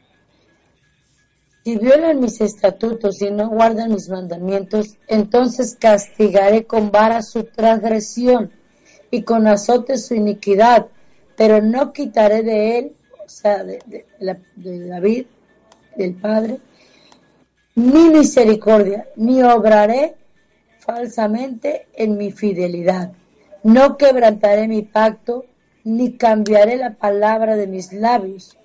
si 1.65 1.77
violan 1.77 2.21
mis 2.21 2.41
estatutos 2.41 3.21
y 3.21 3.31
no 3.31 3.51
guardan 3.51 3.93
mis 3.93 4.09
mandamientos, 4.09 4.97
entonces 5.07 5.77
castigaré 5.79 6.65
con 6.65 6.91
vara 6.91 7.21
su 7.21 7.45
transgresión 7.45 8.51
y 9.11 9.23
con 9.23 9.47
azote 9.47 9.99
su 9.99 10.15
iniquidad, 10.15 10.87
pero 11.37 11.61
no 11.61 11.93
quitaré 11.93 12.43
de 12.43 12.79
él, 12.79 12.93
o 13.23 13.29
sea, 13.29 13.65
de, 13.65 14.07
de 14.57 14.89
David, 14.89 15.27
del 15.95 16.15
Padre, 16.15 16.59
mi 17.79 18.09
misericordia, 18.09 19.07
ni 19.15 19.41
obraré 19.41 20.17
falsamente 20.81 21.87
en 21.95 22.17
mi 22.17 22.33
fidelidad. 22.33 23.13
No 23.63 23.97
quebrantaré 23.97 24.67
mi 24.67 24.83
pacto, 24.83 25.45
ni 25.85 26.17
cambiaré 26.17 26.77
la 26.77 26.95
palabra 26.95 27.55
de 27.55 27.69
mis 27.69 27.93
labios. 27.93 28.57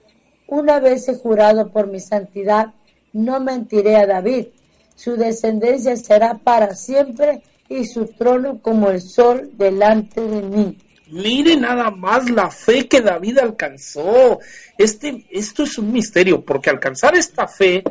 Una 0.48 0.80
vez 0.80 1.08
he 1.10 1.16
jurado 1.16 1.70
por 1.72 1.86
mi 1.88 2.00
santidad, 2.00 2.74
no 3.12 3.40
mentiré 3.40 3.98
a 3.98 4.08
David. 4.08 4.48
Su 4.96 5.16
descendencia 5.16 5.96
será 5.96 6.40
para 6.40 6.74
siempre 6.74 7.44
y 7.70 7.86
su 7.86 8.08
trono 8.08 8.62
como 8.64 8.90
el 8.90 9.02
sol 9.02 9.52
delante 9.54 10.22
de 10.22 10.42
mí. 10.42 10.78
Mire 11.12 11.56
nada 11.56 11.92
más 11.92 12.32
la 12.32 12.50
fe 12.50 12.88
que 12.88 13.02
David 13.02 13.38
alcanzó. 13.38 14.40
Este, 14.76 15.24
esto 15.30 15.62
es 15.62 15.78
un 15.78 15.92
misterio, 15.92 16.44
porque 16.44 16.72
alcanzar 16.72 17.16
esta 17.16 17.48
fe 17.48 17.84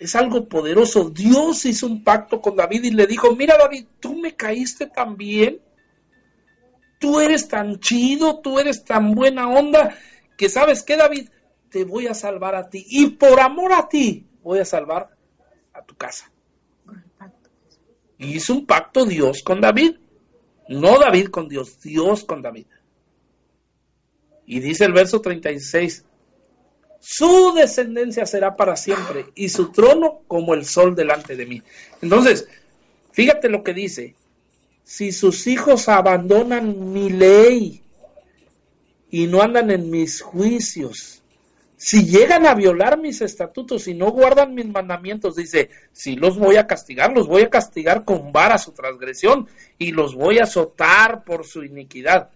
es 0.00 0.16
algo 0.16 0.48
poderoso. 0.48 1.10
Dios 1.10 1.66
hizo 1.66 1.86
un 1.86 2.02
pacto 2.02 2.40
con 2.40 2.56
David 2.56 2.84
y 2.84 2.90
le 2.90 3.06
dijo, 3.06 3.36
mira 3.36 3.58
David, 3.58 3.84
tú 4.00 4.16
me 4.16 4.34
caíste 4.34 4.86
tan 4.86 5.16
bien, 5.16 5.60
tú 6.98 7.20
eres 7.20 7.46
tan 7.46 7.78
chido, 7.80 8.40
tú 8.40 8.58
eres 8.58 8.82
tan 8.82 9.14
buena 9.14 9.48
onda, 9.48 9.94
que 10.38 10.48
sabes 10.48 10.82
que 10.82 10.96
David, 10.96 11.28
te 11.68 11.84
voy 11.84 12.06
a 12.06 12.14
salvar 12.14 12.54
a 12.54 12.70
ti. 12.70 12.84
Y 12.88 13.10
por 13.10 13.40
amor 13.40 13.74
a 13.74 13.88
ti, 13.88 14.26
voy 14.42 14.58
a 14.58 14.64
salvar 14.64 15.10
a 15.74 15.84
tu 15.84 15.94
casa. 15.94 16.32
Y 18.16 18.36
hizo 18.36 18.54
un 18.54 18.66
pacto 18.66 19.04
Dios 19.04 19.42
con 19.42 19.60
David. 19.60 19.96
No 20.68 20.98
David 20.98 21.28
con 21.28 21.46
Dios, 21.46 21.78
Dios 21.82 22.24
con 22.24 22.40
David. 22.40 22.66
Y 24.46 24.60
dice 24.60 24.86
el 24.86 24.92
verso 24.92 25.20
36, 25.20 26.06
su 27.00 27.54
descendencia 27.54 28.26
será 28.26 28.56
para 28.56 28.76
siempre 28.76 29.26
y 29.34 29.48
su 29.48 29.72
trono 29.72 30.20
como 30.28 30.54
el 30.54 30.66
sol 30.66 30.94
delante 30.94 31.34
de 31.34 31.46
mí. 31.46 31.62
Entonces, 32.02 32.46
fíjate 33.12 33.48
lo 33.48 33.64
que 33.64 33.72
dice, 33.72 34.14
si 34.84 35.10
sus 35.10 35.46
hijos 35.46 35.88
abandonan 35.88 36.92
mi 36.92 37.10
ley 37.10 37.82
y 39.10 39.26
no 39.26 39.42
andan 39.42 39.70
en 39.70 39.90
mis 39.90 40.20
juicios, 40.20 41.22
si 41.76 42.04
llegan 42.04 42.46
a 42.46 42.54
violar 42.54 42.98
mis 42.98 43.22
estatutos 43.22 43.88
y 43.88 43.94
no 43.94 44.10
guardan 44.10 44.54
mis 44.54 44.66
mandamientos, 44.66 45.36
dice, 45.36 45.70
si 45.92 46.14
los 46.14 46.38
voy 46.38 46.56
a 46.56 46.66
castigar, 46.66 47.10
los 47.14 47.26
voy 47.26 47.40
a 47.40 47.48
castigar 47.48 48.04
con 48.04 48.32
vara 48.32 48.58
su 48.58 48.72
transgresión 48.72 49.48
y 49.78 49.92
los 49.92 50.14
voy 50.14 50.40
a 50.40 50.42
azotar 50.42 51.24
por 51.24 51.46
su 51.46 51.64
iniquidad. 51.64 52.28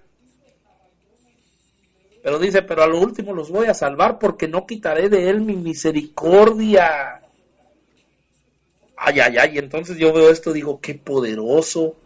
Pero 2.25 2.39
dice, 2.39 2.63
pero 2.63 2.83
a 2.83 2.87
lo 2.87 2.99
último 3.01 3.35
los 3.35 3.51
voy 3.51 3.67
a 3.67 3.75
salvar 3.75 4.19
porque 4.19 4.49
no 4.49 4.67
quitaré 4.67 5.11
de 5.11 5.29
él 5.29 5.43
mi 5.43 5.57
misericordia. 5.57 7.21
Ay, 8.97 9.21
ay, 9.21 9.37
ay, 9.37 9.59
entonces 9.59 9.99
yo 9.99 10.11
veo 10.11 10.31
esto, 10.31 10.51
digo, 10.55 10.81
qué 10.81 10.95
poderoso, 10.95 11.97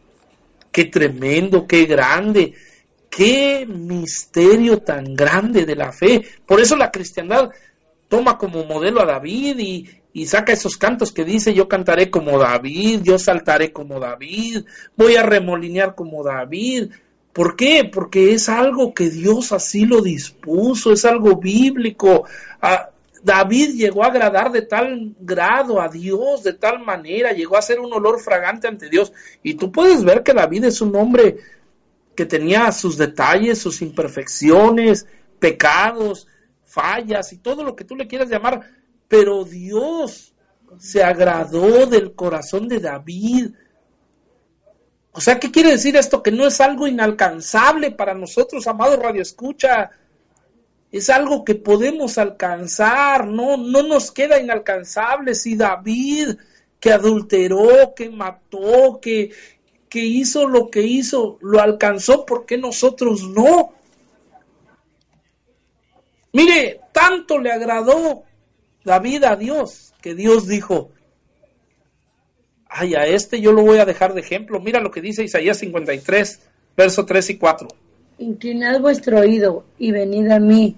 qué 0.73 0.87
tremendo, 0.87 1.69
qué 1.69 1.85
grande, 1.85 2.53
qué 3.09 3.65
misterio 3.65 4.79
tan 4.79 5.15
grande 5.15 5.65
de 5.65 5.77
la 5.77 5.93
fe. 5.93 6.25
Por 6.45 6.61
eso 6.61 6.75
la 6.75 6.91
cristiandad 6.91 7.51
toma 8.09 8.37
como 8.39 8.65
modelo 8.65 9.01
a 9.01 9.07
David 9.07 9.57
y, 9.61 9.89
y 10.13 10.27
saca 10.27 10.53
esos 10.53 10.77
cantos 10.77 11.13
que 11.13 11.25
dice, 11.25 11.55
yo 11.55 11.69
cantaré 11.69 12.11
como 12.11 12.41
David, 12.41 13.03
yo 13.05 13.21
saltaré 13.21 13.71
como 13.73 14.01
David, 14.01 14.65
voy 14.97 15.15
a 15.15 15.23
remolinear 15.23 15.95
como 15.95 16.25
David. 16.25 16.91
¿Por 17.33 17.57
qué? 17.57 17.89
Porque 17.93 18.33
es 18.33 18.49
algo 18.49 18.95
que 18.95 19.11
Dios 19.11 19.53
así 19.53 19.85
lo 19.85 20.01
dispuso, 20.01 20.93
es 20.93 21.05
algo 21.05 21.37
bíblico. 21.37 22.25
Ah, 22.61 22.91
David 23.23 23.75
llegó 23.75 24.05
a 24.05 24.09
agradar 24.09 24.51
de 24.51 24.63
tal 24.63 25.15
grado 25.21 25.81
a 25.81 25.89
Dios, 25.89 26.43
de 26.43 26.53
tal 26.55 26.81
manera, 26.81 27.33
llegó 27.33 27.57
a 27.57 27.63
ser 27.63 27.81
un 27.81 27.93
olor 27.93 28.21
fragante 28.21 28.69
ante 28.69 28.89
Dios. 28.89 29.13
Y 29.43 29.55
tú 29.55 29.71
puedes 29.71 30.05
ver 30.05 30.23
que 30.23 30.33
David 30.33 30.65
es 30.65 30.81
un 30.81 30.95
hombre 30.97 31.37
que 32.15 32.27
tenía 32.27 32.73
sus 32.73 32.97
detalles, 32.97 33.59
sus 33.59 33.83
imperfecciones, 33.83 35.07
pecados, 35.39 36.27
fallas 36.65 37.33
y 37.33 37.39
todo 37.39 37.63
lo 37.63 37.77
que 37.77 37.85
tú 37.85 37.97
le 37.97 38.07
quieras 38.07 38.29
llamar, 38.29 38.71
pero 39.09 39.45
Dios 39.45 40.35
se 40.79 41.03
agradó 41.03 41.87
del 41.87 42.15
corazón 42.15 42.69
de 42.69 42.81
David. 42.81 43.53
O 45.19 45.21
sea, 45.21 45.41
¿qué 45.41 45.51
quiere 45.51 45.73
decir 45.73 45.97
esto? 45.97 46.23
Que 46.23 46.31
no 46.31 46.47
es 46.47 46.61
algo 46.61 46.87
inalcanzable 46.87 47.91
para 47.91 48.15
nosotros, 48.15 48.69
amado 48.69 48.97
Radio 49.03 49.21
Escucha. 49.21 49.91
Es 50.93 51.11
algo 51.11 51.45
que 51.45 51.57
podemos 51.57 52.19
alcanzar, 52.19 53.27
no, 53.27 53.57
no 53.57 53.83
nos 53.83 54.13
queda 54.13 54.39
inalcanzable. 54.39 55.35
Si 55.35 55.57
David, 55.57 56.37
que 56.79 56.93
adulteró, 56.93 57.95
que 57.97 58.11
mató, 58.11 59.01
que, 59.03 59.33
que 59.89 60.05
hizo 60.05 60.47
lo 60.47 60.71
que 60.71 60.83
hizo, 60.83 61.37
lo 61.41 61.61
alcanzó, 61.61 62.25
¿por 62.25 62.47
qué 62.47 62.57
nosotros 62.57 63.25
no? 63.25 63.73
Mire, 66.33 66.81
tanto 66.93 67.41
le 67.41 67.51
agradó 67.51 68.23
David 68.85 69.25
a 69.25 69.35
Dios, 69.35 69.95
que 70.01 70.15
Dios 70.15 70.47
dijo, 70.47 70.93
ay, 72.69 72.95
a 72.95 73.07
este 73.07 73.41
yo 73.41 73.53
lo 73.53 73.63
voy 73.63 73.79
a 73.79 73.85
dejar 73.85 74.15
de 74.15 74.21
ejemplo. 74.21 74.61
Mira 74.61 74.81
lo 74.81 74.91
que 74.91 75.01
dice 75.01 75.25
Isaías 75.25 75.59
53, 75.59 76.41
verso 76.77 77.05
3 77.05 77.31
y 77.31 77.39
4. 77.39 77.69
Inclinad 78.19 78.81
vuestro 78.81 79.21
oído 79.21 79.65
y 79.79 79.93
venid 79.93 80.31
a 80.31 80.41
mí, 80.41 80.77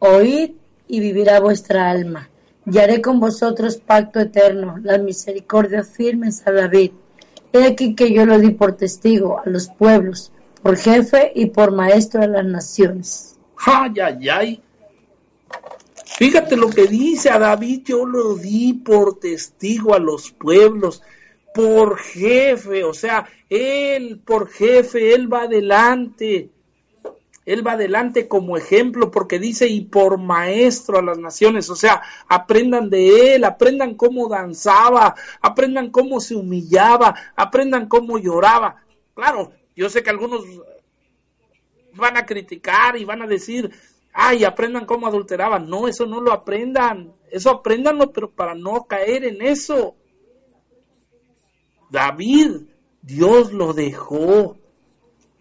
oíd 0.00 0.52
y 0.88 1.00
vivirá 1.00 1.40
vuestra 1.40 1.90
alma. 1.90 2.28
Y 2.66 2.78
haré 2.78 3.02
con 3.02 3.20
vosotros 3.20 3.76
pacto 3.76 4.20
eterno, 4.20 4.78
las 4.82 5.00
misericordias 5.00 5.88
firmes 5.88 6.46
a 6.46 6.52
David. 6.52 6.92
He 7.52 7.64
aquí 7.64 7.94
que 7.94 8.12
yo 8.12 8.26
lo 8.26 8.38
di 8.38 8.50
por 8.50 8.76
testigo 8.76 9.38
a 9.38 9.48
los 9.48 9.68
pueblos, 9.68 10.32
por 10.62 10.76
jefe 10.76 11.30
y 11.34 11.46
por 11.46 11.72
maestro 11.72 12.22
de 12.22 12.28
las 12.28 12.44
naciones. 12.44 13.36
Ay, 13.66 13.92
ay, 14.02 14.28
ay. 14.28 14.62
Fíjate 16.04 16.56
lo 16.56 16.70
que 16.70 16.86
dice 16.86 17.30
a 17.30 17.38
David, 17.38 17.82
yo 17.86 18.06
lo 18.06 18.34
di 18.34 18.74
por 18.74 19.18
testigo 19.18 19.94
a 19.94 19.98
los 19.98 20.30
pueblos, 20.30 21.02
por 21.54 21.98
jefe, 21.98 22.84
o 22.84 22.94
sea, 22.94 23.28
él 23.48 24.20
por 24.24 24.50
jefe, 24.50 25.14
él 25.14 25.32
va 25.32 25.42
adelante. 25.42 26.50
Él 27.46 27.66
va 27.66 27.72
adelante 27.72 28.26
como 28.26 28.56
ejemplo 28.56 29.10
porque 29.10 29.38
dice 29.38 29.68
y 29.68 29.82
por 29.82 30.18
maestro 30.18 30.98
a 30.98 31.02
las 31.02 31.18
naciones, 31.18 31.68
o 31.68 31.76
sea, 31.76 32.00
aprendan 32.26 32.88
de 32.88 33.34
él, 33.34 33.44
aprendan 33.44 33.96
cómo 33.96 34.28
danzaba, 34.28 35.14
aprendan 35.42 35.90
cómo 35.90 36.20
se 36.20 36.34
humillaba, 36.34 37.14
aprendan 37.36 37.86
cómo 37.86 38.16
lloraba. 38.18 38.82
Claro, 39.12 39.52
yo 39.76 39.90
sé 39.90 40.02
que 40.02 40.08
algunos 40.08 40.42
van 41.92 42.16
a 42.16 42.24
criticar 42.24 42.96
y 42.96 43.04
van 43.04 43.20
a 43.20 43.26
decir, 43.26 43.70
ay, 44.14 44.44
aprendan 44.44 44.86
cómo 44.86 45.06
adulteraban. 45.06 45.68
No, 45.68 45.86
eso 45.86 46.06
no 46.06 46.20
lo 46.20 46.32
aprendan. 46.32 47.12
Eso 47.30 47.50
aprendanlo, 47.50 48.12
pero 48.12 48.30
para 48.30 48.54
no 48.54 48.84
caer 48.84 49.24
en 49.24 49.42
eso. 49.42 49.96
David, 51.90 52.62
Dios 53.02 53.52
lo 53.52 53.74
dejó 53.74 54.56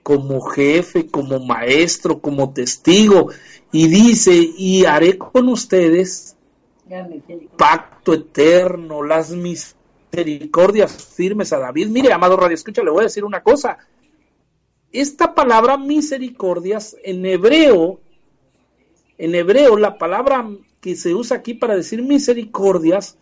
como 0.02 0.42
jefe, 0.42 1.08
como 1.08 1.40
maestro, 1.40 2.20
como 2.20 2.52
testigo. 2.52 3.30
Y 3.72 3.88
dice, 3.88 4.34
y 4.34 4.86
haré 4.86 5.18
con 5.18 5.48
ustedes 5.50 6.36
pacto 7.58 8.14
eterno, 8.14 9.04
las 9.04 9.32
misericordias 9.32 10.92
firmes 11.16 11.54
a 11.54 11.60
David. 11.60 11.88
Mire, 11.88 12.12
amado 12.12 12.38
Radio 12.38 12.56
Escucha, 12.56 12.84
le 12.84 12.92
voy 12.92 13.02
a 13.02 13.04
decir 13.04 13.24
una 13.24 13.42
cosa. 13.42 13.78
Esta 14.92 15.34
palabra 15.34 15.78
misericordias 15.78 16.96
en 17.04 17.26
hebreo, 17.26 18.00
en 19.18 19.36
hebreo, 19.36 19.78
la 19.78 19.98
palabra 19.98 20.50
que 20.82 20.96
se 20.96 21.14
usa 21.14 21.38
aquí 21.38 21.54
para 21.54 21.76
decir 21.76 22.02
misericordias, 22.02 23.18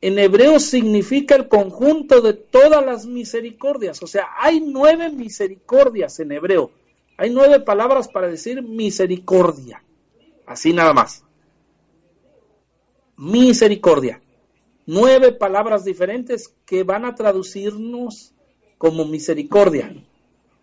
en 0.00 0.18
hebreo 0.18 0.58
significa 0.58 1.36
el 1.36 1.48
conjunto 1.48 2.20
de 2.20 2.32
todas 2.32 2.84
las 2.84 3.06
misericordias. 3.06 4.02
O 4.02 4.08
sea, 4.08 4.30
hay 4.36 4.60
nueve 4.60 5.10
misericordias 5.10 6.18
en 6.18 6.32
hebreo. 6.32 6.72
Hay 7.16 7.30
nueve 7.30 7.60
palabras 7.60 8.08
para 8.08 8.26
decir 8.26 8.62
misericordia. 8.62 9.84
Así 10.44 10.72
nada 10.72 10.92
más. 10.92 11.24
Misericordia. 13.16 14.20
Nueve 14.86 15.30
palabras 15.30 15.84
diferentes 15.84 16.52
que 16.66 16.82
van 16.82 17.04
a 17.04 17.14
traducirnos 17.14 18.34
como 18.78 19.04
misericordia. 19.04 19.94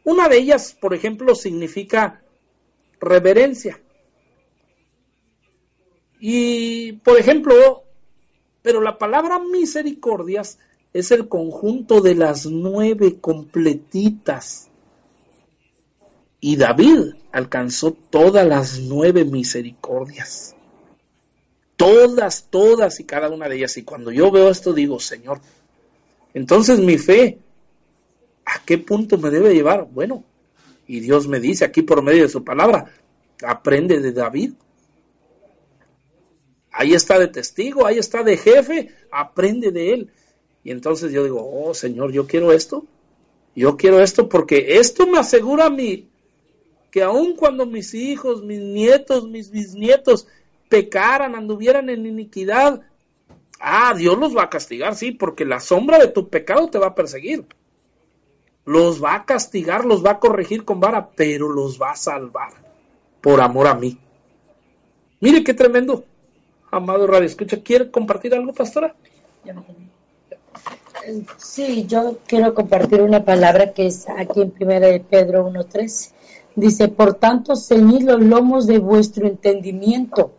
Una 0.03 0.27
de 0.27 0.37
ellas, 0.37 0.75
por 0.77 0.93
ejemplo, 0.93 1.33
significa 1.33 2.21
reverencia. 2.99 3.79
Y, 6.19 6.93
por 6.93 7.17
ejemplo, 7.17 7.83
pero 8.61 8.81
la 8.81 8.97
palabra 8.97 9.39
misericordias 9.39 10.59
es 10.93 11.11
el 11.11 11.27
conjunto 11.27 12.01
de 12.01 12.15
las 12.15 12.45
nueve 12.45 13.19
completitas. 13.19 14.67
Y 16.41 16.55
David 16.55 17.15
alcanzó 17.31 17.91
todas 17.91 18.47
las 18.47 18.79
nueve 18.79 19.25
misericordias. 19.25 20.55
Todas, 21.75 22.47
todas 22.49 22.99
y 22.99 23.05
cada 23.05 23.29
una 23.29 23.47
de 23.47 23.57
ellas. 23.57 23.77
Y 23.77 23.83
cuando 23.83 24.11
yo 24.11 24.31
veo 24.31 24.49
esto 24.49 24.73
digo, 24.73 24.99
Señor, 24.99 25.39
entonces 26.33 26.79
mi 26.79 26.97
fe, 26.97 27.39
¿a 28.45 28.63
qué 28.65 28.77
punto 28.77 29.17
me 29.17 29.29
debe 29.29 29.53
llevar? 29.53 29.87
Bueno, 29.91 30.23
y 30.87 30.99
Dios 30.99 31.27
me 31.27 31.39
dice 31.39 31.65
aquí 31.65 31.81
por 31.81 32.01
medio 32.01 32.23
de 32.23 32.29
su 32.29 32.43
palabra, 32.43 32.91
aprende 33.45 33.99
de 33.99 34.11
David. 34.11 34.53
Ahí 36.79 36.93
está 36.93 37.19
de 37.19 37.27
testigo, 37.27 37.85
ahí 37.85 37.97
está 37.97 38.23
de 38.23 38.37
jefe, 38.37 38.95
aprende 39.11 39.69
de 39.69 39.91
él. 39.91 40.11
Y 40.63 40.71
entonces 40.71 41.11
yo 41.11 41.25
digo, 41.25 41.45
oh 41.45 41.73
Señor, 41.73 42.13
yo 42.13 42.25
quiero 42.25 42.53
esto. 42.53 42.85
Yo 43.53 43.75
quiero 43.75 43.99
esto 43.99 44.29
porque 44.29 44.77
esto 44.77 45.05
me 45.05 45.19
asegura 45.19 45.65
a 45.65 45.69
mí 45.69 46.07
que 46.89 47.03
aun 47.03 47.35
cuando 47.35 47.65
mis 47.65 47.93
hijos, 47.93 48.45
mis 48.45 48.61
nietos, 48.61 49.27
mis 49.27 49.51
bisnietos 49.51 50.25
pecaran, 50.69 51.35
anduvieran 51.35 51.89
en 51.89 52.05
iniquidad, 52.05 52.79
ah, 53.59 53.93
Dios 53.93 54.17
los 54.17 54.33
va 54.33 54.43
a 54.43 54.49
castigar, 54.49 54.95
sí, 54.95 55.11
porque 55.11 55.43
la 55.43 55.59
sombra 55.59 55.99
de 55.99 56.07
tu 56.07 56.29
pecado 56.29 56.69
te 56.69 56.79
va 56.79 56.87
a 56.87 56.95
perseguir. 56.95 57.45
Los 58.63 59.03
va 59.03 59.15
a 59.15 59.25
castigar, 59.25 59.83
los 59.83 60.05
va 60.05 60.11
a 60.11 60.19
corregir 60.19 60.63
con 60.63 60.79
vara, 60.79 61.09
pero 61.09 61.49
los 61.49 61.77
va 61.77 61.91
a 61.91 61.97
salvar 61.97 62.53
por 63.19 63.41
amor 63.41 63.67
a 63.67 63.75
mí. 63.75 63.97
Mire 65.19 65.43
qué 65.43 65.53
tremendo 65.53 66.05
amado 66.71 67.07
Radio 67.07 67.25
Escucha. 67.25 67.61
¿Quiere 67.61 67.91
compartir 67.91 68.33
algo, 68.33 68.53
pastora? 68.53 68.95
Sí, 71.37 71.85
yo 71.87 72.17
quiero 72.27 72.53
compartir 72.53 73.01
una 73.01 73.23
palabra 73.23 73.73
que 73.73 73.87
es 73.87 74.07
aquí 74.09 74.41
en 74.41 74.51
Primera 74.51 74.87
de 74.87 74.99
Pedro 74.99 75.49
1.3. 75.49 76.11
Dice, 76.55 76.87
por 76.89 77.13
tanto, 77.15 77.55
ceñid 77.55 78.03
los 78.03 78.21
lomos 78.21 78.67
de 78.67 78.79
vuestro 78.79 79.27
entendimiento, 79.27 80.33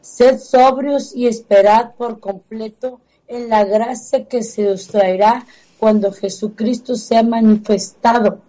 sed 0.00 0.38
sobrios 0.38 1.14
y 1.14 1.26
esperad 1.26 1.94
por 1.96 2.20
completo 2.20 3.00
en 3.26 3.48
la 3.48 3.64
gracia 3.64 4.26
que 4.26 4.42
se 4.42 4.68
os 4.68 4.88
traerá 4.88 5.46
cuando 5.78 6.12
Jesucristo 6.12 6.94
sea 6.94 7.22
manifestado, 7.22 8.40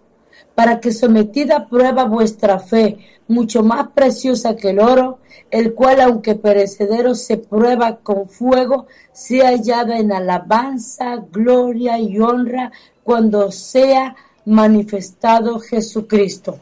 para 0.55 0.79
que 0.79 0.91
sometida 0.91 1.57
a 1.57 1.67
prueba 1.67 2.05
vuestra 2.05 2.59
fe, 2.59 2.97
mucho 3.27 3.63
más 3.63 3.89
preciosa 3.89 4.55
que 4.55 4.71
el 4.71 4.79
oro, 4.79 5.19
el 5.49 5.73
cual 5.73 6.01
aunque 6.01 6.35
perecedero 6.35 7.15
se 7.15 7.37
prueba 7.37 7.97
con 7.97 8.29
fuego, 8.29 8.87
sea 9.11 9.49
hallada 9.49 9.97
en 9.97 10.11
alabanza, 10.11 11.23
gloria 11.31 11.97
y 11.99 12.19
honra 12.19 12.71
cuando 13.03 13.51
sea 13.51 14.15
manifestado 14.45 15.59
Jesucristo. 15.59 16.59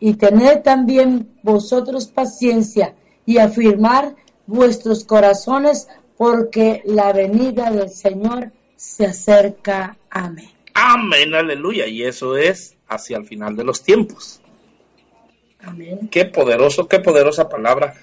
Y 0.00 0.14
tened 0.14 0.62
también 0.62 1.28
vosotros 1.42 2.06
paciencia 2.06 2.94
y 3.26 3.38
afirmar 3.38 4.14
vuestros 4.46 5.04
corazones 5.04 5.88
porque 6.16 6.82
la 6.84 7.12
venida 7.12 7.70
del 7.70 7.90
Señor 7.90 8.52
se 8.76 9.06
acerca. 9.06 9.96
Amén. 10.10 10.50
Amén, 10.74 11.34
aleluya. 11.34 11.86
Y 11.86 12.04
eso 12.04 12.36
es 12.36 12.77
hacia 12.88 13.16
el 13.16 13.26
final 13.26 13.56
de 13.56 13.64
los 13.64 13.82
tiempos. 13.82 14.40
Amén. 15.60 16.08
Qué 16.10 16.24
poderoso, 16.24 16.88
qué 16.88 17.00
poderosa 17.00 17.48
palabra. 17.48 17.94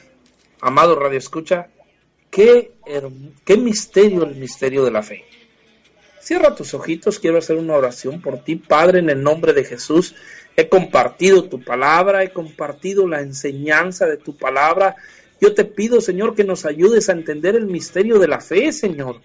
Amado 0.62 0.96
Radio 0.96 1.18
Escucha, 1.18 1.68
qué, 2.30 2.72
qué 3.44 3.58
misterio 3.58 4.24
el 4.24 4.36
misterio 4.36 4.84
de 4.84 4.92
la 4.92 5.04
fe. 5.04 5.26
Cierra 6.20 6.56
tus 6.56 6.74
ojitos, 6.74 7.20
quiero 7.20 7.38
hacer 7.38 7.56
una 7.56 7.76
oración 7.76 8.20
por 8.20 8.44
ti, 8.44 8.56
Padre, 8.56 9.00
en 9.00 9.12
el 9.12 9.22
nombre 9.22 9.54
de 9.54 9.64
Jesús. 9.64 10.16
He 10.56 10.68
compartido 10.68 11.48
tu 11.48 11.64
palabra, 11.64 12.24
he 12.24 12.32
compartido 12.32 13.08
la 13.08 13.22
enseñanza 13.22 14.08
de 14.08 14.18
tu 14.18 14.36
palabra. 14.36 14.96
Yo 15.40 15.54
te 15.54 15.66
pido, 15.66 16.02
Señor, 16.02 16.34
que 16.34 16.44
nos 16.44 16.66
ayudes 16.66 17.10
a 17.10 17.12
entender 17.12 17.56
el 17.56 17.68
misterio 17.68 18.18
de 18.18 18.28
la 18.28 18.42
fe, 18.42 18.72
Señor. 18.72 19.22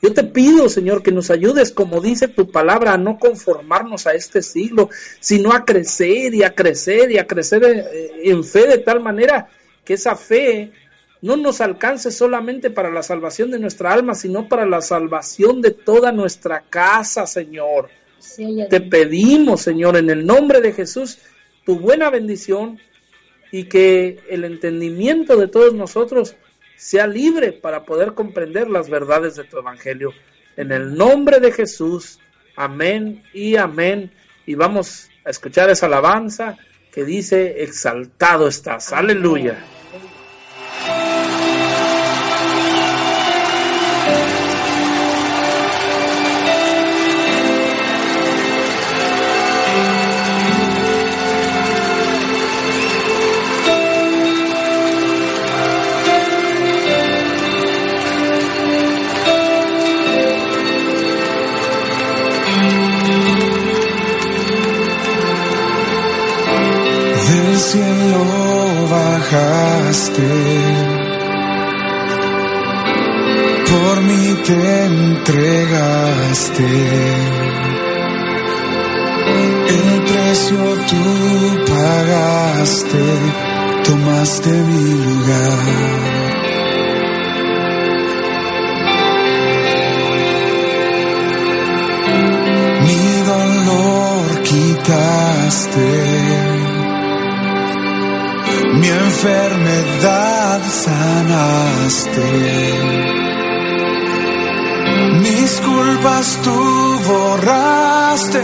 Yo 0.00 0.12
te 0.12 0.22
pido, 0.22 0.68
Señor, 0.68 1.02
que 1.02 1.10
nos 1.10 1.30
ayudes, 1.30 1.72
como 1.72 2.00
dice 2.00 2.28
tu 2.28 2.50
palabra, 2.50 2.92
a 2.92 2.98
no 2.98 3.18
conformarnos 3.18 4.06
a 4.06 4.12
este 4.12 4.42
siglo, 4.42 4.90
sino 5.18 5.52
a 5.52 5.64
crecer 5.64 6.34
y 6.34 6.44
a 6.44 6.54
crecer 6.54 7.10
y 7.10 7.18
a 7.18 7.26
crecer 7.26 7.64
eh, 7.64 8.10
en 8.24 8.44
fe 8.44 8.68
de 8.68 8.78
tal 8.78 9.00
manera 9.00 9.48
que 9.84 9.94
esa 9.94 10.14
fe 10.14 10.70
no 11.20 11.36
nos 11.36 11.60
alcance 11.60 12.12
solamente 12.12 12.70
para 12.70 12.90
la 12.90 13.02
salvación 13.02 13.50
de 13.50 13.58
nuestra 13.58 13.92
alma, 13.92 14.14
sino 14.14 14.48
para 14.48 14.66
la 14.66 14.80
salvación 14.80 15.60
de 15.60 15.72
toda 15.72 16.12
nuestra 16.12 16.62
casa, 16.70 17.26
Señor. 17.26 17.88
Sí, 18.20 18.58
Te 18.70 18.80
pedimos, 18.80 19.62
Señor, 19.62 19.96
en 19.96 20.10
el 20.10 20.24
nombre 20.24 20.60
de 20.60 20.72
Jesús, 20.72 21.18
tu 21.64 21.78
buena 21.78 22.10
bendición 22.10 22.78
y 23.50 23.64
que 23.64 24.20
el 24.28 24.44
entendimiento 24.44 25.36
de 25.36 25.48
todos 25.48 25.74
nosotros 25.74 26.36
sea 26.78 27.08
libre 27.08 27.52
para 27.52 27.84
poder 27.84 28.14
comprender 28.14 28.70
las 28.70 28.88
verdades 28.88 29.34
de 29.34 29.44
tu 29.44 29.58
Evangelio. 29.58 30.12
En 30.56 30.70
el 30.70 30.96
nombre 30.96 31.40
de 31.40 31.52
Jesús, 31.52 32.20
amén 32.56 33.24
y 33.34 33.56
amén. 33.56 34.12
Y 34.46 34.54
vamos 34.54 35.10
a 35.24 35.30
escuchar 35.30 35.68
esa 35.70 35.86
alabanza 35.86 36.56
que 36.92 37.04
dice, 37.04 37.62
exaltado 37.64 38.46
estás. 38.46 38.92
Aleluya. 38.92 39.58
Por 73.70 74.02
mí 74.02 74.34
te 74.46 74.84
entregaste. 74.84 76.68
El 79.68 80.02
precio 80.02 80.58
tú 80.90 81.04
pagaste, 81.72 83.06
tomaste 83.84 84.50
mi 84.50 84.86
lugar. 85.06 85.98
Mi 92.86 93.04
dolor 93.32 94.42
quitaste, 94.42 95.88
mi 98.78 98.88
enfermedad 98.88 100.60
sanaste. 100.84 102.30
Mis 105.24 105.60
culpas 105.60 106.38
tú 106.44 106.58
borraste 107.12 108.42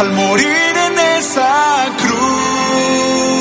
al 0.00 0.10
morir 0.12 0.72
en 0.86 0.98
esa 1.18 1.86
cruz. 2.02 3.39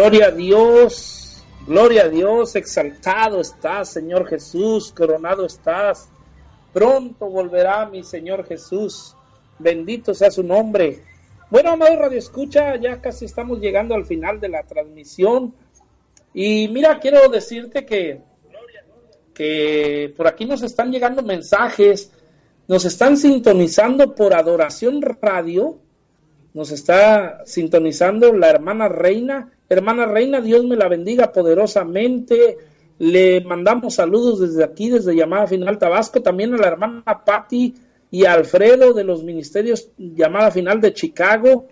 Gloria 0.00 0.28
a 0.28 0.30
Dios, 0.30 1.44
gloria 1.66 2.04
a 2.04 2.08
Dios, 2.08 2.56
exaltado 2.56 3.38
estás, 3.38 3.90
Señor 3.90 4.26
Jesús, 4.26 4.94
coronado 4.96 5.44
estás. 5.44 6.08
Pronto 6.72 7.28
volverá 7.28 7.84
mi 7.84 8.02
Señor 8.02 8.46
Jesús. 8.46 9.14
Bendito 9.58 10.14
sea 10.14 10.30
su 10.30 10.42
nombre. 10.42 11.02
Bueno, 11.50 11.72
amado 11.72 11.96
Radio 11.96 12.18
Escucha, 12.18 12.76
ya 12.76 13.02
casi 13.02 13.26
estamos 13.26 13.60
llegando 13.60 13.94
al 13.94 14.06
final 14.06 14.40
de 14.40 14.48
la 14.48 14.62
transmisión. 14.62 15.52
Y 16.32 16.68
mira, 16.68 16.98
quiero 16.98 17.28
decirte 17.28 17.84
que, 17.84 18.22
que 19.34 20.14
por 20.16 20.26
aquí 20.28 20.46
nos 20.46 20.62
están 20.62 20.90
llegando 20.90 21.22
mensajes, 21.22 22.10
nos 22.68 22.86
están 22.86 23.18
sintonizando 23.18 24.14
por 24.14 24.32
Adoración 24.32 25.02
Radio, 25.02 25.76
nos 26.54 26.70
está 26.70 27.44
sintonizando 27.44 28.32
la 28.32 28.48
hermana 28.48 28.88
Reina. 28.88 29.52
Hermana 29.70 30.04
Reina, 30.04 30.40
Dios 30.40 30.64
me 30.64 30.74
la 30.74 30.88
bendiga 30.88 31.30
poderosamente. 31.32 32.58
Le 32.98 33.40
mandamos 33.42 33.94
saludos 33.94 34.40
desde 34.40 34.64
aquí, 34.64 34.90
desde 34.90 35.14
Llamada 35.14 35.46
Final 35.46 35.78
Tabasco, 35.78 36.20
también 36.20 36.52
a 36.54 36.58
la 36.58 36.66
hermana 36.66 37.22
Patti 37.24 37.72
y 38.10 38.24
Alfredo 38.24 38.92
de 38.92 39.04
los 39.04 39.22
ministerios 39.22 39.88
Llamada 39.96 40.50
Final 40.50 40.80
de 40.80 40.92
Chicago. 40.92 41.68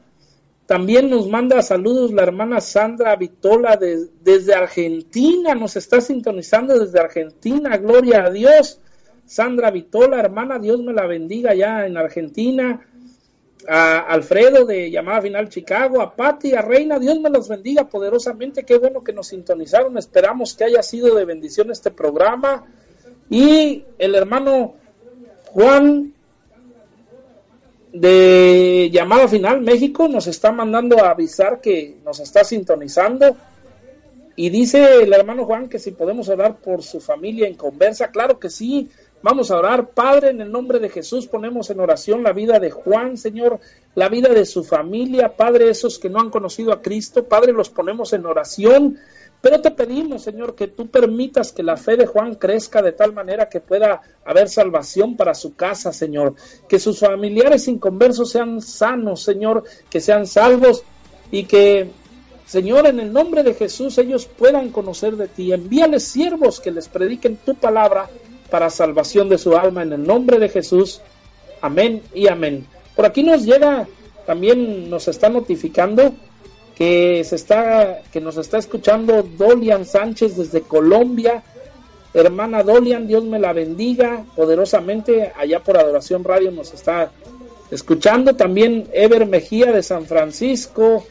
También 0.67 1.11
nos 1.11 1.29
manda 1.29 1.61
saludos 1.61 2.13
la 2.13 2.23
hermana 2.23 2.61
Sandra 2.61 3.17
Vitola 3.17 3.77
de- 3.77 4.07
desde 4.23 4.55
Argentina, 4.55 5.57
nos 5.57 5.75
está 5.77 6.01
sintonizando 6.01 6.79
desde 6.79 7.01
Argentina, 7.01 7.77
gloria 7.79 8.27
a 8.27 8.31
Dios. 8.31 8.81
Sandra 9.27 9.73
Vitola, 9.73 10.21
hermana, 10.21 10.59
Dios 10.61 10.81
me 10.83 10.93
la 10.93 11.07
bendiga 11.07 11.53
ya 11.53 11.85
en 11.85 11.97
Argentina 11.97 12.81
a 13.69 13.99
Alfredo 13.99 14.65
de 14.65 14.91
Llamada 14.91 15.21
Final 15.21 15.49
Chicago, 15.51 16.01
a 16.01 16.17
Patti, 16.17 16.55
a 16.55 16.63
Reina, 16.63 16.99
Dios 16.99 17.21
me 17.21 17.29
los 17.29 17.49
bendiga 17.49 17.87
poderosamente, 17.87 18.65
qué 18.65 18.79
bueno 18.79 19.05
que 19.05 19.13
nos 19.13 19.29
sintonizaron, 19.29 19.99
esperamos 19.99 20.55
que 20.55 20.65
haya 20.65 20.83
sido 20.83 21.15
de 21.15 21.27
bendición 21.27 21.71
este 21.71 21.91
programa. 21.91 22.65
Y 23.29 23.85
el 23.99 24.15
hermano 24.15 24.75
Juan 25.53 26.15
de 27.93 28.89
Llamada 28.91 29.29
Final 29.29 29.61
México 29.61 30.09
nos 30.09 30.27
está 30.27 30.51
mandando 30.51 31.05
a 31.05 31.11
avisar 31.11 31.61
que 31.61 31.97
nos 32.05 32.21
está 32.21 32.45
sintonizando. 32.45 33.37
Y 34.35 34.51
dice 34.51 35.03
el 35.03 35.13
hermano 35.13 35.45
Juan 35.45 35.69
que 35.69 35.79
si 35.79 35.91
podemos 35.91 36.29
orar 36.29 36.57
por 36.57 36.83
su 36.83 37.01
familia 37.01 37.49
en 37.49 37.55
conversa, 37.55 38.11
claro 38.11 38.39
que 38.39 38.49
sí, 38.49 38.89
vamos 39.23 39.51
a 39.51 39.57
orar. 39.57 39.91
Padre, 39.91 40.31
en 40.31 40.41
el 40.41 40.51
nombre 40.51 40.79
de 40.79 40.89
Jesús 40.89 41.27
ponemos 41.27 41.71
en 41.71 41.81
oración 41.81 42.23
la 42.23 42.33
vida 42.33 42.59
de 42.59 42.71
Juan, 42.71 43.17
Señor, 43.17 43.61
la 43.95 44.09
vida 44.09 44.29
de 44.29 44.45
su 44.45 44.65
familia, 44.65 45.37
Padre, 45.37 45.71
esos 45.71 45.99
que 45.99 46.11
no 46.11 46.21
han 46.21 46.31
conocido 46.31 46.73
a 46.73 46.83
Cristo, 46.83 47.25
Padre, 47.25 47.53
los 47.53 47.71
ponemos 47.71 48.13
en 48.13 48.27
oración. 48.27 48.99
Pero 49.41 49.61
te 49.61 49.71
pedimos, 49.71 50.23
Señor, 50.23 50.57
que 50.57 50.67
tú 50.67 50.89
permitas 50.89 51.53
que 51.53 51.63
la 51.63 51.77
fe 51.77 51.97
de 51.97 52.07
Juan 52.07 52.35
crezca 52.35 52.83
de 52.83 52.93
tal 52.93 53.13
manera 53.13 53.49
que 53.49 53.61
pueda 53.61 54.01
haber 54.25 54.49
salvación 54.49 55.17
para 55.17 55.35
su 55.35 55.55
casa, 55.55 55.93
Señor. 55.93 56.35
Que 56.69 56.81
sus 56.81 56.99
familiares 56.99 57.69
inconversos 57.69 58.33
sean 58.33 58.61
sanos, 58.61 59.23
Señor, 59.23 59.63
que 59.89 60.01
sean 60.01 60.27
salvos 60.27 60.83
y 61.31 61.45
que 61.45 61.89
Señor, 62.49 62.87
en 62.87 62.99
el 62.99 63.13
nombre 63.13 63.43
de 63.43 63.53
Jesús 63.53 63.99
ellos 63.99 64.25
puedan 64.25 64.71
conocer 64.71 65.17
de 65.17 65.29
ti. 65.29 65.53
Envíales 65.53 66.05
siervos 66.05 66.61
que 66.61 66.71
les 66.71 66.89
prediquen 66.89 67.37
tu 67.37 67.55
palabra 67.55 68.09
para 68.51 68.71
salvación 68.71 69.29
de 69.29 69.39
su 69.39 69.57
alma. 69.57 69.83
En 69.83 69.93
el 69.93 70.07
nombre 70.07 70.39
de 70.39 70.49
Jesús. 70.49 71.01
Amén 71.61 72.03
y 72.15 72.29
amén. 72.29 72.67
Por 72.95 73.07
aquí 73.07 73.23
nos 73.23 73.45
llega, 73.45 73.87
también 74.27 74.91
nos 74.91 75.09
está 75.09 75.29
notificando 75.29 76.15
que 76.77 77.25
se 77.25 77.35
está, 77.35 78.03
que 78.13 78.21
nos 78.21 78.37
está 78.37 78.59
escuchando 78.59 79.23
Dolian 79.23 79.85
Sánchez 79.85 80.37
desde 80.37 80.63
Colombia. 80.63 81.43
Hermana 82.15 82.63
Dolian, 82.63 83.07
Dios 83.07 83.25
me 83.25 83.41
la 83.41 83.53
bendiga 83.53 84.25
poderosamente. 84.37 85.33
Allá 85.37 85.61
por 85.63 85.77
Adoración 85.77 86.23
Radio 86.25 86.53
nos 86.53 86.73
está 86.73 87.11
escuchando. 87.71 88.37
También 88.37 88.89
Ever 88.93 89.27
Mejía 89.27 89.73
de 89.73 89.83
San 89.83 90.07
Francisco. 90.07 91.05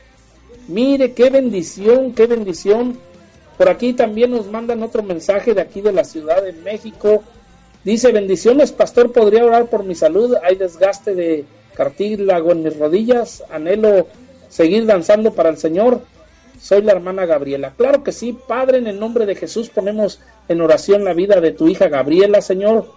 Mire, 0.69 1.13
qué 1.13 1.29
bendición, 1.29 2.13
qué 2.13 2.27
bendición. 2.27 2.97
Por 3.58 3.70
aquí 3.70 3.93
también 3.93 4.32
nos 4.32 4.47
mandan 4.47 4.84
otro 4.84 5.01
mensaje 5.01 5.53
de 5.53 5.62
aquí 5.62 5.82
de 5.82 5.91
la 5.91 6.03
Ciudad 6.03 6.43
de 6.43 6.53
México. 6.53 7.24
Dice, 7.84 8.12
bendiciones, 8.12 8.72
pastor, 8.72 9.12
¿podría 9.12 9.45
orar 9.45 9.66
por 9.66 9.84
mi 9.84 9.95
salud? 9.95 10.36
Hay 10.43 10.55
desgaste 10.55 11.16
de 11.16 11.45
cartílago 11.74 12.51
en 12.51 12.64
mis 12.64 12.78
rodillas. 12.78 13.43
Anhelo 13.49 14.08
seguir 14.49 14.86
danzando 14.86 15.34
para 15.34 15.49
el 15.49 15.58
Señor. 15.58 16.01
Soy 16.60 16.82
la 16.82 16.91
hermana 16.91 17.26
Gabriela. 17.26 17.74
Claro 17.78 18.03
que 18.03 18.12
sí, 18.12 18.38
Padre, 18.47 18.80
en 18.80 18.88
el 18.88 18.99
nombre 18.99 19.26
de 19.26 19.36
Jesús 19.36 19.70
ponemos 19.70 20.20
en 20.47 20.62
oración 20.62 21.03
la 21.03 21.14
vida 21.14 21.39
de 21.39 21.51
tu 21.51 21.68
hija 21.68 21.88
Gabriela, 21.88 22.41
Señor. 22.41 22.88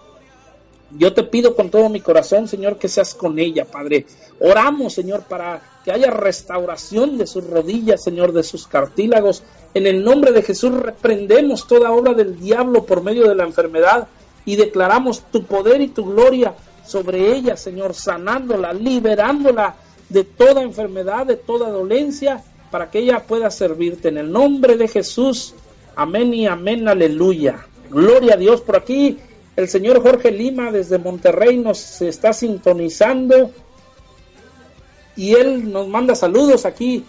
Yo 0.97 1.13
te 1.13 1.23
pido 1.23 1.55
con 1.55 1.69
todo 1.69 1.89
mi 1.89 2.01
corazón, 2.01 2.47
Señor, 2.47 2.77
que 2.77 2.87
seas 2.87 3.13
con 3.15 3.39
ella, 3.39 3.65
Padre. 3.65 4.05
Oramos, 4.39 4.93
Señor, 4.93 5.23
para 5.23 5.61
que 5.83 5.91
haya 5.91 6.11
restauración 6.11 7.17
de 7.17 7.27
sus 7.27 7.47
rodillas, 7.47 8.03
Señor, 8.03 8.33
de 8.33 8.43
sus 8.43 8.67
cartílagos. 8.67 9.43
En 9.73 9.87
el 9.87 10.03
nombre 10.03 10.31
de 10.31 10.41
Jesús 10.41 10.73
reprendemos 10.73 11.67
toda 11.67 11.91
obra 11.91 12.13
del 12.13 12.39
diablo 12.39 12.85
por 12.85 13.03
medio 13.03 13.27
de 13.27 13.35
la 13.35 13.43
enfermedad 13.43 14.07
y 14.45 14.55
declaramos 14.55 15.23
tu 15.31 15.43
poder 15.45 15.81
y 15.81 15.87
tu 15.87 16.05
gloria 16.05 16.53
sobre 16.85 17.33
ella, 17.33 17.55
Señor, 17.55 17.93
sanándola, 17.93 18.73
liberándola 18.73 19.75
de 20.09 20.23
toda 20.23 20.61
enfermedad, 20.61 21.25
de 21.25 21.37
toda 21.37 21.69
dolencia, 21.69 22.43
para 22.69 22.89
que 22.89 22.99
ella 22.99 23.23
pueda 23.25 23.49
servirte. 23.49 24.09
En 24.09 24.17
el 24.17 24.31
nombre 24.31 24.75
de 24.75 24.87
Jesús, 24.87 25.53
amén 25.95 26.33
y 26.33 26.47
amén, 26.47 26.87
aleluya. 26.87 27.65
Gloria 27.89 28.33
a 28.33 28.37
Dios 28.37 28.61
por 28.61 28.77
aquí. 28.77 29.19
El 29.55 29.67
señor 29.67 30.01
Jorge 30.01 30.31
Lima 30.31 30.71
desde 30.71 30.97
Monterrey 30.97 31.57
nos 31.57 32.01
está 32.01 32.33
sintonizando 32.33 33.51
y 35.15 35.33
él 35.33 35.71
nos 35.71 35.87
manda 35.87 36.15
saludos 36.15 36.65
aquí, 36.65 37.03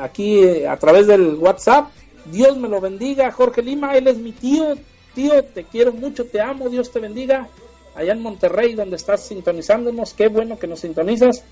aquí 0.00 0.38
eh, 0.38 0.68
a 0.68 0.76
través 0.76 1.06
del 1.06 1.34
WhatsApp. 1.34 1.90
Dios 2.26 2.56
me 2.56 2.68
lo 2.68 2.80
bendiga, 2.80 3.32
Jorge 3.32 3.62
Lima, 3.62 3.96
él 3.96 4.06
es 4.06 4.18
mi 4.18 4.32
tío, 4.32 4.76
Tío, 5.14 5.44
te 5.44 5.64
quiero 5.64 5.92
mucho, 5.92 6.26
te 6.26 6.40
amo, 6.40 6.68
Dios 6.68 6.90
te 6.92 7.00
bendiga. 7.00 7.48
Allá 7.94 8.12
en 8.12 8.22
Monterrey, 8.22 8.74
donde 8.74 8.96
estás 8.96 9.26
sintonizándonos, 9.26 10.14
qué 10.14 10.28
bueno 10.28 10.58
que 10.58 10.68
nos 10.68 10.80
sintonizas. 10.80 11.42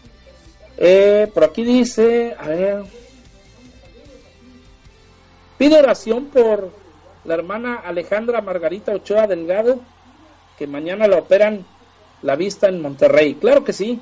Eh, 0.76 1.28
por 1.34 1.42
aquí 1.42 1.64
dice, 1.64 2.36
a 2.38 2.48
ver, 2.48 2.84
pide 5.58 5.78
oración 5.78 6.26
por 6.26 6.70
la 7.28 7.34
hermana 7.34 7.74
Alejandra 7.76 8.40
Margarita 8.40 8.92
Ochoa 8.92 9.26
Delgado, 9.26 9.80
que 10.58 10.66
mañana 10.66 11.06
la 11.06 11.18
operan 11.18 11.64
la 12.22 12.36
vista 12.36 12.68
en 12.68 12.80
Monterrey. 12.80 13.34
Claro 13.34 13.64
que 13.64 13.74
sí. 13.74 14.00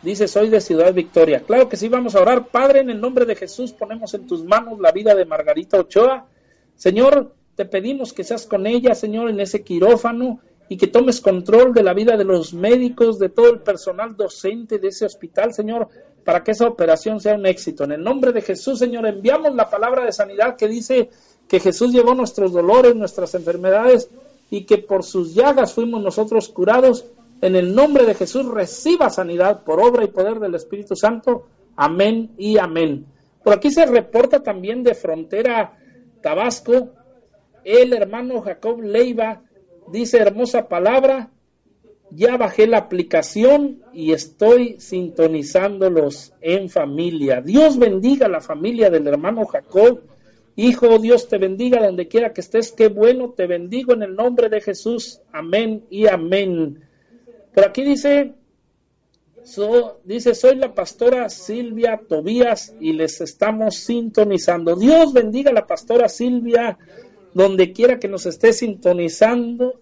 Dice, 0.00 0.28
soy 0.28 0.48
de 0.48 0.62
Ciudad 0.62 0.92
Victoria. 0.94 1.40
Claro 1.40 1.68
que 1.68 1.76
sí, 1.76 1.88
vamos 1.88 2.14
a 2.14 2.22
orar. 2.22 2.46
Padre, 2.48 2.80
en 2.80 2.88
el 2.88 3.00
nombre 3.00 3.26
de 3.26 3.36
Jesús 3.36 3.72
ponemos 3.72 4.14
en 4.14 4.26
tus 4.26 4.44
manos 4.44 4.80
la 4.80 4.92
vida 4.92 5.14
de 5.14 5.26
Margarita 5.26 5.78
Ochoa. 5.78 6.26
Señor, 6.74 7.34
te 7.54 7.66
pedimos 7.66 8.14
que 8.14 8.24
seas 8.24 8.46
con 8.46 8.66
ella, 8.66 8.94
Señor, 8.94 9.28
en 9.28 9.40
ese 9.40 9.62
quirófano 9.62 10.40
y 10.68 10.78
que 10.78 10.86
tomes 10.86 11.20
control 11.20 11.74
de 11.74 11.82
la 11.82 11.92
vida 11.92 12.16
de 12.16 12.24
los 12.24 12.54
médicos, 12.54 13.18
de 13.18 13.28
todo 13.28 13.50
el 13.50 13.60
personal 13.60 14.16
docente 14.16 14.78
de 14.78 14.88
ese 14.88 15.04
hospital, 15.04 15.52
Señor, 15.52 15.88
para 16.24 16.42
que 16.42 16.52
esa 16.52 16.66
operación 16.66 17.20
sea 17.20 17.34
un 17.34 17.44
éxito. 17.44 17.84
En 17.84 17.92
el 17.92 18.02
nombre 18.02 18.32
de 18.32 18.40
Jesús, 18.40 18.78
Señor, 18.78 19.06
enviamos 19.06 19.54
la 19.54 19.68
palabra 19.68 20.04
de 20.04 20.12
sanidad 20.12 20.56
que 20.56 20.66
dice 20.66 21.10
que 21.48 21.60
Jesús 21.60 21.92
llevó 21.92 22.14
nuestros 22.14 22.52
dolores, 22.52 22.94
nuestras 22.94 23.34
enfermedades 23.34 24.08
y 24.50 24.64
que 24.64 24.78
por 24.78 25.04
sus 25.04 25.34
llagas 25.34 25.72
fuimos 25.72 26.02
nosotros 26.02 26.48
curados. 26.48 27.06
En 27.40 27.56
el 27.56 27.74
nombre 27.74 28.06
de 28.06 28.14
Jesús 28.14 28.46
reciba 28.46 29.10
sanidad 29.10 29.64
por 29.64 29.80
obra 29.80 30.04
y 30.04 30.08
poder 30.08 30.38
del 30.40 30.54
Espíritu 30.54 30.96
Santo. 30.96 31.46
Amén 31.76 32.30
y 32.38 32.58
amén. 32.58 33.06
Por 33.42 33.52
aquí 33.52 33.70
se 33.70 33.84
reporta 33.84 34.42
también 34.42 34.82
de 34.82 34.94
frontera 34.94 35.76
Tabasco 36.22 36.90
el 37.64 37.94
hermano 37.94 38.42
Jacob 38.42 38.82
Leiva 38.82 39.40
dice 39.88 40.18
hermosa 40.18 40.68
palabra, 40.68 41.30
ya 42.10 42.36
bajé 42.36 42.66
la 42.66 42.78
aplicación 42.78 43.82
y 43.92 44.12
estoy 44.12 44.76
sintonizándolos 44.78 46.34
en 46.42 46.68
familia. 46.68 47.40
Dios 47.40 47.78
bendiga 47.78 48.28
la 48.28 48.40
familia 48.40 48.90
del 48.90 49.06
hermano 49.06 49.46
Jacob. 49.46 50.00
Hijo, 50.56 50.98
Dios 50.98 51.28
te 51.28 51.38
bendiga 51.38 51.84
donde 51.84 52.06
quiera 52.06 52.32
que 52.32 52.40
estés. 52.40 52.70
Qué 52.70 52.88
bueno, 52.88 53.30
te 53.30 53.46
bendigo 53.46 53.92
en 53.92 54.02
el 54.02 54.14
nombre 54.14 54.48
de 54.48 54.60
Jesús. 54.60 55.20
Amén 55.32 55.84
y 55.90 56.06
amén. 56.06 56.84
Por 57.52 57.64
aquí 57.64 57.82
dice, 57.82 58.34
dice, 60.04 60.34
soy 60.34 60.56
la 60.56 60.74
pastora 60.74 61.28
Silvia 61.28 62.00
Tobías 62.08 62.74
y 62.80 62.92
les 62.92 63.20
estamos 63.20 63.76
sintonizando. 63.76 64.76
Dios 64.76 65.12
bendiga 65.12 65.50
a 65.50 65.54
la 65.54 65.66
pastora 65.66 66.08
Silvia 66.08 66.78
donde 67.32 67.72
quiera 67.72 67.98
que 67.98 68.08
nos 68.08 68.26
esté 68.26 68.52
sintonizando. 68.52 69.80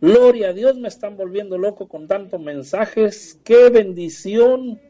Gloria 0.00 0.50
a 0.50 0.52
Dios, 0.52 0.78
me 0.78 0.88
están 0.88 1.16
volviendo 1.16 1.58
loco 1.58 1.86
con 1.86 2.06
tantos 2.06 2.40
mensajes. 2.40 3.38
Qué 3.44 3.68
bendición. 3.68 4.80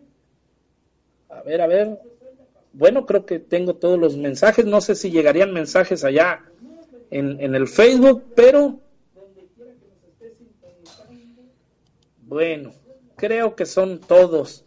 A 1.29 1.43
ver, 1.43 1.61
a 1.61 1.67
ver. 1.67 1.99
Bueno, 2.73 3.07
creo 3.07 3.27
que 3.27 3.39
tengo 3.39 3.75
todos 3.75 3.99
los 3.99 4.17
mensajes. 4.17 4.65
No 4.67 4.81
sé 4.81 4.95
si 4.95 5.11
llegarían 5.11 5.53
mensajes 5.53 6.05
allá 6.05 6.45
en, 7.11 7.41
en 7.41 7.55
el 7.55 7.67
Facebook, 7.67 8.23
pero 8.35 8.79
bueno, 12.21 12.73
creo 13.17 13.57
que 13.57 13.67
son 13.67 14.01
todos. 14.01 14.65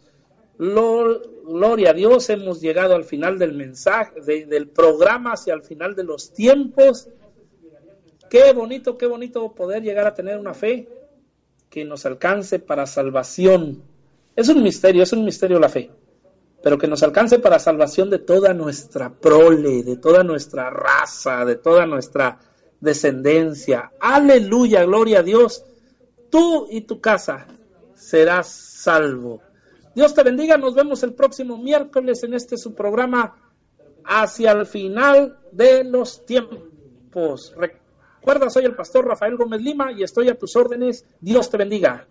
Lo- 0.58 1.20
gloria 1.44 1.90
a 1.90 1.94
Dios, 1.94 2.28
hemos 2.30 2.60
llegado 2.60 2.94
al 2.94 3.04
final 3.04 3.38
del 3.38 3.52
mensaje, 3.52 4.20
de- 4.20 4.46
del 4.46 4.68
programa, 4.68 5.32
hacia 5.32 5.54
el 5.54 5.62
final 5.62 5.94
de 5.94 6.04
los 6.04 6.32
tiempos. 6.32 7.08
Qué 8.30 8.52
bonito, 8.52 8.96
qué 8.96 9.06
bonito 9.06 9.52
poder 9.54 9.82
llegar 9.82 10.06
a 10.06 10.14
tener 10.14 10.38
una 10.38 10.54
fe 10.54 10.88
que 11.68 11.84
nos 11.84 12.04
alcance 12.06 12.58
para 12.58 12.86
salvación. 12.86 13.82
Es 14.36 14.48
un 14.48 14.62
misterio, 14.62 15.02
es 15.02 15.12
un 15.12 15.24
misterio 15.24 15.58
la 15.58 15.68
fe, 15.68 15.90
pero 16.62 16.78
que 16.78 16.86
nos 16.86 17.02
alcance 17.02 17.38
para 17.38 17.58
salvación 17.58 18.08
de 18.08 18.18
toda 18.18 18.54
nuestra 18.54 19.10
prole, 19.10 19.82
de 19.82 19.96
toda 19.96 20.22
nuestra 20.22 20.70
raza, 20.70 21.44
de 21.44 21.56
toda 21.56 21.86
nuestra 21.86 22.38
descendencia. 22.80 23.92
Aleluya, 24.00 24.84
gloria 24.84 25.20
a 25.20 25.22
Dios. 25.22 25.64
Tú 26.30 26.66
y 26.70 26.82
tu 26.82 27.00
casa 27.00 27.46
serás 27.94 28.48
salvo. 28.48 29.42
Dios 29.94 30.14
te 30.14 30.22
bendiga, 30.22 30.56
nos 30.56 30.74
vemos 30.74 31.02
el 31.02 31.14
próximo 31.14 31.58
miércoles 31.58 32.22
en 32.22 32.34
este 32.34 32.56
su 32.56 32.74
programa 32.74 33.36
hacia 34.04 34.52
el 34.52 34.66
final 34.66 35.38
de 35.50 35.84
los 35.84 36.24
tiempos. 36.24 37.54
Recuerda, 37.56 38.50
soy 38.50 38.64
el 38.64 38.74
pastor 38.74 39.06
Rafael 39.06 39.36
Gómez 39.36 39.60
Lima 39.60 39.92
y 39.92 40.02
estoy 40.02 40.28
a 40.28 40.38
tus 40.38 40.56
órdenes. 40.56 41.04
Dios 41.20 41.50
te 41.50 41.56
bendiga. 41.56 42.06